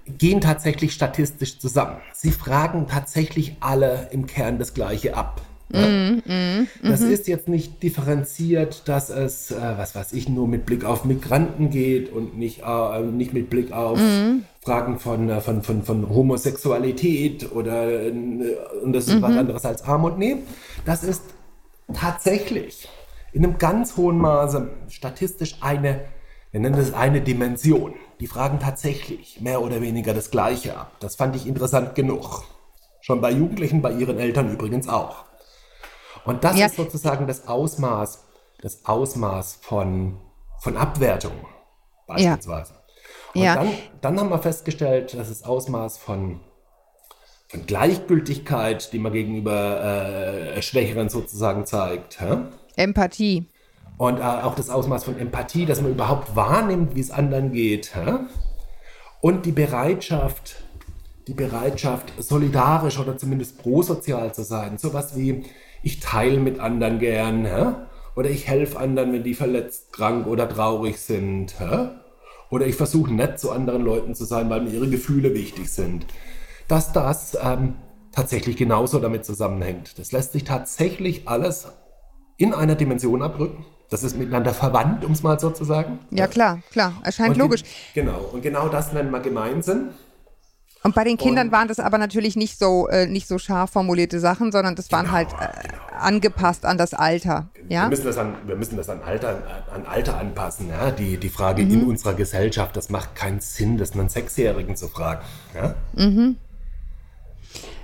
gehen 0.08 0.42
tatsächlich 0.42 0.94
statistisch 0.94 1.60
zusammen. 1.60 1.98
Sie 2.14 2.32
fragen 2.32 2.88
tatsächlich 2.88 3.58
alle 3.60 4.08
im 4.12 4.26
Kern 4.26 4.58
das 4.58 4.74
Gleiche 4.74 5.16
ab. 5.16 5.42
Ja? 5.72 5.88
Mm, 5.88 6.22
mm, 6.26 6.68
das 6.84 7.02
mm 7.02 7.12
ist 7.12 7.28
jetzt 7.28 7.48
nicht 7.48 7.82
differenziert, 7.84 8.88
dass 8.88 9.10
es, 9.10 9.52
äh, 9.52 9.78
was 9.78 9.96
weiß 9.96 10.14
ich, 10.14 10.30
nur 10.30 10.48
mit 10.48 10.66
Blick 10.66 10.86
auf 10.86 11.06
Migranten 11.06 11.70
geht 11.70 12.12
und 12.12 12.38
nicht, 12.38 12.62
äh, 12.66 13.02
nicht 13.02 13.34
mit 13.34 13.50
Blick 13.50 13.72
auf 13.72 14.00
mhm. 14.00 14.44
Fragen 14.62 15.00
von, 15.00 15.30
äh, 15.30 15.42
von, 15.42 15.64
von, 15.64 15.84
von 15.84 16.10
Homosexualität 16.10 17.52
oder 17.52 18.08
äh, 18.08 18.12
und 18.12 18.94
das 18.94 19.08
ist 19.08 19.16
mhm. 19.16 19.22
was 19.22 19.38
anderes 19.38 19.66
als 19.66 19.84
Armut. 19.84 20.18
Nee, 20.18 20.38
das 20.86 21.04
ist 21.04 21.24
tatsächlich 21.94 22.88
in 23.34 23.44
einem 23.44 23.58
ganz 23.58 23.98
hohen 23.98 24.18
Maße 24.18 24.70
statistisch 24.90 25.58
eine, 25.62 26.02
wir 26.52 26.60
nennen 26.60 26.78
das 26.78 26.94
eine 26.94 27.22
Dimension. 27.22 27.94
Die 28.20 28.28
fragen 28.28 28.60
tatsächlich 28.60 29.40
mehr 29.40 29.62
oder 29.62 29.82
weniger 29.82 30.14
das 30.14 30.32
Gleiche 30.32 30.78
ab. 30.78 30.92
Das 31.00 31.16
fand 31.16 31.36
ich 31.36 31.48
interessant 31.48 31.96
genug. 31.96 32.44
Schon 33.02 33.22
bei 33.22 33.32
Jugendlichen, 33.32 33.82
bei 33.82 33.94
ihren 33.94 34.20
Eltern 34.20 34.52
übrigens 34.52 34.90
auch. 34.90 35.29
Und 36.30 36.44
das 36.44 36.60
ja. 36.60 36.68
ist 36.68 36.76
sozusagen 36.76 37.26
das 37.26 37.48
Ausmaß, 37.48 38.24
das 38.62 38.86
Ausmaß 38.86 39.58
von, 39.64 40.20
von 40.60 40.78
Abwertung 40.78 41.32
beispielsweise. 42.06 42.74
Ja. 42.74 42.80
Und 43.34 43.42
ja. 43.42 43.56
dann, 43.56 43.68
dann 44.02 44.20
haben 44.20 44.30
wir 44.30 44.38
festgestellt, 44.38 45.16
dass 45.16 45.30
das 45.30 45.44
Ausmaß 45.44 45.98
von, 45.98 46.40
von 47.48 47.66
Gleichgültigkeit, 47.66 48.94
die 48.94 49.00
man 49.00 49.12
gegenüber 49.12 49.82
äh, 50.56 50.62
Schwächeren 50.62 51.10
sozusagen 51.10 51.66
zeigt. 51.66 52.22
Hä? 52.22 52.38
Empathie. 52.76 53.48
Und 53.98 54.20
äh, 54.20 54.22
auch 54.22 54.54
das 54.54 54.70
Ausmaß 54.70 55.06
von 55.06 55.18
Empathie, 55.18 55.66
dass 55.66 55.82
man 55.82 55.90
überhaupt 55.90 56.36
wahrnimmt, 56.36 56.96
wie 56.96 57.02
es 57.02 57.10
anderen 57.10 57.54
geht. 57.54 57.96
Hä? 57.96 58.20
Und 59.20 59.48
die 59.48 59.52
Bereitschaft, 59.52 60.58
die 61.26 61.34
Bereitschaft, 61.34 62.14
solidarisch 62.20 63.00
oder 63.00 63.18
zumindest 63.18 63.58
prosozial 63.58 64.32
zu 64.32 64.44
sein. 64.44 64.78
Sowas 64.78 65.18
wie, 65.18 65.44
ich 65.84 66.00
teile 66.00 66.40
mit 66.40 66.60
anderen 66.60 67.00
gern. 67.00 67.46
Hä? 67.46 67.74
Oder 68.16 68.30
ich 68.30 68.48
helfe 68.48 68.80
anderen, 68.80 69.14
wenn 69.14 69.24
die 69.24 69.34
verletzt, 69.34 69.94
krank 69.94 70.28
oder 70.28 70.50
traurig 70.50 71.00
sind. 71.00 71.60
Hä? 71.60 71.90
Oder 72.50 72.66
ich 72.66 72.76
versuche 72.76 73.14
nett 73.14 73.40
zu 73.40 73.52
anderen 73.52 73.84
Leuten 73.84 74.16
zu 74.16 74.26
sein, 74.26 74.50
weil 74.50 74.62
mir 74.62 74.72
ihre 74.72 74.90
Gefühle 74.90 75.34
wichtig 75.34 75.70
sind. 75.72 76.06
Dass 76.68 76.92
das 76.92 77.38
ähm, 77.42 77.76
tatsächlich 78.12 78.58
genauso 78.58 79.00
damit 79.00 79.26
zusammenhängt. 79.26 80.00
Das 80.00 80.12
lässt 80.12 80.34
sich 80.34 80.44
tatsächlich 80.44 81.28
alles 81.28 81.68
in 82.38 82.54
einer 82.54 82.76
Dimension 82.76 83.22
abrücken. 83.22 83.66
Das 83.90 84.04
ist 84.04 84.18
miteinander 84.18 84.54
verwandt, 84.54 85.04
um 85.04 85.14
es 85.14 85.24
mal 85.24 85.40
so 85.40 85.50
zu 85.50 85.64
sagen. 85.64 86.00
Ja, 86.12 86.28
klar, 86.28 86.62
klar. 86.72 86.94
Erscheint 87.04 87.38
logisch. 87.38 87.64
Genau. 87.94 88.30
Und 88.32 88.42
genau 88.42 88.70
das 88.70 88.94
nennen 88.94 89.12
wir 89.12 89.20
Gemeinsinn. 89.20 89.90
Und 90.82 90.96
bei 90.96 91.04
den 91.04 91.18
Kindern 91.18 91.48
und, 91.48 91.54
waren 91.54 91.68
das 91.68 91.80
aber 91.80 91.98
natürlich 91.98 92.36
nicht 92.36 92.58
so, 92.58 92.88
äh, 92.88 93.06
nicht 93.06 93.28
so 93.28 93.38
scharf 93.38 93.72
formulierte 93.72 94.20
Sachen, 94.20 94.52
sondern 94.52 94.76
das 94.76 94.92
waren 94.92 95.06
genau, 95.06 95.18
halt 95.18 95.30
äh, 95.34 95.68
genau. 95.68 95.82
angepasst 96.00 96.66
an 96.66 96.78
das 96.78 96.94
Alter. 96.94 97.50
Ja? 97.68 97.84
Wir 97.84 97.90
müssen 97.90 98.06
das 98.06 98.18
an, 98.18 98.36
wir 98.46 98.56
müssen 98.56 98.78
das 98.78 98.90
an, 98.90 99.02
Alter, 99.02 99.42
an 99.74 99.86
Alter 99.86 100.18
anpassen. 100.18 100.70
Ja? 100.70 100.92
Die, 100.92 101.18
die 101.18 101.30
Frage 101.30 101.64
mhm. 101.64 101.72
in 101.72 101.84
unserer 101.84 102.14
Gesellschaft, 102.14 102.78
das 102.78 102.90
macht 102.90 103.16
keinen 103.16 103.42
Sinn, 103.42 103.78
das 103.78 103.92
einen 103.92 104.08
Sechsjährigen 104.08 104.78
zu 104.78 104.88
fragen. 104.88 105.22
Ja? 105.54 105.76
Mhm. 105.96 106.38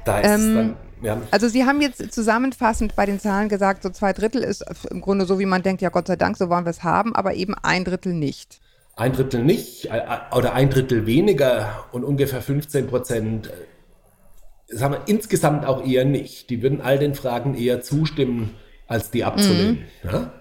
Da 0.06 0.20
ist 0.20 0.30
ähm, 0.30 0.34
es 0.40 0.56
dann, 0.56 0.76
ja. 1.02 1.22
Also 1.32 1.50
Sie 1.50 1.66
haben 1.66 1.82
jetzt 1.82 2.14
zusammenfassend 2.14 2.96
bei 2.96 3.06
den 3.06 3.20
Zahlen 3.20 3.50
gesagt, 3.50 3.84
so 3.84 3.90
zwei 3.90 4.14
Drittel 4.14 4.42
ist 4.42 4.64
im 4.90 5.02
Grunde 5.02 5.26
so, 5.26 5.38
wie 5.40 5.46
man 5.46 5.64
denkt, 5.64 5.82
ja 5.82 5.90
Gott 5.90 6.08
sei 6.08 6.16
Dank, 6.16 6.38
so 6.38 6.50
wollen 6.50 6.66
wir 6.66 6.70
es 6.70 6.84
haben, 6.84 7.14
aber 7.14 7.34
eben 7.34 7.56
ein 7.62 7.84
Drittel 7.84 8.14
nicht 8.14 8.62
ein 8.96 9.14
Drittel 9.14 9.44
nicht 9.44 9.86
äh, 9.86 9.98
äh, 9.98 10.36
oder 10.36 10.54
ein 10.54 10.70
Drittel 10.70 11.06
weniger 11.06 11.86
und 11.92 12.04
ungefähr 12.04 12.42
15 12.42 12.88
Prozent, 12.88 13.48
äh, 13.48 14.76
sagen 14.76 14.94
wir 14.94 15.02
insgesamt 15.08 15.66
auch 15.66 15.86
eher 15.86 16.06
nicht. 16.06 16.50
Die 16.50 16.62
würden 16.62 16.82
all 16.82 16.98
den 16.98 17.14
Fragen 17.14 17.56
eher 17.56 17.82
zustimmen, 17.82 18.56
als 18.88 19.12
die 19.12 19.24
abzulehnen. 19.24 19.84
Mhm. 20.04 20.10
Ja? 20.10 20.34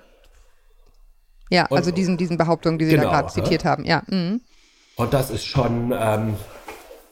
ja 1.51 1.67
und, 1.67 1.77
also 1.77 1.91
diesen, 1.91 2.17
diesen 2.17 2.39
Behauptungen, 2.39 2.79
die 2.79 2.87
Sie 2.87 2.93
genau, 2.93 3.05
da 3.05 3.11
gerade 3.11 3.33
zitiert 3.33 3.65
ja? 3.65 3.71
haben, 3.71 3.85
ja. 3.85 4.03
Mhm. 4.07 4.41
Und 4.97 5.13
das 5.13 5.31
ist 5.31 5.45
schon, 5.45 5.93
ähm, 5.97 6.37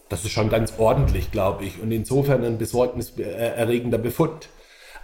das 0.08 0.24
ist 0.24 0.30
schon 0.30 0.48
ganz 0.48 0.74
ordentlich, 0.78 1.32
glaube 1.32 1.64
ich. 1.64 1.82
Und 1.82 1.90
insofern 1.90 2.44
ein 2.44 2.58
besorgniserregender 2.58 3.98
Befund. 3.98 4.48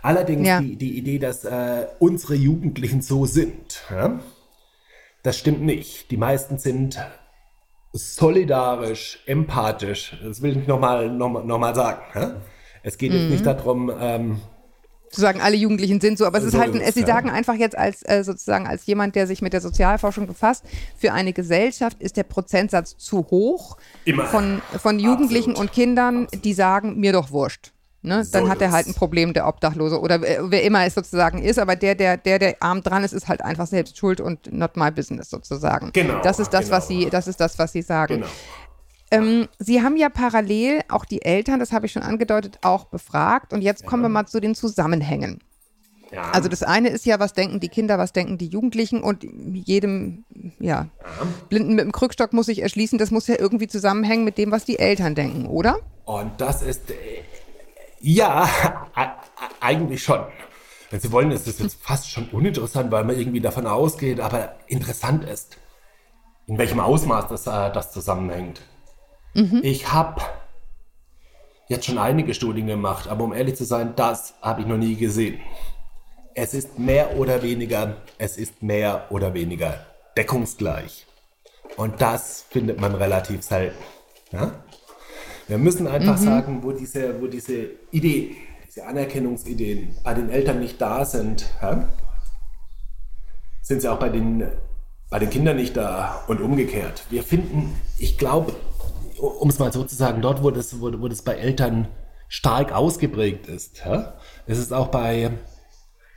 Allerdings 0.00 0.46
ja. 0.46 0.60
die, 0.60 0.76
die 0.76 0.96
Idee, 0.96 1.18
dass 1.18 1.44
äh, 1.44 1.86
unsere 1.98 2.36
Jugendlichen 2.36 3.02
so 3.02 3.26
sind. 3.26 3.82
Ja? 3.90 4.20
Das 5.22 5.38
stimmt 5.38 5.62
nicht. 5.62 6.10
Die 6.10 6.16
meisten 6.16 6.58
sind 6.58 6.98
solidarisch, 7.92 9.20
empathisch. 9.26 10.16
Das 10.22 10.42
will 10.42 10.58
ich 10.58 10.66
nochmal 10.66 11.10
noch 11.10 11.28
mal, 11.28 11.44
noch 11.44 11.58
mal 11.58 11.74
sagen. 11.74 12.02
Hä? 12.12 12.26
Es 12.82 12.98
geht 12.98 13.12
mhm. 13.12 13.18
jetzt 13.18 13.30
nicht 13.30 13.46
darum, 13.46 13.92
ähm, 13.98 14.40
zu 15.10 15.20
sagen, 15.20 15.40
alle 15.40 15.56
Jugendlichen 15.56 16.00
sind 16.00 16.18
so, 16.18 16.26
aber 16.26 16.38
es 16.38 16.44
ist 16.44 16.52
so 16.52 16.58
halt, 16.58 16.74
ist, 16.74 16.94
Sie 16.94 17.02
sagen 17.02 17.30
einfach 17.30 17.54
jetzt 17.54 17.76
als 17.76 18.02
äh, 18.02 18.22
sozusagen 18.22 18.66
als 18.66 18.84
jemand, 18.86 19.14
der 19.14 19.26
sich 19.26 19.40
mit 19.40 19.52
der 19.52 19.60
Sozialforschung 19.60 20.26
befasst, 20.26 20.64
für 20.96 21.12
eine 21.12 21.32
Gesellschaft 21.32 22.02
ist 22.02 22.16
der 22.16 22.24
Prozentsatz 22.24 22.96
zu 22.98 23.26
hoch 23.30 23.78
Immer. 24.04 24.26
von, 24.26 24.60
von 24.76 24.98
Jugendlichen 24.98 25.52
Absolut. 25.52 25.70
und 25.70 25.74
Kindern, 25.74 26.24
Absolut. 26.24 26.44
die 26.44 26.52
sagen, 26.52 26.98
mir 26.98 27.12
doch 27.12 27.30
wurscht. 27.30 27.72
Ne? 28.00 28.24
So 28.24 28.32
dann 28.32 28.48
hat 28.48 28.62
er 28.62 28.70
halt 28.70 28.86
ein 28.86 28.94
Problem, 28.94 29.32
der 29.32 29.48
Obdachlose 29.48 30.00
oder 30.00 30.22
wer 30.22 30.62
immer 30.62 30.84
es 30.84 30.94
sozusagen 30.94 31.42
ist, 31.42 31.58
aber 31.58 31.74
der, 31.74 31.96
der, 31.96 32.16
der, 32.16 32.38
der 32.38 32.56
arm 32.60 32.82
dran 32.82 33.02
ist, 33.02 33.12
ist 33.12 33.26
halt 33.26 33.42
einfach 33.42 33.66
selbst 33.66 33.98
schuld 33.98 34.20
und 34.20 34.52
not 34.52 34.76
my 34.76 34.90
business 34.90 35.30
sozusagen. 35.30 35.90
Genau. 35.92 36.20
Das 36.22 36.38
ist 36.38 36.54
das, 36.54 36.66
genau. 36.66 36.76
was 36.76 36.88
Sie, 36.88 37.10
das 37.10 37.26
ist 37.26 37.40
das, 37.40 37.58
was 37.58 37.72
Sie 37.72 37.82
sagen. 37.82 38.16
Genau. 38.16 38.26
Ähm, 39.10 39.48
Sie 39.58 39.82
haben 39.82 39.96
ja 39.96 40.10
parallel 40.10 40.82
auch 40.88 41.04
die 41.04 41.22
Eltern, 41.22 41.58
das 41.58 41.72
habe 41.72 41.86
ich 41.86 41.92
schon 41.92 42.02
angedeutet, 42.02 42.58
auch 42.62 42.84
befragt. 42.84 43.52
Und 43.52 43.62
jetzt 43.62 43.82
ja. 43.82 43.88
kommen 43.88 44.02
wir 44.02 44.08
mal 44.08 44.26
zu 44.26 44.40
den 44.40 44.54
Zusammenhängen. 44.54 45.40
Ja. 46.12 46.30
Also 46.30 46.48
das 46.48 46.62
eine 46.62 46.88
ist 46.88 47.04
ja, 47.04 47.18
was 47.18 47.32
denken 47.32 47.60
die 47.60 47.68
Kinder, 47.68 47.98
was 47.98 48.12
denken 48.12 48.38
die 48.38 48.46
Jugendlichen 48.46 49.02
und 49.02 49.24
jedem, 49.24 50.24
ja, 50.58 50.86
ja, 50.86 50.88
Blinden 51.48 51.74
mit 51.74 51.84
dem 51.84 51.92
Krückstock 51.92 52.32
muss 52.32 52.46
sich 52.46 52.62
erschließen, 52.62 52.98
das 52.98 53.10
muss 53.10 53.26
ja 53.26 53.36
irgendwie 53.38 53.66
zusammenhängen 53.66 54.24
mit 54.24 54.38
dem, 54.38 54.50
was 54.50 54.64
die 54.64 54.78
Eltern 54.78 55.14
denken, 55.14 55.46
oder? 55.46 55.78
Und 56.04 56.40
das 56.40 56.62
ist 56.62 56.82
ja, 58.00 58.48
eigentlich 59.60 60.02
schon. 60.02 60.24
Wenn 60.90 61.00
Sie 61.00 61.12
wollen, 61.12 61.30
ist 61.30 61.46
es 61.46 61.58
jetzt 61.58 61.82
fast 61.82 62.10
schon 62.10 62.28
uninteressant, 62.30 62.90
weil 62.90 63.04
man 63.04 63.18
irgendwie 63.18 63.40
davon 63.40 63.66
ausgeht, 63.66 64.20
aber 64.20 64.56
interessant 64.66 65.24
ist, 65.24 65.58
in 66.46 66.56
welchem 66.56 66.80
Ausmaß 66.80 67.28
das, 67.28 67.46
äh, 67.46 67.70
das 67.72 67.92
zusammenhängt. 67.92 68.62
Mhm. 69.34 69.60
Ich 69.62 69.92
habe 69.92 70.22
jetzt 71.68 71.84
schon 71.84 71.98
einige 71.98 72.32
Studien 72.32 72.66
gemacht, 72.66 73.08
aber 73.08 73.24
um 73.24 73.34
ehrlich 73.34 73.56
zu 73.56 73.64
sein, 73.64 73.94
das 73.96 74.34
habe 74.40 74.62
ich 74.62 74.66
noch 74.66 74.78
nie 74.78 74.96
gesehen. 74.96 75.40
Es 76.34 76.54
ist 76.54 76.78
mehr 76.78 77.18
oder 77.18 77.42
weniger, 77.42 77.96
es 78.16 78.38
ist 78.38 78.62
mehr 78.62 79.06
oder 79.10 79.34
weniger 79.34 79.84
deckungsgleich. 80.16 81.06
Und 81.76 82.00
das 82.00 82.46
findet 82.48 82.80
man 82.80 82.94
relativ 82.94 83.42
selten. 83.42 83.82
Ja? 84.32 84.52
Wir 85.48 85.58
müssen 85.58 85.86
einfach 85.86 86.18
mhm. 86.20 86.24
sagen, 86.24 86.62
wo 86.62 86.72
diese, 86.72 87.20
wo 87.20 87.26
diese 87.26 87.70
Ideen, 87.90 88.36
diese 88.66 88.86
Anerkennungsideen 88.86 89.96
bei 90.04 90.14
den 90.14 90.28
Eltern 90.28 90.60
nicht 90.60 90.80
da 90.80 91.04
sind, 91.04 91.46
ja, 91.62 91.88
sind 93.62 93.80
sie 93.80 93.88
auch 93.88 93.98
bei 93.98 94.10
den, 94.10 94.46
bei 95.10 95.18
den 95.18 95.30
Kindern 95.30 95.56
nicht 95.56 95.76
da 95.76 96.22
und 96.28 96.40
umgekehrt. 96.40 97.04
Wir 97.08 97.22
finden, 97.22 97.74
ich 97.96 98.18
glaube, 98.18 98.54
um 99.18 99.48
es 99.48 99.58
mal 99.58 99.72
so 99.72 99.84
zu 99.84 99.96
sagen, 99.96 100.20
dort, 100.20 100.42
wo 100.42 100.50
das, 100.50 100.80
wo, 100.80 100.92
wo 101.00 101.08
das 101.08 101.22
bei 101.22 101.34
Eltern 101.34 101.88
stark 102.28 102.72
ausgeprägt 102.72 103.46
ist, 103.46 103.82
ja, 103.84 104.14
ist 104.46 104.58
es 104.58 104.70
auch 104.70 104.88
bei 104.88 105.30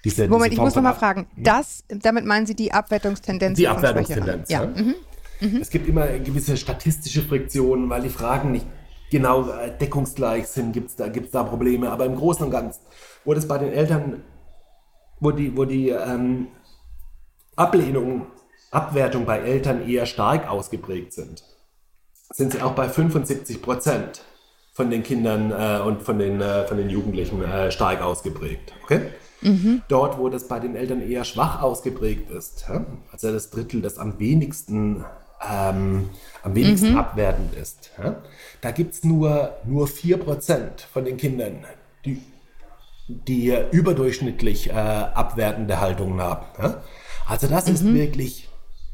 diese, 0.04 0.28
Moment, 0.28 0.52
diese 0.52 0.62
ich 0.62 0.66
muss 0.66 0.76
nochmal 0.76 0.96
fragen. 0.96 1.28
Das, 1.38 1.84
damit 1.88 2.26
meinen 2.26 2.46
Sie 2.48 2.56
die 2.56 2.74
Abwertungstendenz? 2.74 3.58
Die 3.58 3.68
Abwertungstendenz, 3.68 4.50
ja. 4.50 4.64
ja. 4.64 4.68
Mhm. 4.68 4.96
Mhm. 5.40 5.58
Es 5.62 5.70
gibt 5.70 5.88
immer 5.88 6.08
gewisse 6.20 6.58
statistische 6.58 7.22
Friktionen, 7.22 7.90
weil 7.90 8.02
die 8.02 8.10
Fragen 8.10 8.52
nicht 8.52 8.66
genau 9.12 9.48
äh, 9.50 9.78
deckungsgleich 9.78 10.48
sind, 10.48 10.72
gibt 10.74 10.90
es 10.90 10.96
da, 10.96 11.08
gibt's 11.08 11.32
da 11.32 11.44
Probleme. 11.44 11.92
Aber 11.92 12.06
im 12.06 12.16
Großen 12.16 12.46
und 12.46 12.52
Ganzen, 12.52 12.82
wo 13.26 13.36
das 13.36 13.48
bei 13.48 13.60
den 13.60 13.72
Eltern 13.72 14.24
wo 15.22 15.32
die, 15.32 15.56
wo 15.56 15.64
die 15.64 15.90
ähm, 15.90 16.48
Ablehnung, 17.56 18.26
Abwertung 18.72 19.26
bei 19.26 19.40
Eltern 19.40 19.88
eher 19.88 20.06
stark 20.06 20.50
ausgeprägt 20.50 21.14
sind, 21.14 21.44
sind 22.34 22.52
sie 22.52 22.62
auch 22.62 22.74
bei 22.74 22.90
75 22.90 23.62
Prozent 23.62 24.24
von 24.74 24.90
den 24.90 25.04
Kindern 25.04 25.52
äh, 25.52 25.82
und 25.82 26.02
von 26.02 26.18
den, 26.18 26.42
äh, 26.42 26.66
von 26.66 26.78
den 26.78 26.90
Jugendlichen 26.90 27.42
äh, 27.44 27.72
stark 27.72 28.02
ausgeprägt. 28.02 28.74
Okay? 28.84 29.02
Mhm. 29.42 29.84
Dort, 29.88 30.18
wo 30.18 30.30
das 30.30 30.48
bei 30.48 30.60
den 30.60 30.76
Eltern 30.76 31.02
eher 31.02 31.24
schwach 31.24 31.62
ausgeprägt 31.62 32.32
ist, 32.32 32.66
ja? 32.68 32.86
also 33.12 33.32
das 33.32 33.50
Drittel, 33.52 33.82
das 33.82 33.98
am 33.98 34.18
wenigsten, 34.18 35.04
ähm, 35.50 36.10
am 36.44 36.56
wenigsten 36.56 36.92
mhm. 36.92 36.98
abwertend 36.98 37.56
ist, 37.56 37.92
ja? 38.02 38.16
da 38.62 38.72
gibt 38.72 38.94
es 38.94 39.04
nur, 39.04 39.58
nur 39.66 39.88
4% 39.88 40.82
von 40.92 41.06
den 41.06 41.18
Kindern, 41.18 41.66
die, 42.06 42.22
die 43.08 43.56
überdurchschnittlich 43.72 44.70
äh, 44.70 44.74
abwertende 44.74 45.80
Haltungen 45.80 46.22
haben. 46.22 46.46
Ja? 46.62 46.84
Also 47.28 47.48
das 47.48 47.68
mhm. 47.68 47.74
ist 47.74 47.94
wirklich 47.94 48.51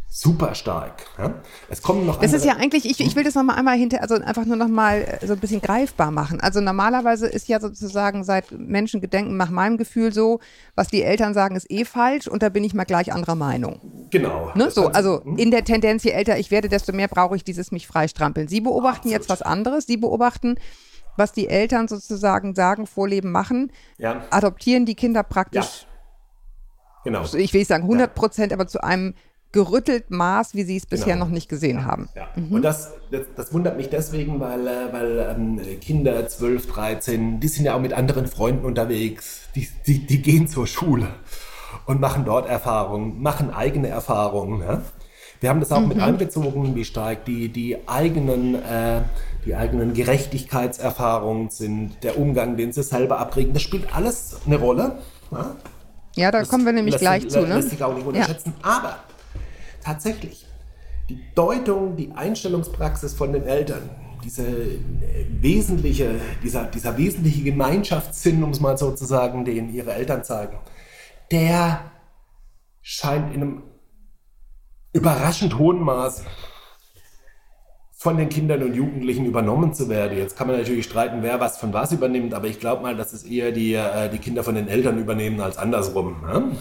super 0.10 0.56
stark. 0.56 1.06
Ja? 1.18 1.36
Es 1.70 1.82
kommen 1.82 2.06
noch 2.06 2.20
Das 2.20 2.34
ist 2.34 2.46
ja 2.46 2.56
eigentlich, 2.56 2.86
ich, 2.86 3.00
ich 3.00 3.16
will 3.16 3.24
das 3.24 3.36
nochmal 3.36 3.58
einmal 3.58 3.78
hinter, 3.78 4.02
also 4.02 4.16
einfach 4.16 4.46
nur 4.46 4.56
nochmal 4.56 5.20
äh, 5.22 5.28
so 5.28 5.34
ein 5.34 5.40
bisschen 5.40 5.62
greifbar 5.62 6.12
machen. 6.12 6.40
Also 6.40 6.62
normalerweise 6.62 7.28
ist 7.28 7.48
ja 7.48 7.60
sozusagen 7.60 8.24
seit 8.24 8.52
Menschengedenken 8.52 9.38
nach 9.38 9.50
meinem 9.50 9.78
Gefühl 9.78 10.14
so, 10.14 10.40
was 10.76 10.88
die 10.88 11.04
Eltern 11.04 11.34
sagen, 11.34 11.56
ist 11.56 11.70
eh 11.70 11.86
falsch 11.86 12.28
und 12.28 12.42
da 12.42 12.50
bin 12.50 12.64
ich 12.64 12.74
mal 12.74 12.86
gleich 12.86 13.12
anderer 13.12 13.36
Meinung. 13.36 14.08
Genau. 14.10 14.52
Ne? 14.56 14.72
So, 14.72 14.88
also 14.88 15.24
hm? 15.24 15.38
in 15.38 15.52
der 15.52 15.66
Tendenz, 15.66 16.04
je 16.04 16.12
älter 16.12 16.40
ich 16.40 16.52
werde, 16.52 16.70
desto 16.70 16.94
mehr 16.94 17.08
brauche 17.08 17.36
ich 17.36 17.44
dieses 17.44 17.72
mich 17.72 17.86
freistrampeln. 17.86 18.48
Sie 18.48 18.62
beobachten 18.62 19.10
Absolut. 19.10 19.14
jetzt 19.14 19.30
was 19.30 19.42
anderes. 19.42 19.86
Sie 19.86 19.98
beobachten, 19.98 20.56
was 21.18 21.34
die 21.34 21.50
Eltern 21.50 21.88
sozusagen 21.88 22.56
sagen, 22.56 22.88
vorleben, 22.88 23.32
machen, 23.32 23.72
ja. 23.98 24.26
adoptieren 24.30 24.86
die 24.86 24.96
Kinder 24.96 25.24
praktisch. 25.24 25.82
Ja. 25.82 25.88
Genau. 27.04 27.24
Ich 27.36 27.54
will 27.54 27.62
nicht 27.62 27.68
sagen 27.68 27.84
100 27.84 28.16
Prozent, 28.16 28.52
ja. 28.52 28.58
aber 28.58 28.68
zu 28.68 28.84
einem 28.84 29.14
gerüttelt 29.58 30.12
Maß, 30.12 30.54
wie 30.54 30.62
Sie 30.64 30.78
es 30.78 30.86
bisher 30.86 31.14
genau. 31.14 31.26
noch 31.26 31.32
nicht 31.32 31.50
gesehen 31.50 31.84
haben. 31.84 32.10
Ja. 32.16 32.28
Mhm. 32.36 32.52
Und 32.52 32.62
das, 32.62 32.94
das, 33.10 33.22
das, 33.36 33.52
wundert 33.54 33.76
mich 33.76 33.90
deswegen, 33.90 34.40
weil, 34.40 34.68
äh, 34.68 34.94
weil 34.94 35.36
ähm, 35.36 35.60
Kinder 35.82 36.28
12, 36.28 36.68
13, 36.68 37.40
die 37.40 37.48
sind 37.48 37.66
ja 37.66 37.74
auch 37.74 37.82
mit 37.82 37.92
anderen 37.92 38.28
Freunden 38.28 38.66
unterwegs, 38.66 39.42
die, 39.56 39.68
die, 39.88 40.06
die 40.06 40.22
gehen 40.22 40.48
zur 40.48 40.68
Schule 40.68 41.08
und 41.88 42.00
machen 42.00 42.24
dort 42.24 42.48
Erfahrungen, 42.48 43.20
machen 43.20 43.50
eigene 43.50 43.88
Erfahrungen. 43.88 44.62
Ja? 44.62 44.84
Wir 45.40 45.50
haben 45.50 45.60
das 45.60 45.72
auch 45.72 45.82
mhm. 45.82 45.88
mit 45.88 46.00
einbezogen, 46.02 46.76
wie 46.76 46.86
stark 46.86 47.26
die, 47.26 47.50
die, 47.50 47.78
eigenen, 47.88 48.54
äh, 48.54 49.02
die 49.44 49.56
eigenen 49.56 49.96
Gerechtigkeitserfahrungen 49.96 51.50
sind, 51.50 52.04
der 52.04 52.20
Umgang, 52.20 52.58
den 52.58 52.74
sie 52.74 52.84
selber 52.84 53.18
abregen. 53.18 53.54
Das 53.54 53.64
spielt 53.64 53.96
alles 53.96 54.38
eine 54.46 54.58
Rolle. 54.58 55.00
Ja, 55.32 55.56
ja 56.16 56.32
da 56.32 56.42
das 56.42 56.50
kommen 56.50 56.64
wir 56.64 56.74
nämlich 56.74 56.98
gleich 56.98 57.28
zu. 57.28 57.42
Ne? 57.42 57.56
Lässt 57.56 57.72
sich 57.72 57.84
auch 57.84 57.96
nicht 57.96 58.06
unterschätzen. 58.06 58.54
Ja. 58.62 58.70
Aber 58.70 58.98
tatsächlich 59.88 60.46
die 61.10 61.24
Deutung, 61.34 61.96
die 61.96 62.12
Einstellungspraxis 62.12 63.14
von 63.14 63.32
den 63.32 63.44
Eltern, 63.44 63.90
diese 64.24 64.46
äh, 64.46 65.26
wesentliche, 65.40 66.20
dieser, 66.44 66.66
dieser 66.66 66.98
wesentliche 66.98 67.44
Gemeinschaftssinn, 67.44 68.44
um 68.44 68.50
es 68.50 68.60
mal 68.60 68.78
so 68.78 68.92
zu 68.92 69.06
sagen, 69.06 69.46
den 69.46 69.74
ihre 69.74 69.94
Eltern 69.94 70.26
zeigen, 70.26 70.58
der 71.32 71.92
scheint 72.82 73.34
in 73.34 73.42
einem 73.42 73.64
überraschend 74.92 75.58
hohen 75.58 75.80
Maß 75.80 76.24
von 77.94 78.18
den 78.18 78.30
Kindern 78.30 78.64
und 78.64 78.74
Jugendlichen 78.74 79.26
übernommen 79.26 79.74
zu 79.74 79.88
werden. 79.90 80.18
Jetzt 80.18 80.38
kann 80.38 80.48
man 80.48 80.58
natürlich 80.58 80.86
streiten, 80.86 81.24
wer 81.24 81.40
was 81.40 81.58
von 81.58 81.72
was 81.72 81.94
übernimmt, 81.94 82.34
aber 82.34 82.48
ich 82.48 82.60
glaube 82.60 82.82
mal, 82.84 82.96
dass 82.96 83.14
es 83.14 83.24
eher 83.24 83.52
die, 83.54 83.74
äh, 83.74 84.10
die 84.10 84.20
Kinder 84.20 84.44
von 84.44 84.56
den 84.56 84.68
Eltern 84.68 85.00
übernehmen 85.00 85.40
als 85.40 85.58
andersrum. 85.58 86.22
Ne? 86.22 86.58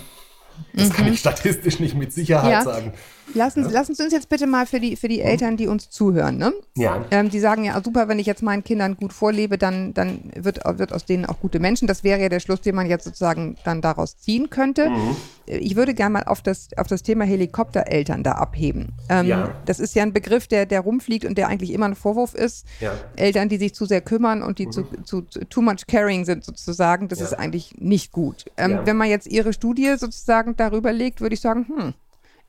Das 0.73 0.89
mhm. 0.89 0.93
kann 0.93 1.13
ich 1.13 1.19
statistisch 1.19 1.81
nicht 1.81 1.97
mit 1.97 2.13
Sicherheit 2.13 2.53
ja. 2.53 2.63
sagen. 2.63 2.93
Lassen, 3.35 3.65
ja. 3.65 3.71
lassen 3.71 3.95
Sie 3.95 4.03
uns 4.03 4.13
jetzt 4.13 4.29
bitte 4.29 4.47
mal 4.47 4.67
für 4.67 4.81
die, 4.81 4.97
für 4.97 5.09
die 5.09 5.21
Eltern, 5.21 5.57
die 5.57 5.67
uns 5.67 5.91
zuhören, 5.91 6.39
ne? 6.39 6.53
Ja. 6.77 7.05
Ähm, 7.11 7.31
die 7.31 7.41
sagen 7.41 7.65
ja, 7.65 7.81
super, 7.83 8.09
wenn 8.09 8.19
ich 8.19 8.27
jetzt 8.27 8.43
meinen 8.43 8.65
Kindern 8.65 8.97
gut 8.97 9.13
vorlebe, 9.13 9.59
dann, 9.59 9.95
dann 9.95 10.31
wird, 10.35 10.61
wird 10.79 10.93
aus 10.93 11.05
denen 11.05 11.27
auch 11.27 11.41
gute 11.41 11.59
Menschen. 11.59 11.89
Das 11.89 12.05
wäre 12.05 12.21
ja 12.21 12.29
der 12.29 12.41
Schluss, 12.41 12.61
den 12.61 12.75
man 12.75 12.87
jetzt 12.87 13.05
sozusagen 13.05 13.57
dann 13.65 13.81
daraus 13.81 14.17
ziehen 14.17 14.51
könnte. 14.51 14.91
Mhm. 14.91 15.17
Ich 15.47 15.77
würde 15.77 15.95
gerne 15.95 16.13
mal 16.13 16.25
auf 16.25 16.43
das, 16.43 16.69
auf 16.77 16.87
das 16.87 17.03
Thema 17.03 17.25
Helikoptereltern 17.25 18.23
da 18.23 18.33
abheben. 18.33 18.95
Ähm, 19.09 19.27
ja. 19.27 19.55
Das 19.65 19.81
ist 19.81 19.95
ja 19.95 20.03
ein 20.03 20.13
Begriff, 20.13 20.47
der, 20.49 20.67
der 20.67 20.81
rumfliegt 20.81 21.25
und 21.25 21.39
der 21.39 21.49
eigentlich 21.49 21.73
immer 21.73 21.87
ein 21.87 21.95
Vorwurf 21.95 22.35
ist. 22.35 22.67
Ja. 22.81 22.93
Eltern, 23.17 23.49
die 23.49 23.59
sich 23.59 23.75
zu 23.75 23.87
sehr 23.87 24.01
kümmern 24.01 24.43
und 24.43 24.59
die 24.59 24.67
mhm. 24.67 24.73
zu, 24.73 24.85
zu, 25.05 25.23
zu, 25.23 25.45
too 25.47 25.63
much 25.63 25.87
caring 25.87 26.25
sind 26.25 26.45
sozusagen, 26.45 27.09
das 27.09 27.21
ja. 27.21 27.27
ist 27.27 27.33
eigentlich 27.35 27.77
nicht 27.79 28.13
gut. 28.13 28.47
Ähm, 28.57 28.81
wenn 28.85 28.97
man 28.97 29.09
jetzt 29.09 29.27
Ihre 29.27 29.53
Studie 29.53 29.95
sozusagen 29.97 30.57
darüber 30.57 30.93
legt, 30.93 31.21
würde 31.21 31.35
ich 31.35 31.41
sagen, 31.41 31.67
hm, 31.69 31.95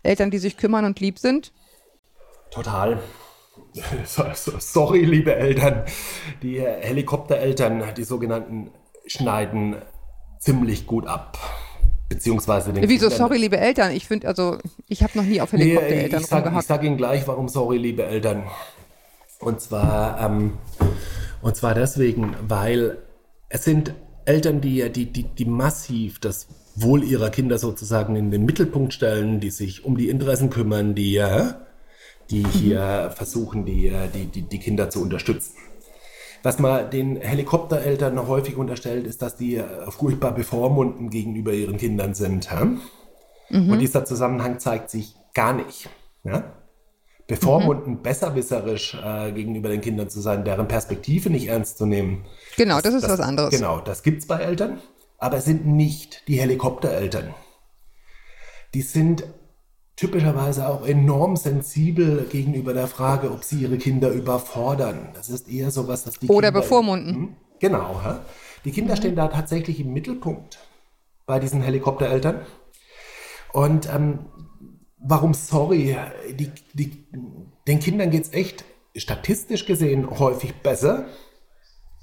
Eltern, 0.08 0.32
die 0.32 0.40
sich 0.40 0.58
kümmern 0.58 0.86
und 0.86 1.00
lieb 1.00 1.20
sind? 1.20 1.52
Total. 2.52 3.00
Sorry, 4.60 5.04
liebe 5.04 5.36
Eltern. 5.36 5.84
Die 6.42 6.60
Helikoptereltern, 6.60 7.84
die 7.96 8.04
sogenannten, 8.04 8.72
schneiden 9.06 9.78
ziemlich 10.40 10.88
gut 10.88 11.08
ab. 11.08 11.38
Beziehungsweise 12.10 12.72
den 12.72 12.88
Wieso 12.88 13.08
Kindern. 13.08 13.18
sorry, 13.18 13.38
liebe 13.38 13.58
Eltern? 13.58 13.92
Ich 13.92 14.08
finde, 14.08 14.30
also, 14.30 14.58
ich 14.88 15.04
habe 15.04 15.18
noch 15.18 15.26
nie 15.26 15.42
auf 15.42 15.52
Helikoptereltern 15.52 16.20
nee, 16.20 16.24
ich 16.24 16.28
sage 16.28 16.62
sag 16.62 16.84
Ihnen 16.84 16.96
gleich, 16.96 17.28
warum 17.28 17.50
sorry, 17.50 17.78
liebe 17.78 18.04
Eltern. 18.06 18.44
Und 19.40 19.60
zwar, 19.60 20.22
ähm, 20.22 20.58
und 21.42 21.56
zwar 21.58 21.74
deswegen, 21.74 22.36
weil 22.48 22.98
es 23.50 23.66
sind 23.66 23.94
Eltern, 24.26 24.62
die, 24.62 24.90
die, 24.90 25.12
die, 25.12 25.24
die 25.24 25.46
massiv 25.46 26.20
das 26.20 26.48
Wohl 26.80 27.04
ihrer 27.04 27.32
Kinder 27.32 27.58
sozusagen 27.58 28.16
in 28.16 28.30
den 28.30 28.46
Mittelpunkt 28.46 28.94
stellen, 28.94 29.40
die 29.40 29.50
sich 29.50 29.84
um 29.84 29.98
die 29.98 30.10
Interessen 30.10 30.52
kümmern, 30.52 30.94
die, 30.94 31.20
die 32.30 32.46
hier 32.46 33.12
versuchen, 33.16 33.66
die, 33.66 33.92
die, 34.14 34.26
die, 34.26 34.42
die 34.44 34.60
Kinder 34.60 34.90
zu 34.92 35.02
unterstützen. 35.02 35.54
Was 36.44 36.60
man 36.60 36.90
den 36.92 37.16
Helikoptereltern 37.18 38.28
häufig 38.28 38.58
unterstellt, 38.58 39.08
ist, 39.08 39.24
dass 39.24 39.36
die 39.36 39.62
furchtbar 39.90 40.34
bevormunden 40.34 41.10
gegenüber 41.10 41.52
ihren 41.52 41.78
Kindern 41.78 42.14
sind. 42.14 42.48
Mhm. 43.50 43.72
Und 43.72 43.80
dieser 43.80 44.06
Zusammenhang 44.06 44.60
zeigt 44.60 44.92
sich 44.92 45.16
gar 45.34 45.54
nicht. 45.54 45.90
Ja? 46.24 46.44
Bevormunden, 47.26 47.94
mhm. 47.94 48.02
besserwisserisch 48.04 48.96
äh, 49.04 49.32
gegenüber 49.32 49.70
den 49.70 49.82
Kindern 49.82 50.10
zu 50.10 50.22
sein, 50.22 50.46
deren 50.46 50.68
Perspektive 50.68 51.30
nicht 51.30 51.48
ernst 51.48 51.78
zu 51.80 51.86
nehmen. 51.86 52.24
Genau, 52.56 52.76
das, 52.76 52.84
das 52.84 52.94
ist 52.94 53.04
das, 53.04 53.12
was 53.14 53.20
anderes. 53.20 53.50
Genau, 53.50 53.80
das 53.80 54.04
gibt 54.04 54.22
es 54.22 54.28
bei 54.28 54.38
Eltern 54.40 54.80
aber 55.18 55.42
sind 55.42 55.66
nicht 55.66 56.28
die 56.28 56.40
Helikoptereltern. 56.40 57.34
Die 58.74 58.82
sind 58.82 59.24
typischerweise 59.96 60.68
auch 60.70 60.86
enorm 60.86 61.36
sensibel 61.36 62.28
gegenüber 62.30 62.74
der 62.74 62.88
Frage, 62.88 63.32
ob 63.32 63.44
sie 63.44 63.62
ihre 63.62 63.78
Kinder 63.78 64.12
überfordern. 64.12 65.10
Das 65.14 65.30
ist 65.30 65.50
eher 65.50 65.72
so 65.72 65.88
was, 65.88 66.04
dass 66.04 66.20
die 66.20 66.28
Oder 66.28 66.50
Kinder 66.50 66.62
bevormunden. 66.62 67.16
Hm? 67.16 67.36
Genau. 67.60 68.00
Die 68.64 68.72
Kinder 68.72 68.94
mhm. 68.94 68.98
stehen 68.98 69.16
da 69.16 69.28
tatsächlich 69.28 69.80
im 69.80 69.94
Mittelpunkt 69.94 70.60
bei 71.26 71.40
diesen 71.40 71.62
Helikoptereltern. 71.62 72.46
Und 73.54 73.92
ähm, 73.92 74.28
warum 75.00 75.34
sorry? 75.34 75.98
Die, 76.32 76.52
die, 76.74 77.08
den 77.68 77.80
Kindern 77.80 78.12
geht 78.12 78.26
es 78.26 78.34
echt 78.34 78.66
statistisch 78.96 79.66
gesehen 79.66 80.20
häufig 80.20 80.54
besser 80.62 81.08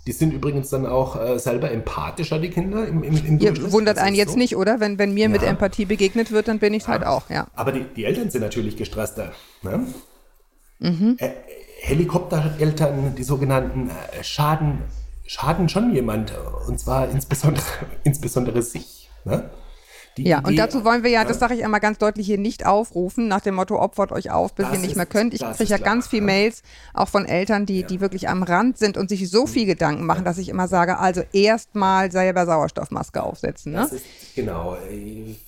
die 0.07 0.13
sind 0.13 0.33
übrigens 0.33 0.69
dann 0.69 0.85
auch 0.85 1.21
äh, 1.21 1.39
selber 1.39 1.71
empathischer, 1.71 2.39
die 2.39 2.51
Kinder 2.51 2.87
im, 2.87 3.03
im, 3.03 3.17
im 3.25 3.39
Ihr 3.39 3.73
wundert 3.73 3.99
einen 3.99 4.15
jetzt 4.15 4.33
so. 4.33 4.39
nicht, 4.39 4.57
oder? 4.57 4.79
Wenn, 4.79 4.99
wenn 4.99 5.15
mir 5.15 5.25
ja. 5.25 5.29
mit 5.29 5.43
Empathie 5.43 5.87
begegnet 5.87 6.31
wird, 6.31 6.49
dann 6.49 6.59
bin 6.59 6.75
ich 6.75 6.83
ja. 6.83 6.89
halt 6.89 7.05
auch, 7.05 7.31
ja. 7.31 7.47
Aber 7.55 7.73
die, 7.73 7.85
die 7.97 8.05
Eltern 8.05 8.31
sind 8.31 8.43
natürlich 8.43 8.77
gestresster. 8.77 9.33
Ne? 9.63 9.87
Mhm. 10.79 11.17
Äh, 11.19 11.31
Helikoptereltern, 11.81 13.15
die 13.15 13.25
sogenannten, 13.25 13.91
äh, 13.91 14.23
schaden, 14.23 14.83
schaden 15.27 15.69
schon 15.69 15.95
jemand. 15.95 16.35
Und 16.67 16.79
zwar 16.79 17.09
insbesondere, 17.09 17.65
insbesondere 18.05 18.63
sich. 18.63 19.09
Ne? 19.25 19.51
Die 20.17 20.25
ja, 20.25 20.39
Idee, 20.39 20.49
und 20.49 20.57
dazu 20.57 20.85
wollen 20.85 21.03
wir 21.03 21.11
ja, 21.11 21.25
das 21.25 21.41
sage 21.41 21.55
ich 21.55 21.65
einmal 21.65 21.81
ganz 21.81 21.99
deutlich 21.99 22.27
hier, 22.27 22.39
nicht 22.39 22.67
aufrufen, 22.67 23.27
nach 23.27 23.41
dem 23.41 23.57
Motto, 23.57 23.81
opfert 23.81 24.13
euch 24.13 24.31
auf, 24.31 24.55
bis 24.55 24.67
ihr 24.73 24.79
nicht 24.79 24.91
ist, 24.91 24.97
mehr 24.97 25.07
könnt. 25.07 25.35
Ich 25.35 25.41
kriege 25.41 25.71
ja 25.71 25.79
ganz 25.79 26.07
viel 26.07 26.21
Mails, 26.21 26.63
auch 26.93 27.09
von 27.09 27.27
Eltern, 27.27 27.67
die, 27.67 27.81
ja. 27.81 27.87
die 27.87 28.01
wirklich 28.01 28.29
am 28.29 28.43
Rand 28.45 28.79
sind 28.79 28.97
und 28.97 29.09
sich 29.09 29.29
so 29.29 29.47
viel 29.47 29.67
Gedanken 29.67 30.07
machen, 30.07 30.25
dass 30.25 30.39
ich 30.39 30.49
immer 30.49 30.69
sage, 30.69 30.99
also 30.99 31.23
erstmal 31.33 32.13
selber 32.13 32.47
Sauerstoffmaske 32.47 33.23
aufsetzen. 33.23 33.73
Ne? 33.73 33.89
Ist, 33.91 34.05
genau. 34.37 34.77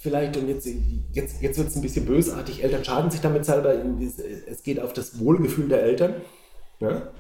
Vielleicht, 0.00 0.37
und 0.37 0.48
jetzt, 0.48 0.66
jetzt, 1.12 1.40
jetzt 1.40 1.59
wird 1.59 1.68
es 1.68 1.76
ein 1.76 1.83
bisschen 1.83 2.07
bösartig, 2.07 2.64
Eltern 2.64 2.85
schaden 2.85 3.11
sich 3.11 3.20
damit 3.20 3.44
selber. 3.44 3.74
Es 4.50 4.62
geht 4.62 4.81
auf 4.81 4.92
das 4.92 5.20
Wohlgefühl 5.20 5.68
der 5.68 5.83
Eltern. 5.83 6.14
Ja? 6.81 7.11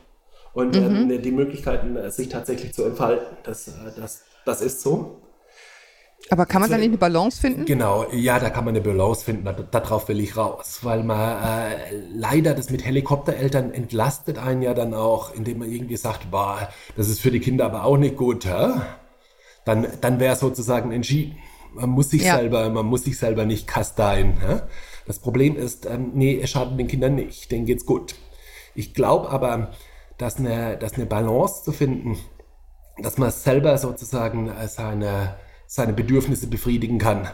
Und 0.52 0.74
mhm. 0.74 1.10
ähm, 1.10 1.22
die 1.22 1.32
Möglichkeiten, 1.32 2.10
sich 2.10 2.28
tatsächlich 2.28 2.72
zu 2.72 2.84
entfalten, 2.84 3.36
das, 3.44 3.70
das, 3.96 4.22
das 4.44 4.60
ist 4.62 4.80
so. 4.80 5.20
Aber 6.30 6.44
kann 6.46 6.60
man 6.60 6.70
da 6.70 6.76
nicht 6.76 6.88
eine 6.88 6.96
Balance 6.96 7.40
finden? 7.40 7.66
Genau, 7.66 8.06
ja, 8.12 8.40
da 8.40 8.50
kann 8.50 8.64
man 8.64 8.74
eine 8.74 8.82
Balance 8.82 9.24
finden. 9.24 9.48
Darauf 9.70 10.08
will 10.08 10.18
ich 10.18 10.36
raus, 10.36 10.80
weil 10.82 11.04
man 11.04 11.42
äh, 11.42 11.96
leider 12.12 12.54
das 12.54 12.70
mit 12.70 12.84
Helikoptereltern 12.84 13.72
entlastet 13.72 14.38
einen 14.38 14.62
ja 14.62 14.74
dann 14.74 14.92
auch, 14.92 15.34
indem 15.34 15.58
man 15.58 15.70
irgendwie 15.70 15.96
sagt, 15.96 16.30
boah, 16.30 16.68
das 16.96 17.08
ist 17.08 17.20
für 17.20 17.30
die 17.30 17.40
Kinder 17.40 17.66
aber 17.66 17.84
auch 17.84 17.96
nicht 17.96 18.16
gut. 18.16 18.44
Hä? 18.44 18.80
Dann, 19.64 19.86
dann 20.00 20.18
wäre 20.18 20.34
sozusagen 20.34 20.90
entschieden. 20.90 21.36
Man 21.74 21.90
muss 21.90 22.10
sich 22.10 22.24
ja. 22.24 22.36
selber, 22.36 22.70
man 22.70 22.86
muss 22.86 23.04
sich 23.04 23.18
selber 23.18 23.44
nicht 23.44 23.68
kasteien. 23.68 24.36
Ja? 24.42 24.62
Das 25.06 25.20
Problem 25.20 25.56
ist, 25.56 25.86
ähm, 25.86 26.12
nee, 26.14 26.40
es 26.42 26.50
schadet 26.50 26.78
den 26.78 26.88
Kindern 26.88 27.14
nicht, 27.14 27.52
denen 27.52 27.66
geht's 27.66 27.86
gut. 27.86 28.16
Ich 28.74 28.94
glaube 28.94 29.30
aber, 29.30 29.70
dass 30.18 30.36
eine, 30.36 30.76
dass 30.76 30.94
eine 30.94 31.06
Balance 31.06 31.62
zu 31.64 31.72
finden, 31.72 32.18
dass 32.98 33.18
man 33.18 33.30
selber 33.30 33.78
sozusagen 33.78 34.48
äh, 34.48 34.68
seine, 34.68 35.36
seine 35.66 35.92
Bedürfnisse 35.92 36.46
befriedigen 36.46 36.98
kann, 36.98 37.28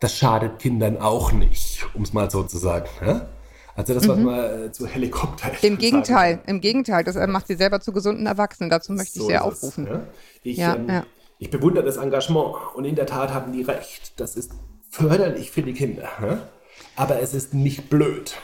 das 0.00 0.16
schadet 0.16 0.58
Kindern 0.58 0.98
auch 0.98 1.32
nicht, 1.32 1.86
um 1.94 2.02
es 2.02 2.12
mal 2.12 2.30
so 2.30 2.42
zu 2.42 2.58
sagen. 2.58 2.88
Ja? 3.04 3.28
Also 3.74 3.94
das, 3.94 4.08
was 4.08 4.18
mhm. 4.18 4.24
man 4.24 4.64
äh, 4.64 4.72
zu 4.72 4.86
Helikopter. 4.86 5.50
Im 5.62 5.78
Gegenteil, 5.78 6.40
im 6.46 6.60
Gegenteil, 6.60 7.04
das 7.04 7.16
macht 7.28 7.46
sie 7.46 7.54
selber 7.54 7.80
zu 7.80 7.92
gesunden 7.92 8.26
Erwachsenen. 8.26 8.68
Dazu 8.68 8.92
möchte 8.92 9.18
so 9.18 9.24
ich 9.24 9.26
sehr 9.28 9.44
aufrufen. 9.44 9.86
Es, 9.86 9.90
ja? 9.90 10.02
Ich, 10.42 10.56
ja, 10.58 10.74
ähm, 10.74 10.88
ja. 10.88 11.06
ich 11.38 11.50
bewundere 11.50 11.84
das 11.84 11.96
Engagement 11.96 12.54
und 12.74 12.84
in 12.84 12.96
der 12.96 13.06
Tat 13.06 13.32
haben 13.32 13.52
die 13.52 13.62
recht. 13.62 14.20
Das 14.20 14.36
ist 14.36 14.52
förderlich 14.90 15.50
für 15.50 15.62
die 15.62 15.72
Kinder. 15.72 16.08
Ja? 16.20 16.48
Aber 16.96 17.20
es 17.20 17.32
ist 17.32 17.54
nicht 17.54 17.88
blöd 17.88 18.36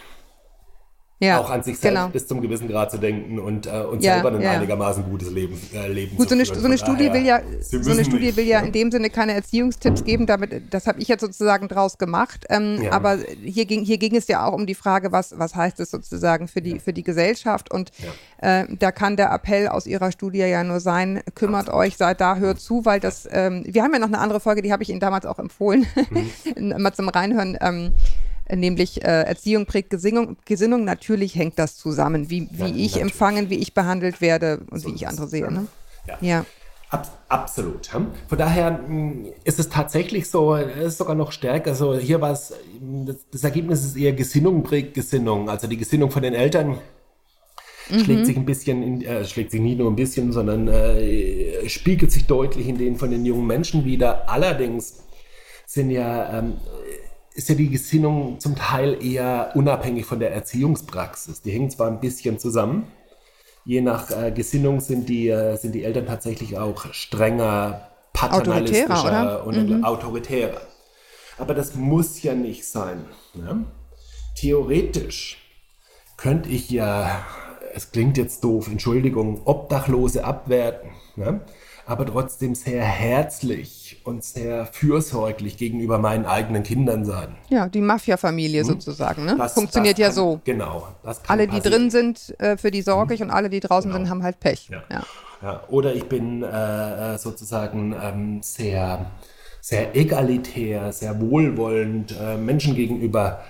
ja, 1.20 1.40
auch 1.40 1.50
an 1.50 1.62
sich 1.62 1.78
selbst 1.78 1.96
genau. 1.96 2.08
bis 2.08 2.26
zum 2.26 2.40
gewissen 2.40 2.68
Grad 2.68 2.90
zu 2.90 2.98
denken 2.98 3.38
und, 3.38 3.66
äh, 3.66 3.70
und 3.80 4.02
ja, 4.02 4.14
selber 4.14 4.32
ein 4.32 4.40
ja. 4.40 4.52
einigermaßen 4.52 5.04
gutes 5.04 5.30
Leben, 5.30 5.60
äh, 5.74 5.88
Leben 5.88 6.16
Gut, 6.16 6.28
zu 6.28 6.34
so 6.34 6.40
eine, 6.40 6.60
so 6.60 6.66
eine 6.66 6.78
Studie 6.78 7.12
will 7.12 7.24
ja, 7.24 7.40
so 7.60 7.90
eine 7.90 8.04
Studie 8.04 8.36
will 8.36 8.46
ja 8.46 8.60
in 8.60 8.72
dem 8.72 8.90
Sinne 8.90 9.10
keine 9.10 9.34
Erziehungstipps 9.34 10.04
geben, 10.04 10.26
damit, 10.26 10.72
das 10.72 10.86
habe 10.86 11.00
ich 11.00 11.08
jetzt 11.08 11.20
sozusagen 11.20 11.68
draus 11.68 11.98
gemacht. 11.98 12.46
Ähm. 12.48 12.88
Aber 12.90 13.18
hier 13.42 13.64
ging, 13.66 13.84
hier 13.84 13.98
ging 13.98 14.16
es 14.16 14.28
ja 14.28 14.46
auch 14.46 14.52
um 14.52 14.66
die 14.66 14.74
Frage, 14.74 15.12
was, 15.12 15.38
was 15.38 15.54
heißt 15.54 15.80
es 15.80 15.90
sozusagen 15.90 16.48
für 16.48 16.62
die, 16.62 16.78
für 16.78 16.92
die 16.92 17.02
Gesellschaft? 17.02 17.70
Und 17.70 17.90
äh, 18.38 18.64
da 18.78 18.92
kann 18.92 19.16
der 19.16 19.32
Appell 19.32 19.68
aus 19.68 19.86
Ihrer 19.86 20.12
Studie 20.12 20.38
ja 20.38 20.64
nur 20.64 20.80
sein, 20.80 21.22
kümmert 21.34 21.68
euch, 21.68 21.96
seid 21.96 22.20
da, 22.20 22.36
hört 22.36 22.60
zu, 22.60 22.84
weil 22.84 23.00
das, 23.00 23.28
ähm, 23.30 23.64
wir 23.66 23.82
haben 23.82 23.92
ja 23.92 23.98
noch 23.98 24.08
eine 24.08 24.18
andere 24.18 24.40
Folge, 24.40 24.62
die 24.62 24.72
habe 24.72 24.82
ich 24.82 24.90
Ihnen 24.90 25.00
damals 25.00 25.26
auch 25.26 25.38
empfohlen, 25.38 25.86
mhm. 26.56 26.74
mal 26.82 26.92
zum 26.92 27.08
Reinhören, 27.08 27.58
ähm, 27.60 27.92
nämlich 28.54 29.02
äh, 29.02 29.22
Erziehung 29.22 29.66
prägt 29.66 29.90
Gesinnung. 29.90 30.36
Gesinnung. 30.44 30.84
Natürlich 30.84 31.34
hängt 31.34 31.58
das 31.58 31.76
zusammen, 31.76 32.30
wie, 32.30 32.48
wie 32.50 32.62
ja, 32.62 32.66
ich 32.66 32.92
natürlich. 32.92 33.00
empfangen, 33.00 33.50
wie 33.50 33.56
ich 33.56 33.74
behandelt 33.74 34.20
werde 34.20 34.60
und 34.70 34.80
so 34.80 34.88
wie 34.88 34.94
ich 34.94 35.08
andere 35.08 35.28
sehe. 35.28 35.50
Ne? 35.50 35.66
Ja. 36.06 36.18
ja. 36.20 36.44
Ab, 36.90 37.06
absolut. 37.28 37.86
Von 37.86 38.38
daher 38.38 38.70
mm, 38.70 39.26
ist 39.44 39.58
es 39.58 39.68
tatsächlich 39.68 40.30
so, 40.30 40.56
es 40.56 40.92
ist 40.94 40.98
sogar 40.98 41.14
noch 41.14 41.32
stärker. 41.32 41.70
Also 41.70 41.98
hier 41.98 42.20
war 42.20 42.32
es, 42.32 42.54
das, 42.80 43.16
das 43.30 43.44
Ergebnis 43.44 43.84
ist 43.84 43.96
eher 43.96 44.14
Gesinnung 44.14 44.62
prägt 44.62 44.94
Gesinnung. 44.94 45.50
Also 45.50 45.66
die 45.66 45.76
Gesinnung 45.76 46.10
von 46.10 46.22
den 46.22 46.32
Eltern 46.32 46.78
mhm. 47.90 47.98
schlägt 48.04 48.26
sich 48.26 48.36
ein 48.38 48.46
bisschen, 48.46 48.82
in, 48.82 49.02
äh, 49.02 49.24
schlägt 49.26 49.50
sich 49.50 49.60
nicht 49.60 49.78
nur 49.78 49.90
ein 49.90 49.96
bisschen, 49.96 50.32
sondern 50.32 50.68
äh, 50.68 51.68
spiegelt 51.68 52.10
sich 52.10 52.26
deutlich 52.26 52.66
in 52.68 52.78
den 52.78 52.96
von 52.96 53.10
den 53.10 53.26
jungen 53.26 53.46
Menschen 53.46 53.84
wieder. 53.84 54.30
Allerdings 54.30 55.02
sind 55.66 55.90
ja 55.90 56.38
ähm, 56.38 56.54
ist 57.38 57.48
ja 57.48 57.54
die 57.54 57.70
Gesinnung 57.70 58.40
zum 58.40 58.56
Teil 58.56 59.00
eher 59.00 59.52
unabhängig 59.54 60.04
von 60.04 60.18
der 60.18 60.32
Erziehungspraxis. 60.32 61.40
Die 61.40 61.52
hängen 61.52 61.70
zwar 61.70 61.86
ein 61.86 62.00
bisschen 62.00 62.40
zusammen. 62.40 62.88
Je 63.64 63.80
nach 63.80 64.10
äh, 64.10 64.32
Gesinnung 64.32 64.80
sind 64.80 65.08
die, 65.08 65.28
äh, 65.28 65.54
sind 65.56 65.72
die 65.72 65.84
Eltern 65.84 66.06
tatsächlich 66.06 66.58
auch 66.58 66.92
strenger, 66.92 67.90
paternalistischer 68.12 69.46
und 69.46 69.68
mhm. 69.68 69.84
autoritärer. 69.84 70.60
Aber 71.38 71.54
das 71.54 71.76
muss 71.76 72.20
ja 72.24 72.34
nicht 72.34 72.66
sein. 72.66 73.04
Ne? 73.34 73.66
Theoretisch 74.34 75.38
könnte 76.16 76.48
ich 76.48 76.70
ja, 76.70 77.24
es 77.72 77.92
klingt 77.92 78.18
jetzt 78.18 78.42
doof, 78.42 78.66
Entschuldigung, 78.66 79.42
Obdachlose 79.44 80.24
abwerten. 80.24 80.90
Ne? 81.14 81.40
aber 81.88 82.04
trotzdem 82.04 82.54
sehr 82.54 82.84
herzlich 82.84 83.87
und 84.04 84.24
sehr 84.24 84.66
fürsorglich 84.66 85.56
gegenüber 85.56 85.98
meinen 85.98 86.26
eigenen 86.26 86.62
Kindern 86.62 87.04
sein. 87.04 87.36
Ja, 87.48 87.68
die 87.68 87.80
Mafia-Familie 87.80 88.62
hm? 88.62 88.68
sozusagen, 88.68 89.24
ne? 89.24 89.36
Das, 89.36 89.54
Funktioniert 89.54 89.98
das 89.98 90.06
kann, 90.06 90.10
ja 90.10 90.32
so. 90.32 90.40
Genau. 90.44 90.88
alle, 91.26 91.46
die 91.46 91.56
passieren. 91.56 91.72
drin 91.72 91.90
sind, 91.90 92.34
äh, 92.40 92.56
für 92.56 92.70
die 92.70 92.82
sorge 92.82 93.14
ich 93.14 93.20
hm? 93.20 93.28
und 93.28 93.34
alle, 93.34 93.50
die 93.50 93.60
draußen 93.60 93.90
genau. 93.90 94.02
sind, 94.02 94.10
haben 94.10 94.22
halt 94.22 94.40
Pech. 94.40 94.68
Ja. 94.70 94.82
ja. 94.90 95.02
ja. 95.42 95.62
Oder 95.68 95.94
ich 95.94 96.04
bin 96.04 96.42
äh, 96.42 97.14
äh, 97.14 97.18
sozusagen 97.18 97.94
ähm, 98.00 98.40
sehr, 98.42 99.06
sehr 99.60 99.96
egalitär, 99.96 100.92
sehr 100.92 101.20
wohlwollend 101.20 102.14
äh, 102.20 102.36
Menschen 102.36 102.74
gegenüber 102.74 103.40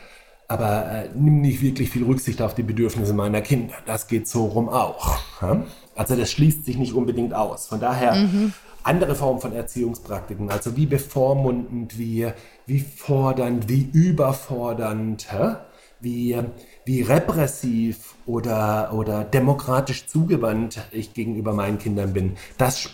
aber 0.48 0.90
äh, 0.90 1.08
nimm 1.14 1.42
nicht 1.42 1.60
wirklich 1.60 1.90
viel 1.90 2.04
Rücksicht 2.04 2.40
auf 2.40 2.54
die 2.54 2.62
Bedürfnisse 2.62 3.12
meiner 3.12 3.42
Kinder. 3.42 3.74
Das 3.84 4.08
geht 4.08 4.26
so 4.26 4.46
rum 4.46 4.70
auch. 4.70 5.18
Ja? 5.42 5.62
Also 5.94 6.16
das 6.16 6.30
schließt 6.30 6.64
sich 6.64 6.78
nicht 6.78 6.94
unbedingt 6.94 7.34
aus. 7.34 7.66
Von 7.66 7.80
daher 7.80 8.14
mhm. 8.14 8.54
Andere 8.88 9.14
Formen 9.14 9.40
von 9.40 9.52
Erziehungspraktiken, 9.52 10.50
also 10.50 10.76
wie 10.76 10.86
bevormundend, 10.86 11.98
wie, 11.98 12.28
wie 12.66 12.80
fordernd, 12.80 13.68
wie 13.68 13.88
überfordernd, 13.92 15.30
hä? 15.30 15.56
wie, 16.00 16.36
wie 16.84 17.02
repressiv 17.02 18.14
oder, 18.26 18.92
oder 18.92 19.24
demokratisch 19.24 20.06
zugewandt 20.06 20.80
ich 20.90 21.12
gegenüber 21.12 21.52
meinen 21.52 21.78
Kindern 21.78 22.12
bin. 22.12 22.36
Das 22.56 22.90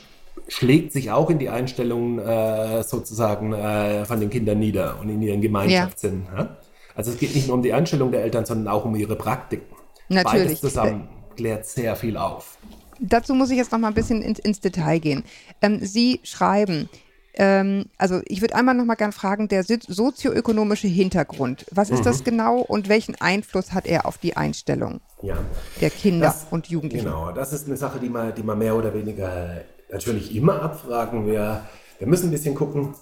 schlägt 0.49 0.93
sich 0.93 1.11
auch 1.11 1.31
in 1.31 1.39
die 1.39 1.49
Einstellungen 1.49 2.19
äh, 2.19 2.83
sozusagen 2.83 3.53
äh, 3.53 4.05
von 4.05 4.21
den 4.21 4.31
Kindern 4.31 4.59
nieder 4.59 4.99
und 5.01 5.09
in 5.09 5.23
ihren 5.23 5.41
Gemeinschaftssinn. 5.41 6.27
Ja. 6.37 6.57
Also 6.95 7.11
es 7.11 7.19
geht 7.19 7.35
nicht 7.35 7.49
nur 7.49 7.57
um 7.57 7.63
die 7.63 7.73
Einstellung 7.73 8.11
der 8.11 8.23
Eltern, 8.23 8.45
sondern 8.45 8.69
auch 8.73 8.85
um 8.85 8.95
ihre 8.95 9.17
Praktiken. 9.17 9.75
Natürlich. 10.09 10.45
Beides 10.45 10.61
zusammen 10.61 11.09
klärt 11.37 11.67
sehr 11.67 11.97
viel 11.97 12.17
auf. 12.17 12.59
Dazu 13.01 13.35
muss 13.35 13.51
ich 13.51 13.57
jetzt 13.57 13.73
noch 13.73 13.79
mal 13.79 13.89
ein 13.89 13.95
bisschen 13.95 14.23
ins, 14.23 14.39
ins 14.39 14.61
Detail 14.61 14.99
gehen. 14.99 15.25
Ähm, 15.63 15.81
Sie 15.83 16.21
schreiben, 16.23 16.89
ähm, 17.37 17.87
also 17.99 18.21
ich 18.27 18.41
würde 18.41 18.55
einmal 18.55 18.75
noch 18.75 18.85
mal 18.85 18.95
gerne 18.95 19.13
fragen, 19.13 19.49
der 19.49 19.65
sozioökonomische 19.65 20.87
Hintergrund, 20.87 21.67
was 21.73 21.91
ist 21.91 22.01
mhm. 22.01 22.05
das 22.05 22.25
genau 22.25 22.61
und 22.61 22.89
welchen 22.89 23.17
Einfluss 23.21 23.73
hat 23.73 23.87
er 23.87 24.07
auf 24.07 24.19
die 24.19 24.37
Einstellung 24.37 25.01
ja. 25.21 25.37
der 25.81 25.91
Kinder 25.91 26.27
das, 26.27 26.47
und 26.51 26.69
Jugendlichen? 26.69 27.07
Genau, 27.07 27.33
das 27.33 27.53
ist 27.53 27.67
eine 27.67 27.77
Sache, 27.77 27.99
die 27.99 28.09
man, 28.09 28.35
die 28.35 28.45
man 28.45 28.59
mehr 28.59 28.77
oder 28.77 28.95
weniger 28.95 29.63
natürlich 29.91 30.35
immer 30.35 30.63
abfragen. 30.63 31.27
Wir, 31.27 31.63
wir 31.99 32.07
müssen 32.07 32.29
ein 32.29 32.33
bisschen 32.33 32.55
gucken, 32.55 32.95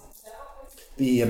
wie 0.97 1.23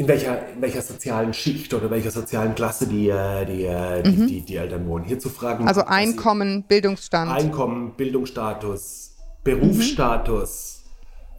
in 0.00 0.08
welcher, 0.08 0.48
in 0.54 0.62
welcher 0.62 0.80
sozialen 0.80 1.34
Schicht 1.34 1.74
oder 1.74 1.90
welcher 1.90 2.10
sozialen 2.10 2.54
Klasse 2.54 2.86
die, 2.86 3.10
äh, 3.10 3.44
die, 3.44 3.66
äh, 3.66 4.02
die, 4.02 4.10
mhm. 4.10 4.26
die, 4.28 4.40
die, 4.40 4.56
Eltern 4.56 4.88
wohnen. 4.88 5.04
Hier 5.04 5.18
zu 5.18 5.28
fragen. 5.28 5.68
Also 5.68 5.84
Einkommen, 5.84 6.62
Bildungsstand. 6.62 7.30
Einkommen, 7.30 7.92
Bildungsstatus, 7.98 9.16
Berufsstatus. 9.44 10.84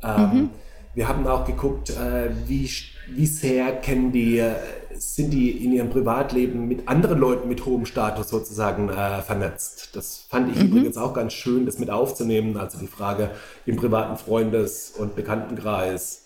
Mhm. 0.03 0.09
Ähm, 0.09 0.33
mhm. 0.33 0.49
Wir 0.93 1.07
haben 1.07 1.25
auch 1.25 1.43
geguckt, 1.45 1.89
äh, 1.89 2.29
wie, 2.45 2.69
wie 3.09 3.25
sehr 3.25 3.77
kennen 3.77 4.11
die, 4.11 4.37
äh, 4.37 4.53
sind 4.93 5.31
die 5.31 5.65
in 5.65 5.73
ihrem 5.73 5.89
Privatleben 5.89 6.67
mit 6.67 6.87
anderen 6.87 7.17
Leuten 7.17 7.49
mit 7.49 7.65
hohem 7.65 7.87
Status 7.87 8.29
sozusagen 8.29 8.89
äh, 8.89 9.23
vernetzt. 9.23 9.95
Das 9.95 10.27
fand 10.29 10.55
ich 10.55 10.61
mhm. 10.61 10.69
übrigens 10.69 10.97
auch 10.97 11.15
ganz 11.15 11.33
schön, 11.33 11.65
das 11.65 11.79
mit 11.79 11.89
aufzunehmen. 11.89 12.57
Also 12.57 12.77
die 12.77 12.85
Frage 12.85 13.31
im 13.65 13.75
privaten 13.75 14.17
Freundes- 14.17 14.91
und 14.95 15.15
Bekanntenkreis 15.15 16.20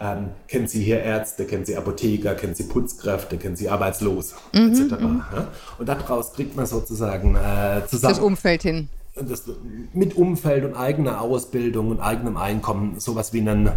ähm, 0.00 0.30
kennen 0.48 0.66
Sie 0.66 0.82
hier 0.82 1.02
Ärzte, 1.02 1.44
kennen 1.44 1.66
Sie 1.66 1.76
Apotheker, 1.76 2.34
kennen 2.34 2.54
Sie 2.54 2.64
Putzkräfte, 2.64 3.36
kennen 3.36 3.56
Sie 3.56 3.68
Arbeitslose, 3.68 4.34
mhm, 4.54 4.72
etc. 4.72 5.00
Mhm. 5.00 5.22
Ja? 5.34 5.48
Und 5.78 5.88
daraus 5.88 6.32
kriegt 6.32 6.56
man 6.56 6.66
sozusagen 6.66 7.36
äh, 7.36 7.82
zusammen. 7.86 8.14
Das 8.14 8.18
Umfeld 8.18 8.62
hin. 8.62 8.88
Das, 9.14 9.44
mit 9.92 10.16
Umfeld 10.16 10.64
und 10.64 10.74
eigener 10.74 11.20
Ausbildung 11.20 11.90
und 11.90 12.00
eigenem 12.00 12.38
Einkommen 12.38 12.98
sowas 12.98 13.34
wie 13.34 13.40
einen, 13.40 13.70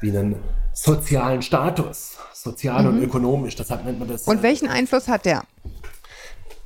wie 0.00 0.16
einen 0.16 0.36
sozialen 0.72 1.42
Status, 1.42 2.16
sozial 2.32 2.84
mhm. 2.84 2.88
und 2.88 3.02
ökonomisch, 3.02 3.56
deshalb 3.56 3.84
nennt 3.84 3.98
man 3.98 4.08
das. 4.08 4.26
Und 4.26 4.42
welchen 4.42 4.68
Einfluss 4.68 5.06
hat 5.06 5.26
der? 5.26 5.42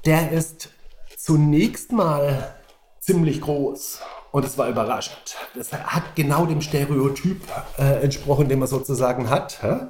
Der 0.05 0.31
ist 0.31 0.69
zunächst 1.17 1.91
mal 1.91 2.55
ziemlich 3.01 3.41
groß 3.41 4.01
und 4.33 4.45
es 4.45 4.59
war 4.59 4.69
überraschend. 4.69 5.37
Das 5.55 5.73
hat 5.73 6.17
genau 6.17 6.47
dem 6.47 6.61
Stereotyp 6.61 7.43
äh, 7.79 8.03
entsprochen, 8.03 8.49
den 8.49 8.59
man 8.59 8.67
sozusagen 8.67 9.31
hat. 9.31 9.63
Hä? 9.63 9.87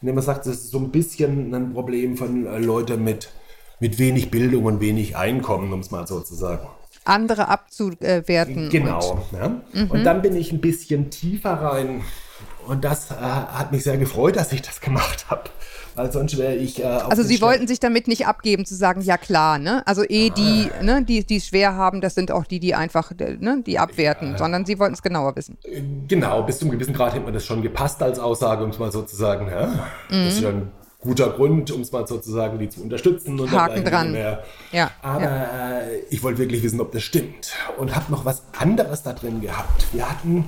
Indem 0.00 0.14
man 0.14 0.24
sagt, 0.24 0.46
das 0.46 0.56
ist 0.56 0.70
so 0.70 0.78
ein 0.78 0.90
bisschen 0.90 1.54
ein 1.54 1.72
Problem 1.72 2.16
von 2.16 2.46
äh, 2.46 2.58
Leuten 2.58 3.02
mit, 3.02 3.30
mit 3.80 3.98
wenig 3.98 4.30
Bildung 4.30 4.66
und 4.66 4.80
wenig 4.80 5.16
Einkommen, 5.16 5.72
um 5.72 5.80
es 5.80 5.90
mal 5.90 6.06
so 6.06 6.20
zu 6.20 6.34
sagen. 6.34 6.68
Andere 7.04 7.48
abzuwerten. 7.48 8.68
Genau. 8.68 9.12
Und, 9.12 9.38
ja. 9.38 9.48
mhm. 9.48 9.90
und 9.90 10.04
dann 10.04 10.20
bin 10.20 10.36
ich 10.36 10.52
ein 10.52 10.60
bisschen 10.60 11.10
tiefer 11.10 11.54
rein. 11.54 12.02
Und 12.66 12.84
das 12.84 13.10
äh, 13.10 13.14
hat 13.14 13.72
mich 13.72 13.82
sehr 13.82 13.96
gefreut, 13.96 14.36
dass 14.36 14.52
ich 14.52 14.60
das 14.60 14.82
gemacht 14.82 15.26
habe 15.30 15.44
weil 15.94 16.12
sonst 16.12 16.38
wäre 16.38 16.54
ich. 16.54 16.82
Äh, 16.82 16.86
also 16.86 17.22
Sie 17.22 17.40
wollten 17.40 17.66
sich 17.66 17.80
damit 17.80 18.08
nicht 18.08 18.26
abgeben, 18.26 18.64
zu 18.64 18.74
sagen, 18.74 19.00
ja 19.02 19.16
klar, 19.16 19.58
ne? 19.58 19.86
Also 19.86 20.02
eh 20.04 20.30
die, 20.30 20.70
ah. 20.78 20.82
ne, 20.82 21.04
die, 21.04 21.24
die 21.24 21.36
es 21.36 21.46
schwer 21.46 21.74
haben, 21.74 22.00
das 22.00 22.14
sind 22.14 22.30
auch 22.30 22.44
die, 22.44 22.60
die 22.60 22.74
einfach, 22.74 23.12
ne, 23.18 23.62
die 23.66 23.78
abwerten, 23.78 24.32
ja. 24.32 24.38
sondern 24.38 24.66
Sie 24.66 24.78
wollten 24.78 24.94
es 24.94 25.02
genauer 25.02 25.36
wissen. 25.36 25.58
Genau, 26.08 26.42
bis 26.42 26.58
zu 26.58 26.64
einem 26.64 26.72
gewissen 26.72 26.94
Grad 26.94 27.14
hätte 27.14 27.24
man 27.24 27.34
das 27.34 27.44
schon 27.44 27.62
gepasst 27.62 28.02
als 28.02 28.18
Aussage, 28.18 28.64
um 28.64 28.70
es 28.70 28.78
mal 28.78 28.92
so 28.92 29.02
zu 29.02 29.16
sagen. 29.16 29.48
Ja? 29.50 29.66
Mhm. 30.10 30.24
Das 30.24 30.34
ist 30.34 30.40
ja 30.40 30.50
ein 30.50 30.70
guter 31.00 31.30
Grund, 31.30 31.70
um 31.70 31.80
es 31.80 31.92
mal 31.92 32.06
sozusagen, 32.06 32.58
die 32.58 32.68
zu 32.68 32.82
unterstützen. 32.82 33.38
Und 33.40 33.50
Haken 33.50 33.84
dran. 33.84 34.14
Ja, 34.14 34.90
Aber 35.02 35.22
ja. 35.22 35.80
Äh, 35.80 36.00
ich 36.10 36.22
wollte 36.22 36.38
wirklich 36.38 36.62
wissen, 36.62 36.80
ob 36.80 36.92
das 36.92 37.02
stimmt. 37.02 37.52
Und 37.78 37.96
habe 37.96 38.10
noch 38.10 38.24
was 38.24 38.42
anderes 38.58 39.02
da 39.02 39.12
drin 39.12 39.40
gehabt. 39.40 39.86
Wir 39.92 40.08
hatten 40.08 40.44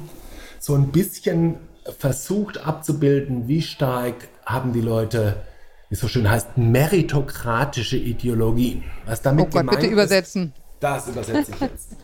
so 0.59 0.74
ein 0.74 0.88
bisschen 0.88 1.57
versucht 1.98 2.64
abzubilden, 2.64 3.48
wie 3.48 3.62
stark 3.62 4.28
haben 4.44 4.72
die 4.72 4.81
Leute, 4.81 5.42
wie 5.88 5.94
es 5.94 6.00
so 6.00 6.09
schön 6.09 6.28
heißt, 6.28 6.57
meritokratische 6.57 7.96
Ideologien. 7.96 8.85
Was 9.07 9.22
damit 9.22 9.46
oh 9.46 9.48
Gott, 9.50 9.70
bitte 9.70 9.87
übersetzen. 9.87 10.52
Ist, 10.55 10.62
das 10.81 11.09
übersetze 11.09 11.52
ich 11.52 11.61
jetzt. 11.61 11.96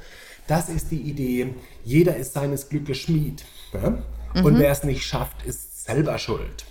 Das 0.46 0.70
ist 0.70 0.90
die 0.90 1.02
Idee, 1.02 1.54
jeder 1.84 2.16
ist 2.16 2.32
seines 2.32 2.68
Glückes 2.70 2.96
Schmied. 2.98 3.44
Ja? 3.74 3.98
Und 4.42 4.54
mhm. 4.54 4.58
wer 4.58 4.70
es 4.70 4.82
nicht 4.82 5.04
schafft, 5.04 5.44
ist 5.44 5.84
selber 5.84 6.18
schuld. 6.18 6.64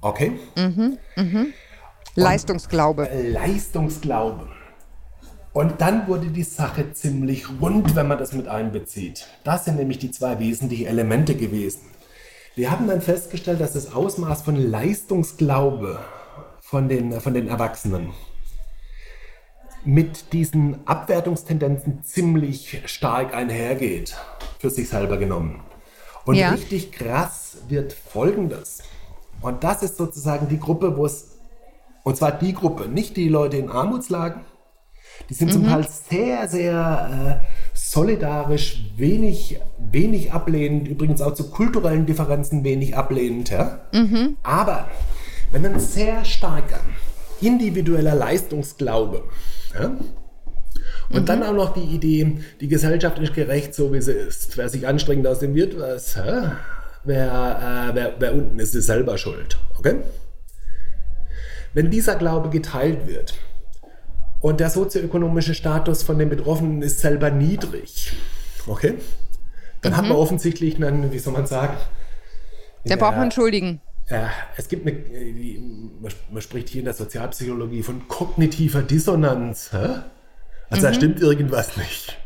Okay? 0.00 0.38
Mhm. 0.56 0.98
Mhm. 1.16 1.52
Leistungsglaube. 2.14 3.08
Und 3.08 3.32
Leistungsglaube. 3.32 4.48
Und 5.52 5.80
dann 5.80 6.08
wurde 6.08 6.26
die 6.26 6.42
Sache 6.42 6.92
ziemlich 6.92 7.46
rund, 7.60 7.94
wenn 7.94 8.08
man 8.08 8.18
das 8.18 8.32
mit 8.32 8.48
einbezieht. 8.48 9.26
Das 9.44 9.64
sind 9.64 9.76
nämlich 9.76 9.98
die 9.98 10.10
zwei 10.10 10.38
wesentlichen 10.38 10.86
Elemente 10.86 11.36
gewesen. 11.36 11.82
Wir 12.56 12.70
haben 12.70 12.86
dann 12.86 13.02
festgestellt, 13.02 13.60
dass 13.60 13.72
das 13.72 13.94
Ausmaß 13.94 14.42
von 14.42 14.54
Leistungsglaube 14.54 15.98
von 16.60 16.88
den, 16.88 17.20
von 17.20 17.34
den 17.34 17.48
Erwachsenen 17.48 18.12
mit 19.84 20.32
diesen 20.32 20.86
Abwertungstendenzen 20.86 22.04
ziemlich 22.04 22.82
stark 22.86 23.34
einhergeht, 23.34 24.16
für 24.58 24.70
sich 24.70 24.88
selber 24.88 25.16
genommen. 25.16 25.62
Und 26.24 26.36
ja. 26.36 26.50
richtig 26.50 26.92
krass 26.92 27.58
wird 27.68 27.92
Folgendes. 27.92 28.84
Und 29.40 29.64
das 29.64 29.82
ist 29.82 29.96
sozusagen 29.96 30.48
die 30.48 30.60
Gruppe, 30.60 30.96
wo 30.96 31.04
es, 31.06 31.38
und 32.04 32.16
zwar 32.16 32.32
die 32.32 32.54
Gruppe, 32.54 32.88
nicht 32.88 33.16
die 33.16 33.28
Leute 33.28 33.56
in 33.56 33.68
Armutslagen, 33.68 34.42
die 35.28 35.34
sind 35.34 35.48
mhm. 35.48 35.52
zum 35.52 35.66
Teil 35.66 35.86
sehr, 35.88 36.48
sehr 36.48 37.40
äh, 37.42 37.63
solidarisch, 37.94 38.84
wenig, 38.96 39.60
wenig 39.78 40.32
ablehnend, 40.32 40.88
übrigens 40.88 41.22
auch 41.22 41.34
zu 41.34 41.48
kulturellen 41.50 42.06
Differenzen 42.06 42.64
wenig 42.64 42.96
ablehnend. 42.96 43.50
Ja? 43.50 43.80
Mhm. 43.92 44.36
Aber 44.42 44.88
wenn 45.52 45.64
ein 45.64 45.80
sehr 45.80 46.24
starker 46.24 46.80
individueller 47.40 48.14
Leistungsglaube 48.14 49.22
ja? 49.74 49.96
Und 51.10 51.22
mhm. 51.22 51.26
dann 51.26 51.42
auch 51.42 51.52
noch 51.52 51.74
die 51.74 51.94
Idee, 51.94 52.38
die 52.60 52.68
Gesellschaft 52.68 53.18
ist 53.18 53.34
gerecht, 53.34 53.74
so 53.74 53.92
wie 53.92 54.00
sie 54.00 54.12
ist. 54.12 54.56
Wer 54.56 54.68
sich 54.68 54.86
anstrengt 54.86 55.26
aus 55.26 55.38
dem 55.38 55.54
wird, 55.54 55.78
was, 55.78 56.16
hä? 56.16 56.50
Wer, 57.04 57.90
äh, 57.90 57.94
wer, 57.94 58.14
wer 58.18 58.34
unten 58.34 58.58
ist, 58.58 58.74
ist 58.74 58.86
selber 58.86 59.18
schuld. 59.18 59.58
Okay? 59.78 59.96
Wenn 61.74 61.90
dieser 61.90 62.16
Glaube 62.16 62.48
geteilt 62.48 63.06
wird 63.06 63.34
und 64.44 64.60
der 64.60 64.68
sozioökonomische 64.68 65.54
Status 65.54 66.02
von 66.02 66.18
den 66.18 66.28
Betroffenen 66.28 66.82
ist 66.82 67.00
selber 67.00 67.30
niedrig, 67.30 68.12
okay? 68.66 68.96
Dann 69.80 69.92
mhm. 69.92 69.96
hat 69.96 70.04
man 70.04 70.18
offensichtlich 70.18 70.76
einen, 70.76 71.10
wie 71.12 71.18
soll 71.18 71.32
man 71.32 71.46
sagen, 71.46 71.78
der 72.84 72.98
braucht 72.98 73.16
man 73.16 73.30
Schuldigen. 73.30 73.80
Ja, 74.10 74.30
es 74.58 74.68
gibt 74.68 74.86
eine, 74.86 74.98
man 76.30 76.42
spricht 76.42 76.68
hier 76.68 76.80
in 76.80 76.84
der 76.84 76.92
Sozialpsychologie 76.92 77.82
von 77.82 78.06
kognitiver 78.06 78.82
Dissonanz. 78.82 79.70
Hä? 79.72 80.02
Also 80.68 80.80
mhm. 80.80 80.82
da 80.82 80.92
stimmt 80.92 81.20
irgendwas 81.20 81.78
nicht. 81.78 82.18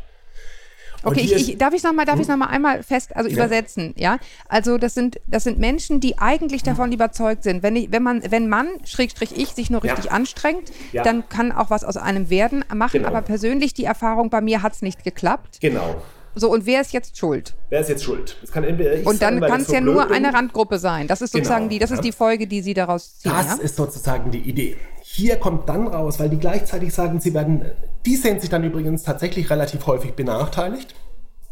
Okay, 1.03 1.21
ich, 1.21 1.49
ich, 1.49 1.57
darf 1.57 1.73
ich 1.73 1.83
noch 1.83 1.93
mal, 1.93 2.05
darf 2.05 2.15
hm? 2.15 2.21
ich 2.21 2.27
noch 2.27 2.37
mal 2.37 2.47
einmal 2.47 2.83
fest, 2.83 3.15
also 3.15 3.29
ja. 3.29 3.35
übersetzen, 3.35 3.93
ja? 3.97 4.17
Also 4.47 4.77
das 4.77 4.93
sind, 4.93 5.19
das 5.27 5.43
sind 5.43 5.59
Menschen, 5.59 5.99
die 5.99 6.17
eigentlich 6.17 6.63
davon 6.63 6.91
überzeugt 6.91 7.43
sind, 7.43 7.63
wenn 7.63 7.75
ich, 7.75 7.91
wenn 7.91 8.03
man, 8.03 8.21
wenn 8.29 8.49
man 8.49 8.67
Schrägstrich 8.85 9.37
ich 9.37 9.49
sich 9.49 9.69
nur 9.69 9.83
richtig 9.83 10.05
ja. 10.05 10.11
anstrengt, 10.11 10.71
ja. 10.91 11.03
dann 11.03 11.27
kann 11.29 11.51
auch 11.51 11.69
was 11.69 11.83
aus 11.83 11.97
einem 11.97 12.29
werden 12.29 12.65
machen. 12.73 12.99
Genau. 12.99 13.07
Aber 13.07 13.21
persönlich 13.21 13.73
die 13.73 13.85
Erfahrung 13.85 14.29
bei 14.29 14.41
mir 14.41 14.61
hat 14.61 14.73
es 14.73 14.81
nicht 14.81 15.03
geklappt. 15.03 15.59
Genau. 15.61 16.01
So, 16.35 16.51
und 16.51 16.65
wer 16.65 16.81
ist 16.81 16.93
jetzt 16.93 17.17
schuld? 17.17 17.55
Wer 17.69 17.81
ist 17.81 17.89
jetzt 17.89 18.03
schuld? 18.03 18.37
Das 18.41 18.51
kann 18.51 18.63
entweder 18.63 18.93
ich 18.93 19.05
Und 19.05 19.21
dann 19.21 19.41
kann 19.41 19.61
es 19.61 19.67
so 19.67 19.73
ja 19.73 19.81
nur 19.81 20.05
bin. 20.05 20.15
eine 20.15 20.33
Randgruppe 20.33 20.77
sein. 20.79 21.07
Das 21.07 21.21
ist 21.21 21.33
sozusagen 21.33 21.63
genau, 21.63 21.71
die, 21.71 21.79
das 21.79 21.91
ist 21.91 22.03
die 22.03 22.11
Folge, 22.11 22.47
die 22.47 22.61
Sie 22.61 22.73
daraus 22.73 23.17
ziehen. 23.17 23.31
Das 23.31 23.57
ist 23.57 23.75
sozusagen 23.75 24.31
die 24.31 24.39
Idee. 24.39 24.77
Hier 25.11 25.37
kommt 25.37 25.67
dann 25.67 25.87
raus, 25.87 26.19
weil 26.19 26.29
die 26.29 26.37
gleichzeitig 26.37 26.93
sagen, 26.93 27.19
sie 27.19 27.33
werden, 27.33 27.65
die 28.05 28.15
sehen 28.15 28.39
sich 28.39 28.51
dann 28.51 28.63
übrigens 28.63 29.01
tatsächlich 29.01 29.49
relativ 29.49 29.87
häufig 29.87 30.13
benachteiligt. 30.13 30.93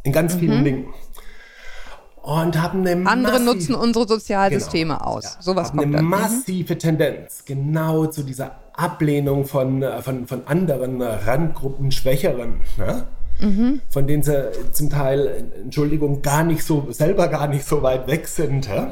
In 0.04 0.12
ganz 0.12 0.36
vielen 0.36 0.60
mhm. 0.60 0.64
Dingen. 0.64 0.88
Und 2.22 2.62
haben 2.62 2.86
eine 2.86 3.10
Andere 3.10 3.40
nutzen 3.40 3.74
unsere 3.74 4.08
Sozialsysteme 4.08 4.94
genau, 4.94 5.06
aus. 5.06 5.24
Ja, 5.24 5.42
Sowas 5.42 5.72
kommt 5.72 5.84
eine 5.84 5.98
dann. 5.98 6.06
Mhm. 6.06 6.12
massive 6.12 6.76
mhm. 6.76 6.80
Tendenz 6.80 7.46
genau 7.46 8.06
zu 8.06 8.22
dieser 8.22 8.60
Ablehnung 8.74 9.46
von, 9.46 9.82
äh, 9.82 10.04
von, 10.04 10.28
von 10.28 10.46
anderen 10.46 11.02
Randgruppen, 11.02 11.92
Schwächeren. 11.92 12.62
Ne? 12.78 13.08
mhm. 13.40 13.82
von 13.90 14.08
denen 14.08 14.24
sie 14.24 14.52
zum 14.72 14.90
Teil, 14.90 15.52
Entschuldigung, 15.64 16.22
gar 16.22 16.44
nicht 16.44 16.64
so, 16.64 16.88
selber 16.92 17.28
gar 17.28 17.48
nicht 17.48 17.66
so 17.66 17.82
weit 17.82 18.08
weg 18.08 18.28
sind. 18.28 18.68
Ja? 18.68 18.92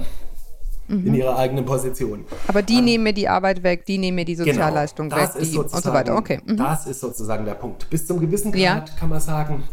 Mhm. 0.88 1.08
in 1.08 1.16
ihrer 1.16 1.38
eigenen 1.38 1.66
Position. 1.66 2.26
Aber 2.48 2.62
die 2.62 2.80
ähm, 2.80 2.86
nehmen 2.86 3.04
mir 3.06 3.14
die 3.14 3.28
Arbeit 3.28 3.64
weg, 3.64 3.86
die 3.86 3.98
nehmen 3.98 4.16
mir 4.16 4.26
die 4.26 4.36
genau, 4.36 4.52
Sozialleistung 4.52 5.10
genau, 5.10 5.22
weg 5.22 5.30
die, 5.42 5.58
und 5.58 5.70
so 5.70 5.94
weiter. 5.94 6.16
Okay. 6.16 6.40
Mhm. 6.46 6.58
Das 6.58 6.86
ist 6.86 7.00
sozusagen 7.00 7.46
der 7.46 7.56
Punkt. 7.56 7.90
Bis 7.90 8.06
zum 8.06 8.20
gewissen 8.20 8.52
Grad 8.52 8.62
ja. 8.90 8.96
kann 9.00 9.10
man 9.10 9.20
sagen, 9.20 9.64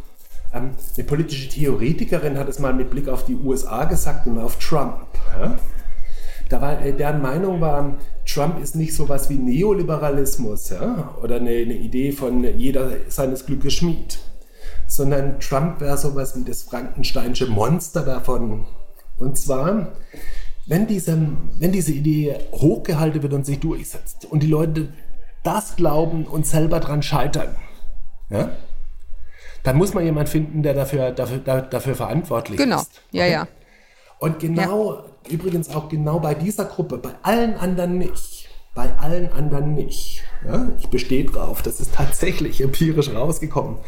ähm, 0.55 0.70
eine 0.96 1.05
politische 1.05 1.48
Theoretikerin 1.48 2.38
hat 2.38 2.48
es 2.48 2.59
mal 2.59 2.72
mit 2.72 2.90
Blick 2.90 3.09
auf 3.09 3.25
die 3.25 3.37
USA 3.37 3.85
gesagt 3.85 4.27
und 4.27 4.38
auf 4.38 4.59
Trump. 4.59 5.07
Ja? 5.38 5.59
Da 6.48 6.61
war, 6.61 6.81
äh, 6.83 6.92
deren 6.92 7.22
Meinung 7.22 7.61
war, 7.61 7.94
Trump 8.27 8.62
ist 8.62 8.77
nicht 8.77 8.94
so 8.94 9.09
was 9.09 9.29
wie 9.31 9.37
Neoliberalismus 9.37 10.70
ja? 10.70 11.14
oder 11.22 11.37
eine, 11.37 11.51
eine 11.51 11.75
Idee 11.75 12.12
von 12.12 12.44
jeder 12.59 12.90
seines 13.09 13.46
Glückes 13.46 13.75
Schmied 13.75 14.18
sondern 14.92 15.40
Trump 15.40 15.81
wäre 15.81 15.96
sowas 15.96 16.37
wie 16.37 16.44
das 16.44 16.62
Frankensteinsche 16.64 17.46
Monster 17.46 18.03
davon. 18.03 18.66
Und 19.16 19.38
zwar, 19.38 19.92
wenn 20.66 20.87
diese, 20.87 21.18
wenn 21.59 21.72
diese 21.72 21.92
Idee 21.92 22.37
hochgehalten 22.53 23.22
wird 23.22 23.33
und 23.33 23.44
sich 23.44 23.61
durchsetzt 23.61 24.27
und 24.31 24.42
die 24.42 24.48
Leute 24.48 24.92
das 25.42 25.77
glauben 25.77 26.25
und 26.27 26.46
selber 26.46 26.79
dran 26.81 27.03
scheitern, 27.03 27.57
ja, 28.31 28.51
dann 29.64 29.77
muss 29.77 29.94
man 29.94 30.05
jemanden 30.05 30.31
finden, 30.31 30.62
der 30.62 30.75
dafür, 30.75 31.11
dafür, 31.11 31.38
dafür 31.38 31.94
verantwortlich 31.94 32.59
genau. 32.59 32.81
ist. 32.81 32.92
Genau, 33.11 33.25
okay? 33.25 33.33
ja, 33.33 33.38
ja. 33.40 33.48
Und 34.18 34.38
genau, 34.38 34.94
ja. 34.94 35.05
übrigens 35.31 35.68
auch 35.70 35.88
genau 35.88 36.20
bei 36.20 36.35
dieser 36.35 36.64
Gruppe, 36.64 36.98
bei 36.98 37.11
allen 37.22 37.55
anderen 37.55 37.98
nicht. 37.98 38.48
Bei 38.75 38.96
allen 38.98 39.31
anderen 39.33 39.75
nicht. 39.75 40.22
Ja? 40.46 40.68
Ich 40.79 40.88
bestehe 40.88 41.25
drauf, 41.25 41.61
das 41.61 41.81
ist 41.81 41.94
tatsächlich 41.94 42.61
empirisch 42.61 43.12
rausgekommen 43.12 43.79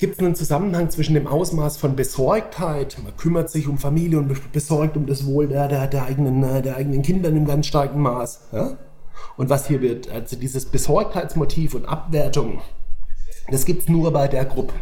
gibt 0.00 0.14
es 0.14 0.18
einen 0.24 0.34
Zusammenhang 0.34 0.88
zwischen 0.88 1.12
dem 1.12 1.26
Ausmaß 1.26 1.76
von 1.76 1.94
Besorgtheit, 1.94 2.96
man 3.04 3.14
kümmert 3.18 3.50
sich 3.50 3.68
um 3.68 3.76
Familie 3.76 4.18
und 4.18 4.50
besorgt 4.50 4.96
um 4.96 5.06
das 5.06 5.26
Wohl 5.26 5.46
der, 5.46 5.68
der, 5.68 5.86
der, 5.86 6.04
eigenen, 6.04 6.42
äh, 6.42 6.62
der 6.62 6.76
eigenen 6.76 7.02
Kinder 7.02 7.28
in 7.28 7.36
einem 7.36 7.46
ganz 7.46 7.66
starken 7.66 8.00
Maß. 8.00 8.48
Ja? 8.52 8.78
Und 9.36 9.50
was 9.50 9.68
hier 9.68 9.82
wird, 9.82 10.10
also 10.10 10.36
dieses 10.36 10.64
Besorgtheitsmotiv 10.64 11.74
und 11.74 11.84
Abwertung, 11.84 12.62
das 13.50 13.66
gibt 13.66 13.82
es 13.82 13.88
nur 13.88 14.10
bei 14.10 14.26
der 14.26 14.46
Gruppe. 14.46 14.74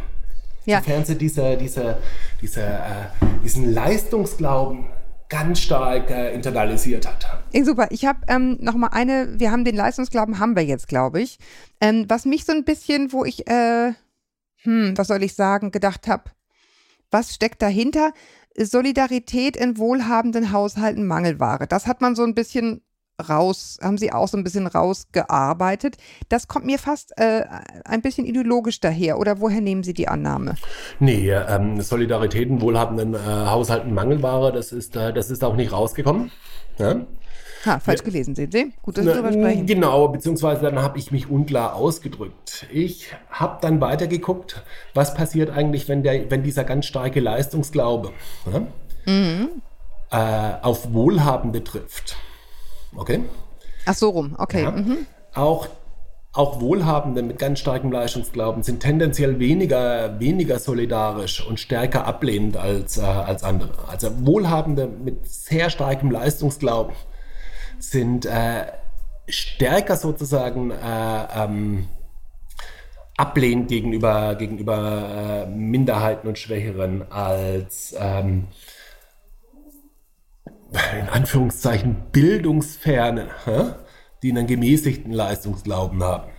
Ja. 0.63 0.79
Sofern 0.79 1.03
sie 1.03 1.17
diese, 1.17 1.57
diese, 1.57 1.97
diese, 2.41 2.61
äh, 2.61 3.07
diesen 3.43 3.73
Leistungsglauben 3.73 4.85
ganz 5.27 5.59
stark 5.59 6.09
äh, 6.11 6.33
internalisiert 6.33 7.05
hat. 7.05 7.43
super. 7.65 7.87
Ich 7.91 8.05
habe 8.05 8.19
ähm, 8.29 8.57
noch 8.61 8.75
mal 8.75 8.87
eine, 8.87 9.37
wir 9.37 9.51
haben 9.51 9.65
den 9.65 9.75
Leistungsglauben, 9.75 10.39
haben 10.39 10.55
wir 10.55 10.63
jetzt, 10.63 10.87
glaube 10.87 11.21
ich. 11.21 11.39
Ähm, 11.81 12.05
was 12.07 12.25
mich 12.25 12.45
so 12.45 12.53
ein 12.53 12.63
bisschen, 12.63 13.11
wo 13.11 13.25
ich 13.25 13.47
äh, 13.47 13.91
hm, 14.63 14.97
was 14.97 15.07
soll 15.07 15.23
ich 15.23 15.35
sagen, 15.35 15.71
gedacht 15.71 16.07
habe, 16.07 16.31
was 17.11 17.33
steckt 17.33 17.61
dahinter? 17.61 18.13
Solidarität 18.57 19.55
in 19.55 19.77
wohlhabenden 19.77 20.51
Haushalten 20.51 21.07
Mangelware. 21.07 21.67
Das 21.67 21.87
hat 21.87 22.01
man 22.01 22.15
so 22.15 22.23
ein 22.23 22.35
bisschen 22.35 22.81
raus, 23.27 23.77
haben 23.81 23.97
sie 23.97 24.11
auch 24.13 24.27
so 24.27 24.37
ein 24.37 24.43
bisschen 24.43 24.67
rausgearbeitet. 24.67 25.97
Das 26.29 26.47
kommt 26.47 26.65
mir 26.65 26.79
fast 26.79 27.17
äh, 27.17 27.43
ein 27.85 28.01
bisschen 28.01 28.25
ideologisch 28.25 28.79
daher. 28.79 29.19
Oder 29.19 29.39
woher 29.41 29.61
nehmen 29.61 29.83
Sie 29.83 29.93
die 29.93 30.07
Annahme? 30.07 30.55
Nee, 30.99 31.31
ähm, 31.31 31.81
Solidarität 31.81 32.49
in 32.49 32.61
wohlhabenden 32.61 33.13
äh, 33.13 33.17
Haushalten 33.17 33.93
Mangelware, 33.93 34.51
das 34.51 34.71
ist, 34.71 34.95
äh, 34.95 35.13
das 35.13 35.29
ist 35.29 35.43
auch 35.43 35.55
nicht 35.55 35.71
rausgekommen. 35.71 36.31
Ja? 36.77 37.05
Ha, 37.65 37.79
falsch 37.79 38.03
gelesen, 38.03 38.35
sehen 38.35 38.51
Sie? 38.51 38.73
Gut, 38.81 38.97
dass 38.97 39.05
Sie 39.05 39.11
darüber 39.11 39.33
sprechen. 39.33 39.65
Genau, 39.65 40.07
beziehungsweise 40.07 40.61
dann 40.61 40.79
habe 40.79 40.97
ich 40.97 41.11
mich 41.11 41.29
unklar 41.29 41.75
ausgedrückt. 41.75 42.65
Ich 42.71 43.13
habe 43.29 43.57
dann 43.61 43.81
weitergeguckt, 43.81 44.63
was 44.93 45.13
passiert 45.13 45.49
eigentlich, 45.49 45.89
wenn, 45.89 46.03
der, 46.03 46.31
wenn 46.31 46.43
dieser 46.43 46.63
ganz 46.63 46.85
starke 46.85 47.19
Leistungsglaube 47.19 48.11
ja, 48.51 48.59
mhm. 49.05 49.49
äh, 50.11 50.63
auf 50.63 50.93
Wohlhabende 50.93 51.63
trifft. 51.63 52.15
Okay? 52.95 53.23
Ach 53.85 53.95
so 53.95 54.09
rum, 54.09 54.35
okay. 54.37 54.63
Ja. 54.63 54.71
Mhm. 54.71 55.05
Auch 55.33 55.67
auch 56.31 56.61
Wohlhabende 56.61 57.23
mit 57.23 57.39
ganz 57.39 57.59
starkem 57.59 57.91
Leistungsglauben 57.91 58.61
sind 58.61 58.81
tendenziell 58.81 59.39
weniger, 59.39 60.19
weniger 60.19 60.59
solidarisch 60.59 61.45
und 61.45 61.59
stärker 61.59 62.05
ablehnend 62.05 62.55
als, 62.55 62.99
äh, 62.99 63.01
als 63.01 63.43
andere. 63.43 63.71
Also 63.87 64.09
Wohlhabende 64.25 64.87
mit 64.87 65.27
sehr 65.27 65.71
starkem 65.71 66.11
Leistungsglauben 66.11 66.93
sind 67.79 68.25
äh, 68.25 68.65
stärker 69.27 69.95
sozusagen 69.95 70.71
äh, 70.71 71.27
ähm, 71.35 71.87
ablehnend 73.17 73.67
gegenüber, 73.67 74.35
gegenüber 74.35 75.45
äh, 75.47 75.49
Minderheiten 75.49 76.27
und 76.27 76.37
Schwächeren 76.39 77.11
als, 77.11 77.93
ähm, 77.97 78.47
in 80.71 81.09
Anführungszeichen 81.09 81.95
Bildungsferne, 82.11 83.27
die 84.23 84.31
einen 84.31 84.47
gemäßigten 84.47 85.11
Leistungsglauben 85.11 86.03
haben. 86.03 86.29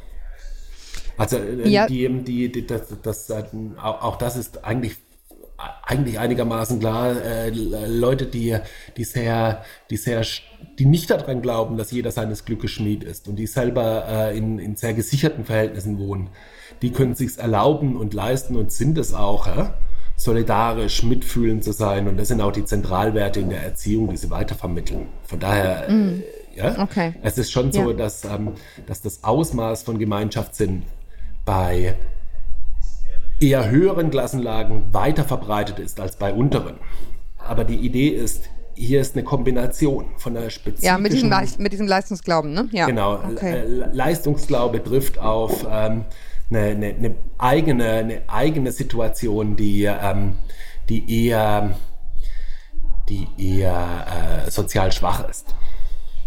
Also 1.19 1.37
äh, 1.37 1.69
ja. 1.69 1.87
die, 1.87 2.09
die, 2.23 2.51
die, 2.51 2.67
das, 2.67 2.95
das, 3.03 3.31
auch 3.77 4.17
das 4.17 4.37
ist 4.37 4.65
eigentlich 4.65 4.97
eigentlich 5.85 6.19
einigermaßen 6.19 6.81
klar, 6.81 7.21
äh, 7.23 7.51
Leute, 7.51 8.27
die, 8.27 8.57
die 8.97 9.05
sehr, 9.05 9.65
die 9.91 9.97
sehr, 9.97 10.25
die 10.79 10.87
nicht 10.87 11.11
daran 11.11 11.43
glauben, 11.43 11.77
dass 11.77 11.91
jeder 11.91 12.11
seines 12.11 12.45
Glückes 12.45 12.71
Schmied 12.71 13.05
ist 13.05 13.29
und 13.29 13.37
die 13.37 13.47
selber 13.47 14.07
äh, 14.09 14.39
in, 14.39 14.59
in 14.59 14.77
sehr 14.77 14.95
gesicherten 14.95 15.45
Verhältnissen 15.45 15.99
wohnen, 15.99 16.31
die 16.83 16.93
können 16.93 17.15
sich's 17.15 17.37
erlauben 17.37 17.97
und 17.97 18.15
leisten 18.15 18.57
und 18.57 18.73
sind 18.73 18.97
es 18.99 19.13
auch, 19.13 19.47
ja? 19.47 19.75
solidarisch, 20.17 21.03
mitfühlend 21.03 21.65
zu 21.65 21.73
sein. 21.73 22.07
Und 22.07 22.19
das 22.19 22.29
sind 22.29 22.41
auch 22.43 22.53
die 22.53 22.65
Zentralwerte 22.65 23.41
in 23.41 23.49
der 23.49 23.63
Erziehung, 23.63 24.11
die 24.11 24.19
sie 24.19 24.29
weitervermitteln. 24.31 25.07
Von 25.23 25.41
daher, 25.41 25.91
mm. 25.91 26.23
ja, 26.55 26.83
okay. 26.83 27.15
es 27.23 27.39
ist 27.39 27.51
schon 27.51 27.73
so, 27.73 27.91
ja. 27.91 27.97
dass, 27.97 28.25
ähm, 28.25 28.53
dass 28.87 29.01
das 29.01 29.25
Ausmaß 29.25 29.83
von 29.83 29.99
Gemeinschaftssinn 29.99 30.83
bei 31.47 31.97
eher 33.41 33.71
höheren 33.71 34.11
Klassenlagen 34.11 34.93
weiter 34.93 35.25
verbreitet 35.25 35.79
ist 35.79 35.99
als 36.01 36.17
bei 36.17 36.33
unteren. 36.33 36.77
Aber 37.39 37.65
die 37.65 37.77
Idee 37.77 38.09
ist, 38.09 38.51
hier 38.75 39.01
ist 39.01 39.15
eine 39.15 39.25
Kombination 39.25 40.07
von 40.19 40.37
einer 40.37 40.51
spezifischen... 40.51 40.87
Ja, 40.87 40.99
mit 40.99 41.13
diesem, 41.13 41.33
mit 41.59 41.73
diesem 41.73 41.87
Leistungsglauben, 41.87 42.53
ne? 42.53 42.69
Ja. 42.73 42.87
Genau. 42.87 43.21
Okay. 43.31 43.65
Leistungsglaube 43.93 44.83
trifft 44.83 45.19
auf 45.19 45.67
ähm, 45.71 46.05
eine, 46.51 46.61
eine, 46.61 46.87
eine, 46.87 47.15
eigene, 47.39 47.91
eine 47.91 48.23
eigene 48.29 48.73
Situation, 48.73 49.57
die, 49.57 49.85
ähm, 49.85 50.35
die 50.89 51.27
eher, 51.27 51.77
die 53.09 53.27
eher 53.39 54.45
äh, 54.47 54.51
sozial 54.51 54.93
schwach 54.93 55.29
ist. 55.29 55.55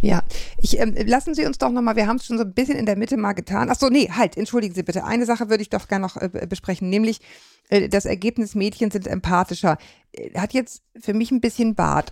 Ja, 0.04 0.22
ich, 0.58 0.78
ähm, 0.80 0.96
lassen 1.06 1.34
Sie 1.34 1.46
uns 1.46 1.60
doch 1.60 1.72
nochmal, 1.72 1.96
wir 1.96 2.08
haben 2.08 2.18
es 2.18 2.26
schon 2.26 2.38
so 2.38 2.44
ein 2.44 2.54
bisschen 2.54 2.76
in 2.76 2.86
der 2.86 2.98
Mitte 2.98 3.16
mal 3.16 3.32
getan. 3.32 3.70
Ach 3.72 3.80
so, 3.80 3.88
nee, 3.88 4.10
halt, 4.12 4.36
entschuldigen 4.36 4.76
Sie 4.76 4.84
bitte. 4.84 5.06
Eine 5.06 5.26
Sache 5.26 5.50
würde 5.50 5.62
ich 5.62 5.70
doch 5.70 5.88
gerne 5.88 6.06
noch 6.06 6.18
äh, 6.18 6.46
besprechen, 6.46 6.90
nämlich 6.90 7.22
äh, 7.70 7.88
das 7.88 8.04
Ergebnis, 8.04 8.54
Mädchen 8.54 8.92
sind 8.92 9.08
empathischer. 9.08 9.78
Äh, 10.12 10.38
hat 10.38 10.52
jetzt 10.52 10.84
für 11.00 11.14
mich 11.14 11.32
ein 11.32 11.40
bisschen 11.40 11.76
Bart. 11.76 12.12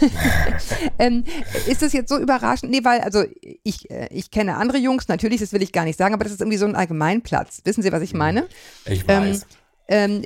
ähm, 0.98 1.24
ist 1.66 1.80
das 1.80 1.94
jetzt 1.94 2.10
so 2.10 2.18
überraschend? 2.18 2.72
Nee, 2.72 2.84
weil, 2.84 3.00
also 3.00 3.24
ich, 3.62 3.90
äh, 3.90 4.08
ich 4.10 4.30
kenne 4.30 4.56
andere 4.56 4.76
Jungs, 4.76 5.08
natürlich, 5.08 5.40
das 5.40 5.54
will 5.54 5.62
ich 5.62 5.72
gar 5.72 5.84
nicht 5.84 5.96
sagen, 5.96 6.12
aber 6.12 6.24
das 6.24 6.34
ist 6.34 6.42
irgendwie 6.42 6.58
so 6.58 6.66
ein 6.66 6.76
Allgemeinplatz. 6.76 7.62
Wissen 7.64 7.82
Sie, 7.82 7.90
was 7.90 8.02
ich 8.02 8.12
meine? 8.12 8.48
Ich 8.84 9.08
weiß. 9.08 9.36
Ähm, 9.36 9.59
ähm, 9.90 10.24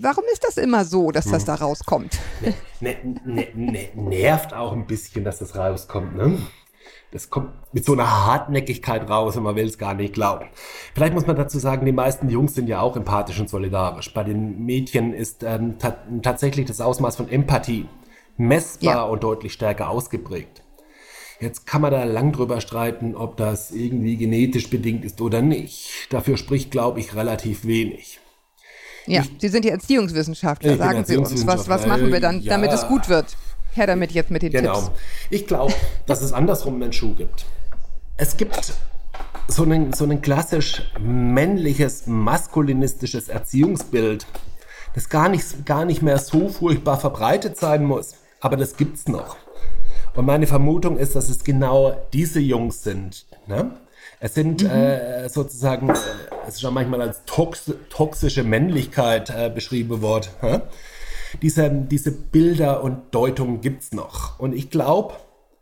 warum 0.00 0.24
ist 0.32 0.44
das 0.44 0.58
immer 0.58 0.84
so, 0.84 1.10
dass 1.10 1.24
das 1.24 1.42
hm. 1.42 1.46
da 1.46 1.54
rauskommt? 1.54 2.18
Ne, 2.78 2.94
ne, 3.24 3.48
ne, 3.54 3.88
nervt 3.94 4.52
auch 4.52 4.74
ein 4.74 4.86
bisschen, 4.86 5.24
dass 5.24 5.38
das 5.38 5.56
rauskommt. 5.56 6.14
Ne? 6.14 6.38
Das 7.10 7.30
kommt 7.30 7.54
mit 7.72 7.86
so 7.86 7.94
einer 7.94 8.26
Hartnäckigkeit 8.26 9.08
raus 9.08 9.34
und 9.38 9.44
man 9.44 9.56
will 9.56 9.64
es 9.64 9.78
gar 9.78 9.94
nicht 9.94 10.12
glauben. 10.12 10.44
Vielleicht 10.92 11.14
muss 11.14 11.26
man 11.26 11.36
dazu 11.36 11.58
sagen, 11.58 11.86
die 11.86 11.92
meisten 11.92 12.28
Jungs 12.28 12.54
sind 12.54 12.68
ja 12.68 12.82
auch 12.82 12.96
empathisch 12.96 13.40
und 13.40 13.48
solidarisch. 13.48 14.12
Bei 14.12 14.24
den 14.24 14.66
Mädchen 14.66 15.14
ist 15.14 15.42
ähm, 15.42 15.76
tatsächlich 16.20 16.66
das 16.66 16.82
Ausmaß 16.82 17.16
von 17.16 17.30
Empathie 17.30 17.88
messbar 18.36 18.94
ja. 18.94 19.02
und 19.04 19.24
deutlich 19.24 19.54
stärker 19.54 19.88
ausgeprägt. 19.88 20.62
Jetzt 21.40 21.66
kann 21.66 21.80
man 21.80 21.92
da 21.92 22.04
lang 22.04 22.32
drüber 22.32 22.60
streiten, 22.60 23.16
ob 23.16 23.38
das 23.38 23.70
irgendwie 23.70 24.18
genetisch 24.18 24.68
bedingt 24.68 25.04
ist 25.04 25.22
oder 25.22 25.40
nicht. 25.40 26.12
Dafür 26.12 26.36
spricht, 26.36 26.70
glaube 26.70 27.00
ich, 27.00 27.14
relativ 27.14 27.64
wenig. 27.64 28.20
Ja, 29.06 29.22
ich, 29.22 29.30
Sie 29.38 29.48
sind 29.48 29.64
die 29.64 29.70
Erziehungswissenschaftler. 29.70 30.76
Sagen 30.76 31.04
Sie 31.04 31.16
uns, 31.16 31.46
was, 31.46 31.68
was 31.68 31.86
machen 31.86 32.12
wir 32.12 32.20
dann, 32.20 32.40
ja, 32.40 32.52
damit 32.52 32.72
es 32.72 32.86
gut 32.86 33.08
wird? 33.08 33.36
Her 33.72 33.86
damit 33.86 34.12
jetzt 34.12 34.30
mit 34.30 34.42
den 34.42 34.52
genau. 34.52 34.74
Tipps. 34.74 34.86
Genau. 34.86 34.98
Ich 35.30 35.46
glaube, 35.46 35.74
dass 36.06 36.22
es 36.22 36.32
andersrum 36.32 36.82
einen 36.82 36.92
Schuh 36.92 37.14
gibt. 37.14 37.44
Es 38.16 38.36
gibt 38.36 38.72
so 39.48 39.64
ein, 39.64 39.92
so 39.92 40.04
ein 40.04 40.22
klassisch 40.22 40.82
männliches, 40.98 42.06
maskulinistisches 42.06 43.28
Erziehungsbild, 43.28 44.26
das 44.94 45.08
gar 45.08 45.28
nicht, 45.28 45.66
gar 45.66 45.84
nicht 45.84 46.02
mehr 46.02 46.18
so 46.18 46.48
furchtbar 46.48 46.98
verbreitet 46.98 47.58
sein 47.58 47.84
muss. 47.84 48.14
Aber 48.40 48.56
das 48.56 48.76
gibt's 48.76 49.08
noch. 49.08 49.36
Und 50.14 50.24
meine 50.24 50.46
Vermutung 50.46 50.96
ist, 50.96 51.14
dass 51.14 51.28
es 51.28 51.44
genau 51.44 51.96
diese 52.12 52.40
Jungs 52.40 52.82
sind, 52.82 53.26
ne? 53.46 53.72
Es 54.18 54.34
sind 54.34 54.62
mhm. 54.62 54.70
äh, 54.70 55.28
sozusagen, 55.28 55.90
äh, 55.90 55.94
es 56.46 56.54
ist 56.54 56.60
schon 56.60 56.74
manchmal 56.74 57.02
als 57.02 57.22
tox 57.26 57.72
toxische 57.90 58.44
Männlichkeit 58.44 59.30
äh, 59.30 59.50
beschrieben 59.50 60.02
worden. 60.02 60.28
Hä? 60.40 60.60
Diese, 61.42 61.70
diese 61.70 62.12
Bilder 62.12 62.82
und 62.82 63.14
Deutungen 63.14 63.60
gibt 63.60 63.82
es 63.82 63.92
noch. 63.92 64.38
Und 64.38 64.54
ich 64.54 64.70
glaube, 64.70 65.14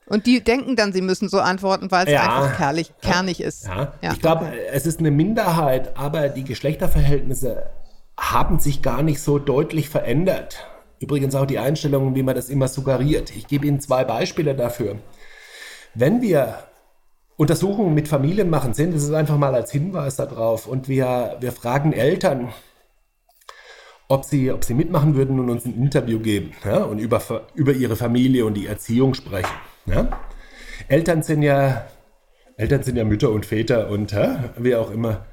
und 0.07 0.26
die 0.26 0.45
denken 0.45 0.76
dann, 0.76 0.93
sie 0.93 1.01
müssen 1.01 1.30
so 1.30 1.41
antworten, 1.41 1.91
weil 1.91 2.07
es 2.07 2.12
ja, 2.12 2.22
einfach 2.22 2.59
kerlich, 2.59 2.93
kernig 3.01 3.41
ist. 3.41 3.64
Ja. 3.64 3.95
ja 4.03 4.12
ich 4.12 4.20
glaube, 4.20 4.47
okay. 4.47 4.59
es 4.70 4.85
ist 4.85 5.01
eine 5.01 5.11
Minderheit, 5.11 5.97
aber 5.97 6.28
die 6.28 6.45
Geschlechterverhältnisse 6.45 7.70
haben 8.18 8.59
sich 8.59 8.82
gar 8.82 9.03
nicht 9.03 9.22
so 9.22 9.39
deutlich 9.39 9.89
verändert. 9.89 10.66
Übrigens 11.01 11.35
auch 11.35 11.47
die 11.47 11.59
Einstellungen, 11.59 12.14
wie 12.14 12.22
man 12.22 12.35
das 12.35 12.51
immer 12.51 12.68
suggeriert. 12.68 13.35
Ich 13.35 13.47
gebe 13.47 13.66
Ihnen 13.66 13.80
zwei 13.80 14.05
Beispiele 14.05 14.55
dafür. 14.55 14.97
Wenn 15.95 16.20
wir 16.20 16.59
Untersuchungen 17.37 17.95
mit 17.95 18.09
Familien 18.09 18.51
machen 18.51 18.74
sind. 18.74 18.95
Das 18.95 19.03
ist 19.03 19.12
einfach 19.12 19.37
mal 19.37 19.55
als 19.55 19.72
Hinweis 19.72 20.16
darauf. 20.16 20.66
Und 20.66 20.89
wir, 20.89 21.37
wir 21.41 21.53
fragen 21.53 21.93
Eltern, 21.93 22.53
ob 24.09 24.24
sie, 24.24 24.53
ob 24.53 24.64
sie 24.64 24.74
mitmachen 24.74 25.14
würden 25.16 25.41
und 25.41 25.51
uns 25.51 25.64
ein 25.64 25.74
Interview 25.74 26.20
geben 26.20 26.53
ja, 26.64 26.85
und 26.85 26.99
über, 26.99 27.20
über 27.55 27.72
ihre 27.72 27.97
Familie 27.97 28.45
und 28.45 28.55
die 28.55 28.66
Erziehung 28.66 29.14
sprechen. 29.14 29.55
Ja. 29.87 30.09
Eltern 30.89 31.22
sind 31.22 31.43
ja 31.43 31.87
Eltern 32.57 32.85
sind 32.85 32.97
ja 32.97 33.05
Mütter 33.05 33.30
und 33.30 33.47
Väter 33.47 33.89
und 33.89 34.12
ja, 34.12 34.51
wie 34.57 34.76
auch 34.76 34.91
immer. 34.91 35.26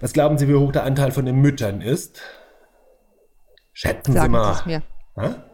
Was 0.00 0.12
glauben 0.12 0.38
Sie, 0.38 0.48
wie 0.48 0.54
hoch 0.54 0.70
der 0.70 0.84
Anteil 0.84 1.10
von 1.10 1.26
den 1.26 1.40
Müttern 1.40 1.80
ist? 1.80 2.20
Schätzen 3.72 4.12
Sagen 4.12 4.26
Sie 4.26 4.38
mal. 4.38 4.52
Es, 4.52 4.66
mir. 4.66 4.82
Ja? 5.16 5.44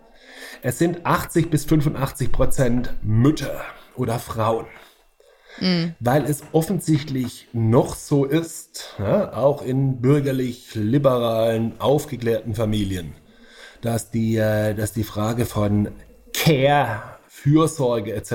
es 0.62 0.78
sind 0.78 1.06
80 1.06 1.50
bis 1.50 1.64
85 1.64 2.30
Prozent 2.30 2.94
Mütter 3.02 3.62
oder 3.96 4.18
Frauen 4.18 4.66
mhm. 5.60 5.94
weil 6.00 6.24
es 6.24 6.42
offensichtlich 6.52 7.48
noch 7.52 7.94
so 7.94 8.24
ist, 8.24 8.94
ja, 8.98 9.32
auch 9.32 9.62
in 9.62 10.00
bürgerlich-liberalen, 10.00 11.80
aufgeklärten 11.80 12.54
Familien, 12.54 13.14
dass 13.80 14.10
die, 14.10 14.36
äh, 14.36 14.74
dass 14.74 14.92
die 14.92 15.04
Frage 15.04 15.46
von 15.46 15.88
Care, 16.32 17.02
Fürsorge 17.26 18.12
etc. 18.14 18.32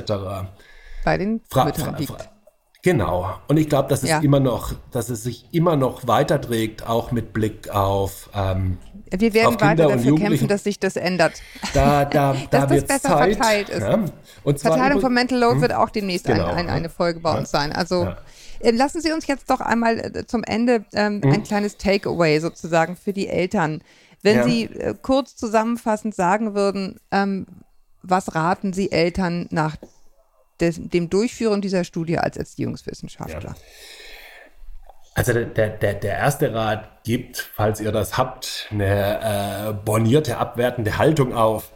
bei 1.03 1.17
den 1.17 1.41
Fra 1.49 1.65
Müttern 1.65 1.95
liegt. 1.97 2.32
Genau. 2.83 3.33
Und 3.47 3.57
ich 3.57 3.69
glaube, 3.69 3.87
dass 3.87 4.03
es 4.03 4.09
ja. 4.09 4.19
immer 4.19 4.41
noch, 4.41 4.73
dass 4.91 5.09
es 5.09 5.23
sich 5.23 5.47
immer 5.51 5.77
noch 5.77 6.05
weiterträgt, 6.05 6.85
auch 6.85 7.11
mit 7.11 7.31
Blick 7.31 7.69
auf 7.69 8.29
ähm, 8.35 8.77
wir 9.15 9.33
werden 9.33 9.61
weiter 9.61 9.87
dafür 9.87 10.15
kämpfen, 10.15 10.47
dass 10.47 10.63
sich 10.63 10.79
das 10.79 10.95
ändert. 10.95 11.33
Da, 11.73 12.03
da, 12.03 12.35
da 12.51 12.65
dass 12.65 12.69
das 12.69 12.85
besser 12.85 13.17
Zeit, 13.17 13.35
verteilt 13.35 13.69
ist. 13.69 13.81
Ja. 13.81 14.05
Und 14.43 14.59
Verteilung 14.59 15.01
von 15.01 15.13
Mental 15.13 15.39
Load 15.39 15.55
hm, 15.55 15.61
wird 15.61 15.73
auch 15.73 15.91
demnächst 15.91 16.25
genau, 16.25 16.47
ein, 16.47 16.67
ein, 16.67 16.69
eine 16.69 16.89
Folge 16.89 17.19
bei 17.19 17.31
ja. 17.31 17.39
uns 17.39 17.51
sein. 17.51 17.71
Also. 17.71 18.07
Äh, 18.59 18.71
lassen 18.71 19.01
Sie 19.01 19.11
uns 19.11 19.27
jetzt 19.27 19.49
doch 19.49 19.59
einmal 19.59 19.99
äh, 19.99 20.25
zum 20.25 20.43
Ende 20.43 20.85
ähm, 20.93 21.21
hm. 21.21 21.31
ein 21.31 21.43
kleines 21.43 21.77
Takeaway 21.77 22.39
sozusagen 22.39 22.95
für 22.95 23.11
die 23.11 23.27
Eltern. 23.27 23.81
Wenn 24.21 24.45
Sie 24.45 24.63
äh, 24.63 24.95
kurz 25.01 25.35
zusammenfassend 25.35 26.15
sagen 26.15 26.55
würden, 26.55 26.97
ähm, 27.11 27.45
was 28.01 28.35
raten 28.35 28.71
Sie 28.71 28.91
Eltern 28.91 29.47
nach 29.51 29.75
des, 30.59 30.79
dem 30.79 31.09
Durchführen 31.09 31.61
dieser 31.61 31.83
Studie 31.83 32.17
als 32.17 32.37
Erziehungswissenschaftler? 32.37 33.55
Also 35.15 35.33
der, 35.33 35.69
der, 35.69 35.93
der 35.93 36.17
erste 36.17 36.53
Rat 36.53 37.03
gibt, 37.03 37.37
falls 37.37 37.79
ihr 37.79 37.91
das 37.91 38.17
habt, 38.17 38.67
eine 38.71 39.69
äh, 39.69 39.73
bornierte, 39.73 40.37
abwertende 40.37 40.97
Haltung 40.97 41.33
auf. 41.33 41.71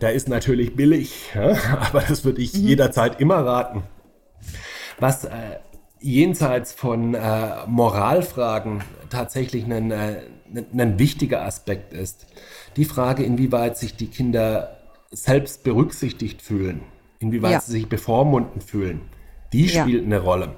Der 0.00 0.12
ist 0.12 0.28
natürlich 0.28 0.74
billig, 0.74 1.30
ja? 1.34 1.56
aber 1.80 2.00
das 2.00 2.24
würde 2.24 2.42
ich 2.42 2.54
mhm. 2.54 2.66
jederzeit 2.66 3.20
immer 3.20 3.46
raten. 3.46 3.84
Was 4.98 5.24
äh, 5.24 5.58
jenseits 6.00 6.72
von 6.72 7.14
äh, 7.14 7.66
Moralfragen 7.66 8.82
tatsächlich 9.08 9.64
ein, 9.64 9.90
äh, 9.90 10.22
ein 10.52 10.98
wichtiger 10.98 11.42
Aspekt 11.42 11.92
ist, 11.92 12.26
die 12.76 12.84
Frage, 12.84 13.22
inwieweit 13.22 13.78
sich 13.78 13.94
die 13.94 14.08
Kinder 14.08 14.78
selbst 15.12 15.62
berücksichtigt 15.62 16.42
fühlen, 16.42 16.82
inwieweit 17.24 17.52
ja. 17.52 17.60
sie 17.60 17.72
sich 17.72 17.88
bevormundend 17.88 18.62
fühlen, 18.62 19.00
die 19.52 19.68
spielt 19.68 20.02
ja. 20.02 20.06
eine 20.06 20.20
Rolle. 20.20 20.56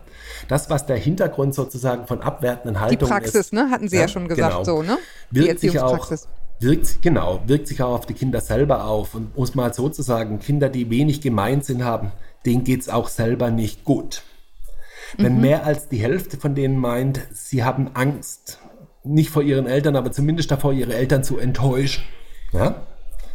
Das, 0.48 0.68
was 0.70 0.86
der 0.86 0.96
Hintergrund 0.96 1.54
sozusagen 1.54 2.06
von 2.06 2.20
abwertenden 2.20 2.80
Haltungen 2.80 3.00
ist. 3.00 3.08
Die 3.08 3.12
Praxis, 3.12 3.34
ist, 3.34 3.52
ne? 3.52 3.70
Hatten 3.70 3.88
Sie 3.88 3.96
ja, 3.96 4.02
ja 4.02 4.08
schon 4.08 4.28
gesagt, 4.28 4.52
genau, 4.52 4.64
so, 4.64 4.82
ne? 4.82 4.98
Die 5.30 5.40
wirkt 5.40 5.60
sich 5.60 5.78
auch, 5.80 6.10
wirkt, 6.60 7.02
genau, 7.02 7.40
wirkt 7.46 7.68
sich 7.68 7.82
auch 7.82 7.94
auf 7.94 8.06
die 8.06 8.14
Kinder 8.14 8.40
selber 8.40 8.84
auf. 8.84 9.14
Und 9.14 9.36
muss 9.36 9.54
mal 9.54 9.72
sozusagen, 9.72 10.40
Kinder, 10.40 10.68
die 10.68 10.90
wenig 10.90 11.20
gemeint 11.20 11.64
sind, 11.64 11.84
haben, 11.84 12.12
denen 12.44 12.64
geht 12.64 12.80
es 12.80 12.88
auch 12.88 13.08
selber 13.08 13.50
nicht 13.50 13.84
gut. 13.84 14.22
Wenn 15.16 15.36
mhm. 15.36 15.40
mehr 15.40 15.64
als 15.64 15.88
die 15.88 15.98
Hälfte 15.98 16.36
von 16.36 16.54
denen 16.54 16.78
meint, 16.78 17.20
sie 17.32 17.64
haben 17.64 17.90
Angst, 17.94 18.58
nicht 19.04 19.30
vor 19.30 19.42
ihren 19.42 19.66
Eltern, 19.66 19.94
aber 19.94 20.10
zumindest 20.10 20.50
davor, 20.50 20.72
ihre 20.72 20.94
Eltern 20.94 21.22
zu 21.22 21.38
enttäuschen. 21.38 22.02
Ja? 22.52 22.86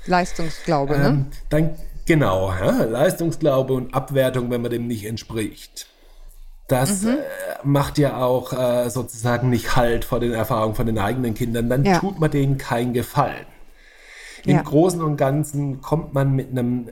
Leistungsglaube, 0.05 0.97
ne? 0.97 1.07
ähm, 1.07 1.25
Dann 1.49 1.75
Genau, 2.05 2.51
ja, 2.51 2.83
Leistungsglaube 2.83 3.73
und 3.73 3.93
Abwertung, 3.93 4.49
wenn 4.49 4.61
man 4.61 4.71
dem 4.71 4.87
nicht 4.87 5.05
entspricht. 5.05 5.87
Das 6.67 7.03
mhm. 7.03 7.09
äh, 7.09 7.15
macht 7.63 7.97
ja 7.97 8.17
auch 8.17 8.53
äh, 8.53 8.89
sozusagen 8.89 9.49
nicht 9.49 9.75
Halt 9.75 10.05
vor 10.05 10.19
den 10.19 10.31
Erfahrungen 10.31 10.75
von 10.75 10.85
den 10.85 10.97
eigenen 10.97 11.33
Kindern. 11.33 11.69
Dann 11.69 11.83
ja. 11.83 11.99
tut 11.99 12.19
man 12.19 12.31
denen 12.31 12.57
keinen 12.57 12.93
Gefallen. 12.93 13.45
Im 14.45 14.55
ja. 14.55 14.61
Großen 14.61 15.01
und 15.01 15.17
Ganzen 15.17 15.81
kommt 15.81 16.13
man 16.13 16.33
mit 16.33 16.51
einem, 16.51 16.89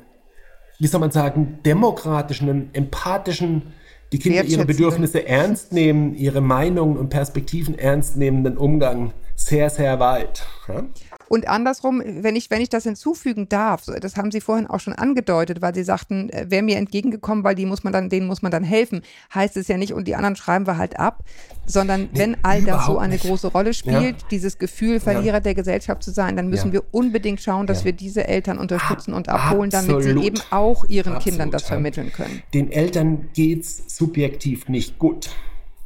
wie 0.77 0.87
soll 0.87 0.99
man 0.99 1.11
sagen, 1.11 1.59
demokratischen, 1.65 2.73
empathischen, 2.73 3.73
die 4.11 4.19
Kinder 4.19 4.43
ihre 4.43 4.65
Bedürfnisse 4.65 5.25
ernst 5.27 5.71
nehmen, 5.71 6.15
ihre 6.15 6.41
Meinungen 6.41 6.97
und 6.97 7.09
Perspektiven 7.09 7.77
ernst 7.77 8.17
nehmenden 8.17 8.57
Umgang 8.57 9.13
sehr, 9.35 9.69
sehr 9.69 9.99
weit. 9.99 10.45
Ja? 10.67 10.83
Und 11.29 11.47
andersrum, 11.47 12.01
wenn 12.03 12.35
ich, 12.35 12.49
wenn 12.49 12.59
ich 12.61 12.69
das 12.69 12.83
hinzufügen 12.83 13.47
darf, 13.47 13.85
das 13.85 14.17
haben 14.17 14.31
Sie 14.31 14.41
vorhin 14.41 14.67
auch 14.67 14.79
schon 14.79 14.93
angedeutet, 14.93 15.61
weil 15.61 15.75
Sie 15.75 15.83
sagten, 15.83 16.29
äh, 16.29 16.47
wer 16.49 16.63
mir 16.63 16.77
entgegengekommen, 16.77 17.43
weil 17.43 17.53
die 17.55 17.67
muss 17.67 17.83
man 17.83 17.93
dann, 17.93 18.09
denen 18.09 18.25
muss 18.25 18.41
man 18.41 18.51
dann 18.51 18.63
helfen, 18.63 19.03
heißt 19.33 19.55
es 19.55 19.67
ja 19.67 19.77
nicht, 19.77 19.93
und 19.93 20.07
die 20.07 20.15
anderen 20.15 20.35
schreiben 20.35 20.65
wir 20.65 20.77
halt 20.77 20.99
ab, 20.99 21.23
sondern 21.67 22.09
nee, 22.11 22.19
wenn 22.19 22.37
all 22.43 22.63
das 22.63 22.87
so 22.87 22.97
eine 22.97 23.13
nicht. 23.13 23.25
große 23.25 23.47
Rolle 23.47 23.75
spielt, 23.75 24.21
ja. 24.21 24.27
dieses 24.31 24.57
Gefühl, 24.57 24.99
Verlierer 24.99 25.35
ja. 25.35 25.39
der 25.39 25.53
Gesellschaft 25.53 26.01
zu 26.01 26.11
sein, 26.11 26.35
dann 26.35 26.49
müssen 26.49 26.69
ja. 26.69 26.73
wir 26.73 26.83
unbedingt 26.91 27.41
schauen, 27.41 27.67
dass 27.67 27.85
wir 27.85 27.93
diese 27.93 28.27
Eltern 28.27 28.57
unterstützen 28.57 29.13
und 29.13 29.29
abholen, 29.29 29.69
damit 29.69 30.03
sie 30.03 30.09
eben 30.09 30.39
auch 30.49 30.85
ihren 30.85 31.13
Absolut. 31.13 31.23
Kindern 31.23 31.51
das 31.51 31.63
vermitteln 31.63 32.11
können. 32.11 32.41
Den 32.55 32.71
Eltern 32.71 33.29
geht 33.33 33.61
es 33.61 33.83
subjektiv 33.87 34.67
nicht 34.67 34.97
gut. 34.97 35.29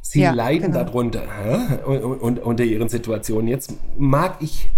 Sie 0.00 0.22
leiden 0.22 0.72
genau. 0.72 0.84
darunter 0.84 1.22
und 1.86 2.38
unter 2.38 2.64
ihren 2.64 2.88
Situationen. 2.88 3.48
Jetzt 3.48 3.74
mag 3.96 4.36
ich 4.40 4.70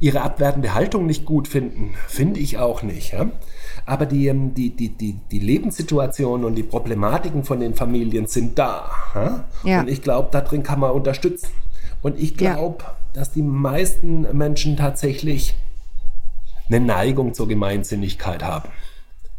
ihre 0.00 0.22
abwertende 0.22 0.74
Haltung 0.74 1.06
nicht 1.06 1.24
gut 1.24 1.48
finden. 1.48 1.94
Finde 2.06 2.40
ich 2.40 2.58
auch 2.58 2.82
nicht. 2.82 3.12
Ja? 3.12 3.30
Aber 3.84 4.06
die, 4.06 4.28
ähm, 4.28 4.54
die, 4.54 4.70
die, 4.70 4.90
die, 4.90 5.18
die 5.30 5.38
Lebenssituationen 5.38 6.44
und 6.44 6.54
die 6.54 6.62
Problematiken 6.62 7.44
von 7.44 7.60
den 7.60 7.74
Familien 7.74 8.26
sind 8.26 8.58
da. 8.58 8.90
Ja? 9.14 9.44
Ja. 9.64 9.80
Und 9.80 9.88
ich 9.88 10.02
glaube, 10.02 10.28
darin 10.30 10.62
kann 10.62 10.80
man 10.80 10.92
unterstützen. 10.92 11.48
Und 12.02 12.18
ich 12.18 12.36
glaube, 12.36 12.84
dass 13.12 13.32
die 13.32 13.42
meisten 13.42 14.26
Menschen 14.36 14.76
tatsächlich 14.76 15.56
eine 16.68 16.80
Neigung 16.80 17.34
zur 17.34 17.48
Gemeinsinnigkeit 17.48 18.44
haben. 18.44 18.68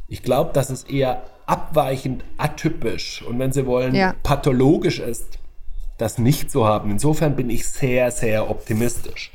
Ich 0.08 0.24
glaube, 0.24 0.52
dass 0.54 0.70
es 0.70 0.84
eher 0.84 1.24
abweichend 1.46 2.24
atypisch 2.38 3.24
und 3.24 3.40
wenn 3.40 3.52
Sie 3.52 3.66
wollen, 3.66 3.96
pathologisch 4.24 5.00
ist, 5.00 5.40
das 5.98 6.18
nicht 6.18 6.52
zu 6.52 6.66
haben. 6.66 6.92
Insofern 6.92 7.36
bin 7.36 7.50
ich 7.50 7.68
sehr, 7.68 8.12
sehr 8.12 8.50
optimistisch. 8.50 9.32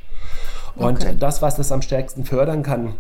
Und 0.77 1.03
okay. 1.03 1.17
das, 1.19 1.43
was 1.43 1.57
das 1.57 1.73
am 1.73 1.83
stärksten 1.83 2.25
fördern 2.25 2.63
kann, 2.63 2.95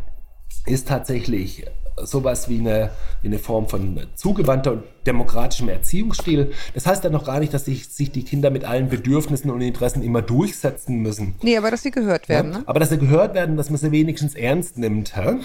ist 0.66 0.89
tatsächlich 0.89 1.66
sowas 1.97 2.49
wie 2.49 2.59
eine, 2.59 2.91
wie 3.22 3.29
eine 3.29 3.39
Form 3.39 3.68
von 3.68 4.01
zugewandter 4.14 4.72
und 4.72 4.85
demokratischem 5.07 5.68
Erziehungsstil. 5.68 6.53
Das 6.75 6.87
heißt 6.87 7.05
ja 7.05 7.11
noch 7.11 7.25
gar 7.25 7.39
nicht, 7.39 7.55
dass 7.55 7.66
sich, 7.66 7.89
sich 7.89 8.11
die 8.11 8.25
Kinder 8.25 8.51
mit 8.51 8.64
allen 8.64 8.89
Bedürfnissen 8.89 9.51
und 9.51 9.61
Interessen 9.61 10.03
immer 10.03 10.22
durchsetzen 10.22 10.97
müssen. 10.97 11.35
Nee, 11.43 11.57
aber 11.57 11.70
dass 11.70 11.83
sie 11.83 11.91
gehört 11.91 12.29
werden. 12.29 12.53
Ja? 12.53 12.59
Ne? 12.59 12.64
Aber 12.66 12.81
dass 12.81 12.91
sie 12.91 12.99
gehört 12.99 13.35
werden, 13.35 13.57
dass 13.57 13.70
man 13.70 13.79
sie 13.79 13.93
wenigstens 13.93 14.35
ernst 14.35 14.79
nimmt. 14.79 15.14
Ja? 15.16 15.37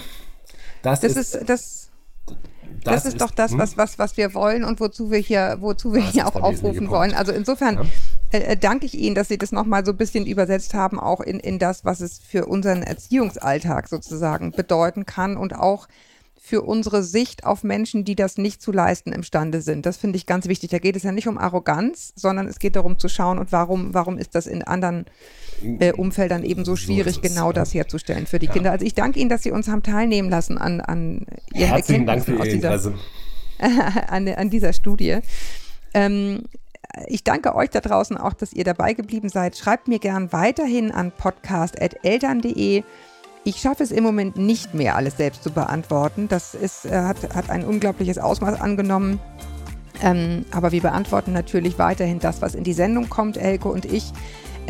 Das, 0.82 1.00
das 1.00 1.16
ist, 1.16 1.34
ist 1.34 1.48
das 1.48 1.90
das, 2.84 3.02
das 3.02 3.12
ist, 3.12 3.20
doch 3.20 3.30
das, 3.30 3.52
hm? 3.52 3.58
was, 3.58 3.76
was, 3.76 3.98
was 3.98 4.16
wir 4.16 4.32
wollen 4.32 4.64
und 4.64 4.80
wozu 4.80 5.10
wir 5.10 5.18
hier, 5.18 5.58
wozu 5.60 5.92
wir 5.92 6.02
hier 6.02 6.26
auch 6.26 6.36
aufrufen 6.36 6.88
wollen. 6.88 7.12
Also 7.12 7.32
insofern 7.32 7.74
ja. 7.74 7.82
Äh, 8.32 8.38
äh, 8.38 8.56
danke 8.56 8.86
ich 8.86 8.94
Ihnen, 8.94 9.14
dass 9.14 9.28
Sie 9.28 9.38
das 9.38 9.52
nochmal 9.52 9.84
so 9.84 9.92
ein 9.92 9.96
bisschen 9.96 10.26
übersetzt 10.26 10.74
haben, 10.74 10.98
auch 10.98 11.20
in, 11.20 11.40
in 11.40 11.58
das, 11.58 11.84
was 11.84 12.00
es 12.00 12.18
für 12.18 12.46
unseren 12.46 12.82
Erziehungsalltag 12.82 13.88
sozusagen 13.88 14.52
bedeuten 14.52 15.06
kann 15.06 15.36
und 15.36 15.54
auch 15.54 15.88
für 16.42 16.62
unsere 16.62 17.02
Sicht 17.02 17.44
auf 17.44 17.62
Menschen, 17.62 18.04
die 18.04 18.16
das 18.16 18.36
nicht 18.36 18.60
zu 18.62 18.72
leisten 18.72 19.12
imstande 19.12 19.60
sind. 19.60 19.86
Das 19.86 19.98
finde 19.98 20.16
ich 20.16 20.26
ganz 20.26 20.48
wichtig. 20.48 20.70
Da 20.70 20.78
geht 20.78 20.96
es 20.96 21.02
ja 21.02 21.12
nicht 21.12 21.28
um 21.28 21.38
Arroganz, 21.38 22.12
sondern 22.16 22.48
es 22.48 22.58
geht 22.58 22.76
darum 22.76 22.98
zu 22.98 23.08
schauen 23.08 23.38
und 23.38 23.52
warum, 23.52 23.94
warum 23.94 24.18
ist 24.18 24.34
das 24.34 24.46
in 24.46 24.62
anderen 24.62 25.04
äh, 25.62 25.92
Umfeldern 25.92 26.42
eben 26.42 26.64
so 26.64 26.76
schwierig, 26.76 27.16
so 27.16 27.20
genau 27.20 27.52
das 27.52 27.74
herzustellen 27.74 28.26
für 28.26 28.38
die 28.38 28.46
ja. 28.46 28.52
Kinder. 28.52 28.72
Also 28.72 28.84
ich 28.84 28.94
danke 28.94 29.20
Ihnen, 29.20 29.28
dass 29.28 29.42
Sie 29.42 29.52
uns 29.52 29.68
haben 29.68 29.82
teilnehmen 29.82 30.30
lassen 30.30 30.58
an, 30.58 30.80
an 30.80 31.26
Ihren 31.52 31.68
Herzlichen 31.68 32.06
Dank 32.06 32.24
für 32.24 32.32
Ihr 32.32 32.44
Interesse. 32.46 32.94
an, 34.08 34.26
an 34.26 34.50
dieser 34.50 34.72
Studie. 34.72 35.18
Ähm, 35.92 36.44
ich 37.06 37.24
danke 37.24 37.54
euch 37.54 37.70
da 37.70 37.80
draußen 37.80 38.16
auch, 38.16 38.32
dass 38.32 38.52
ihr 38.52 38.64
dabei 38.64 38.94
geblieben 38.94 39.28
seid. 39.28 39.56
Schreibt 39.56 39.88
mir 39.88 39.98
gern 39.98 40.32
weiterhin 40.32 40.90
an 40.90 41.12
podcast.eltern.de. 41.12 42.82
Ich 43.44 43.56
schaffe 43.56 43.82
es 43.82 43.90
im 43.90 44.04
Moment 44.04 44.36
nicht 44.36 44.74
mehr, 44.74 44.96
alles 44.96 45.16
selbst 45.16 45.42
zu 45.42 45.50
beantworten. 45.50 46.28
Das 46.28 46.54
ist, 46.54 46.84
äh, 46.84 47.02
hat, 47.02 47.34
hat 47.34 47.48
ein 47.48 47.64
unglaubliches 47.64 48.18
Ausmaß 48.18 48.60
angenommen. 48.60 49.18
Ähm, 50.02 50.44
aber 50.50 50.72
wir 50.72 50.82
beantworten 50.82 51.32
natürlich 51.32 51.78
weiterhin 51.78 52.18
das, 52.18 52.42
was 52.42 52.54
in 52.54 52.64
die 52.64 52.72
Sendung 52.72 53.08
kommt, 53.08 53.36
Elke 53.36 53.68
und 53.68 53.84
ich. 53.84 54.12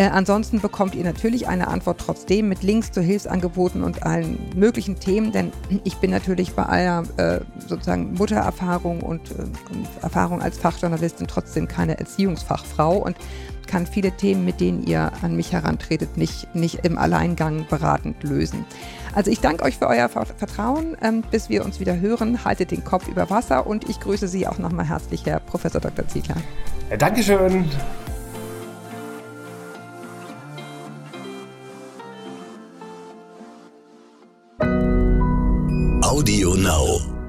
Äh, 0.00 0.08
ansonsten 0.08 0.62
bekommt 0.62 0.94
ihr 0.94 1.04
natürlich 1.04 1.46
eine 1.46 1.68
Antwort 1.68 2.00
trotzdem 2.00 2.48
mit 2.48 2.62
Links 2.62 2.90
zu 2.90 3.02
Hilfsangeboten 3.02 3.82
und 3.82 4.02
allen 4.02 4.38
möglichen 4.56 4.98
Themen, 4.98 5.30
denn 5.30 5.52
ich 5.84 5.98
bin 5.98 6.10
natürlich 6.10 6.54
bei 6.54 6.62
aller 6.62 7.02
äh, 7.18 7.40
sozusagen 7.68 8.14
Muttererfahrung 8.14 9.02
und, 9.02 9.30
äh, 9.32 9.44
Erfahrung 10.00 10.40
als 10.40 10.56
Fachjournalistin 10.56 11.26
trotzdem 11.26 11.68
keine 11.68 11.98
Erziehungsfachfrau 11.98 12.96
und 12.96 13.14
kann 13.66 13.86
viele 13.86 14.10
Themen, 14.12 14.46
mit 14.46 14.58
denen 14.62 14.84
ihr 14.84 15.12
an 15.20 15.36
mich 15.36 15.52
herantretet, 15.52 16.16
nicht, 16.16 16.54
nicht 16.54 16.76
im 16.86 16.96
Alleingang 16.96 17.66
beratend 17.68 18.22
lösen. 18.22 18.64
Also 19.14 19.30
ich 19.30 19.40
danke 19.40 19.64
euch 19.64 19.76
für 19.76 19.86
euer 19.86 20.08
Vertrauen. 20.08 20.96
Ähm, 21.02 21.22
bis 21.30 21.50
wir 21.50 21.62
uns 21.62 21.78
wieder 21.78 22.00
hören, 22.00 22.42
haltet 22.42 22.70
den 22.70 22.84
Kopf 22.84 23.06
über 23.06 23.28
Wasser 23.28 23.66
und 23.66 23.86
ich 23.90 24.00
grüße 24.00 24.28
Sie 24.28 24.46
auch 24.46 24.56
nochmal 24.56 24.88
herzlich, 24.88 25.26
Herr 25.26 25.40
Professor 25.40 25.78
Dr. 25.82 26.08
Ziegler. 26.08 26.36
Ja, 26.88 26.96
Dankeschön. 26.96 27.68
Audio 36.02 36.54
Now. 36.54 37.19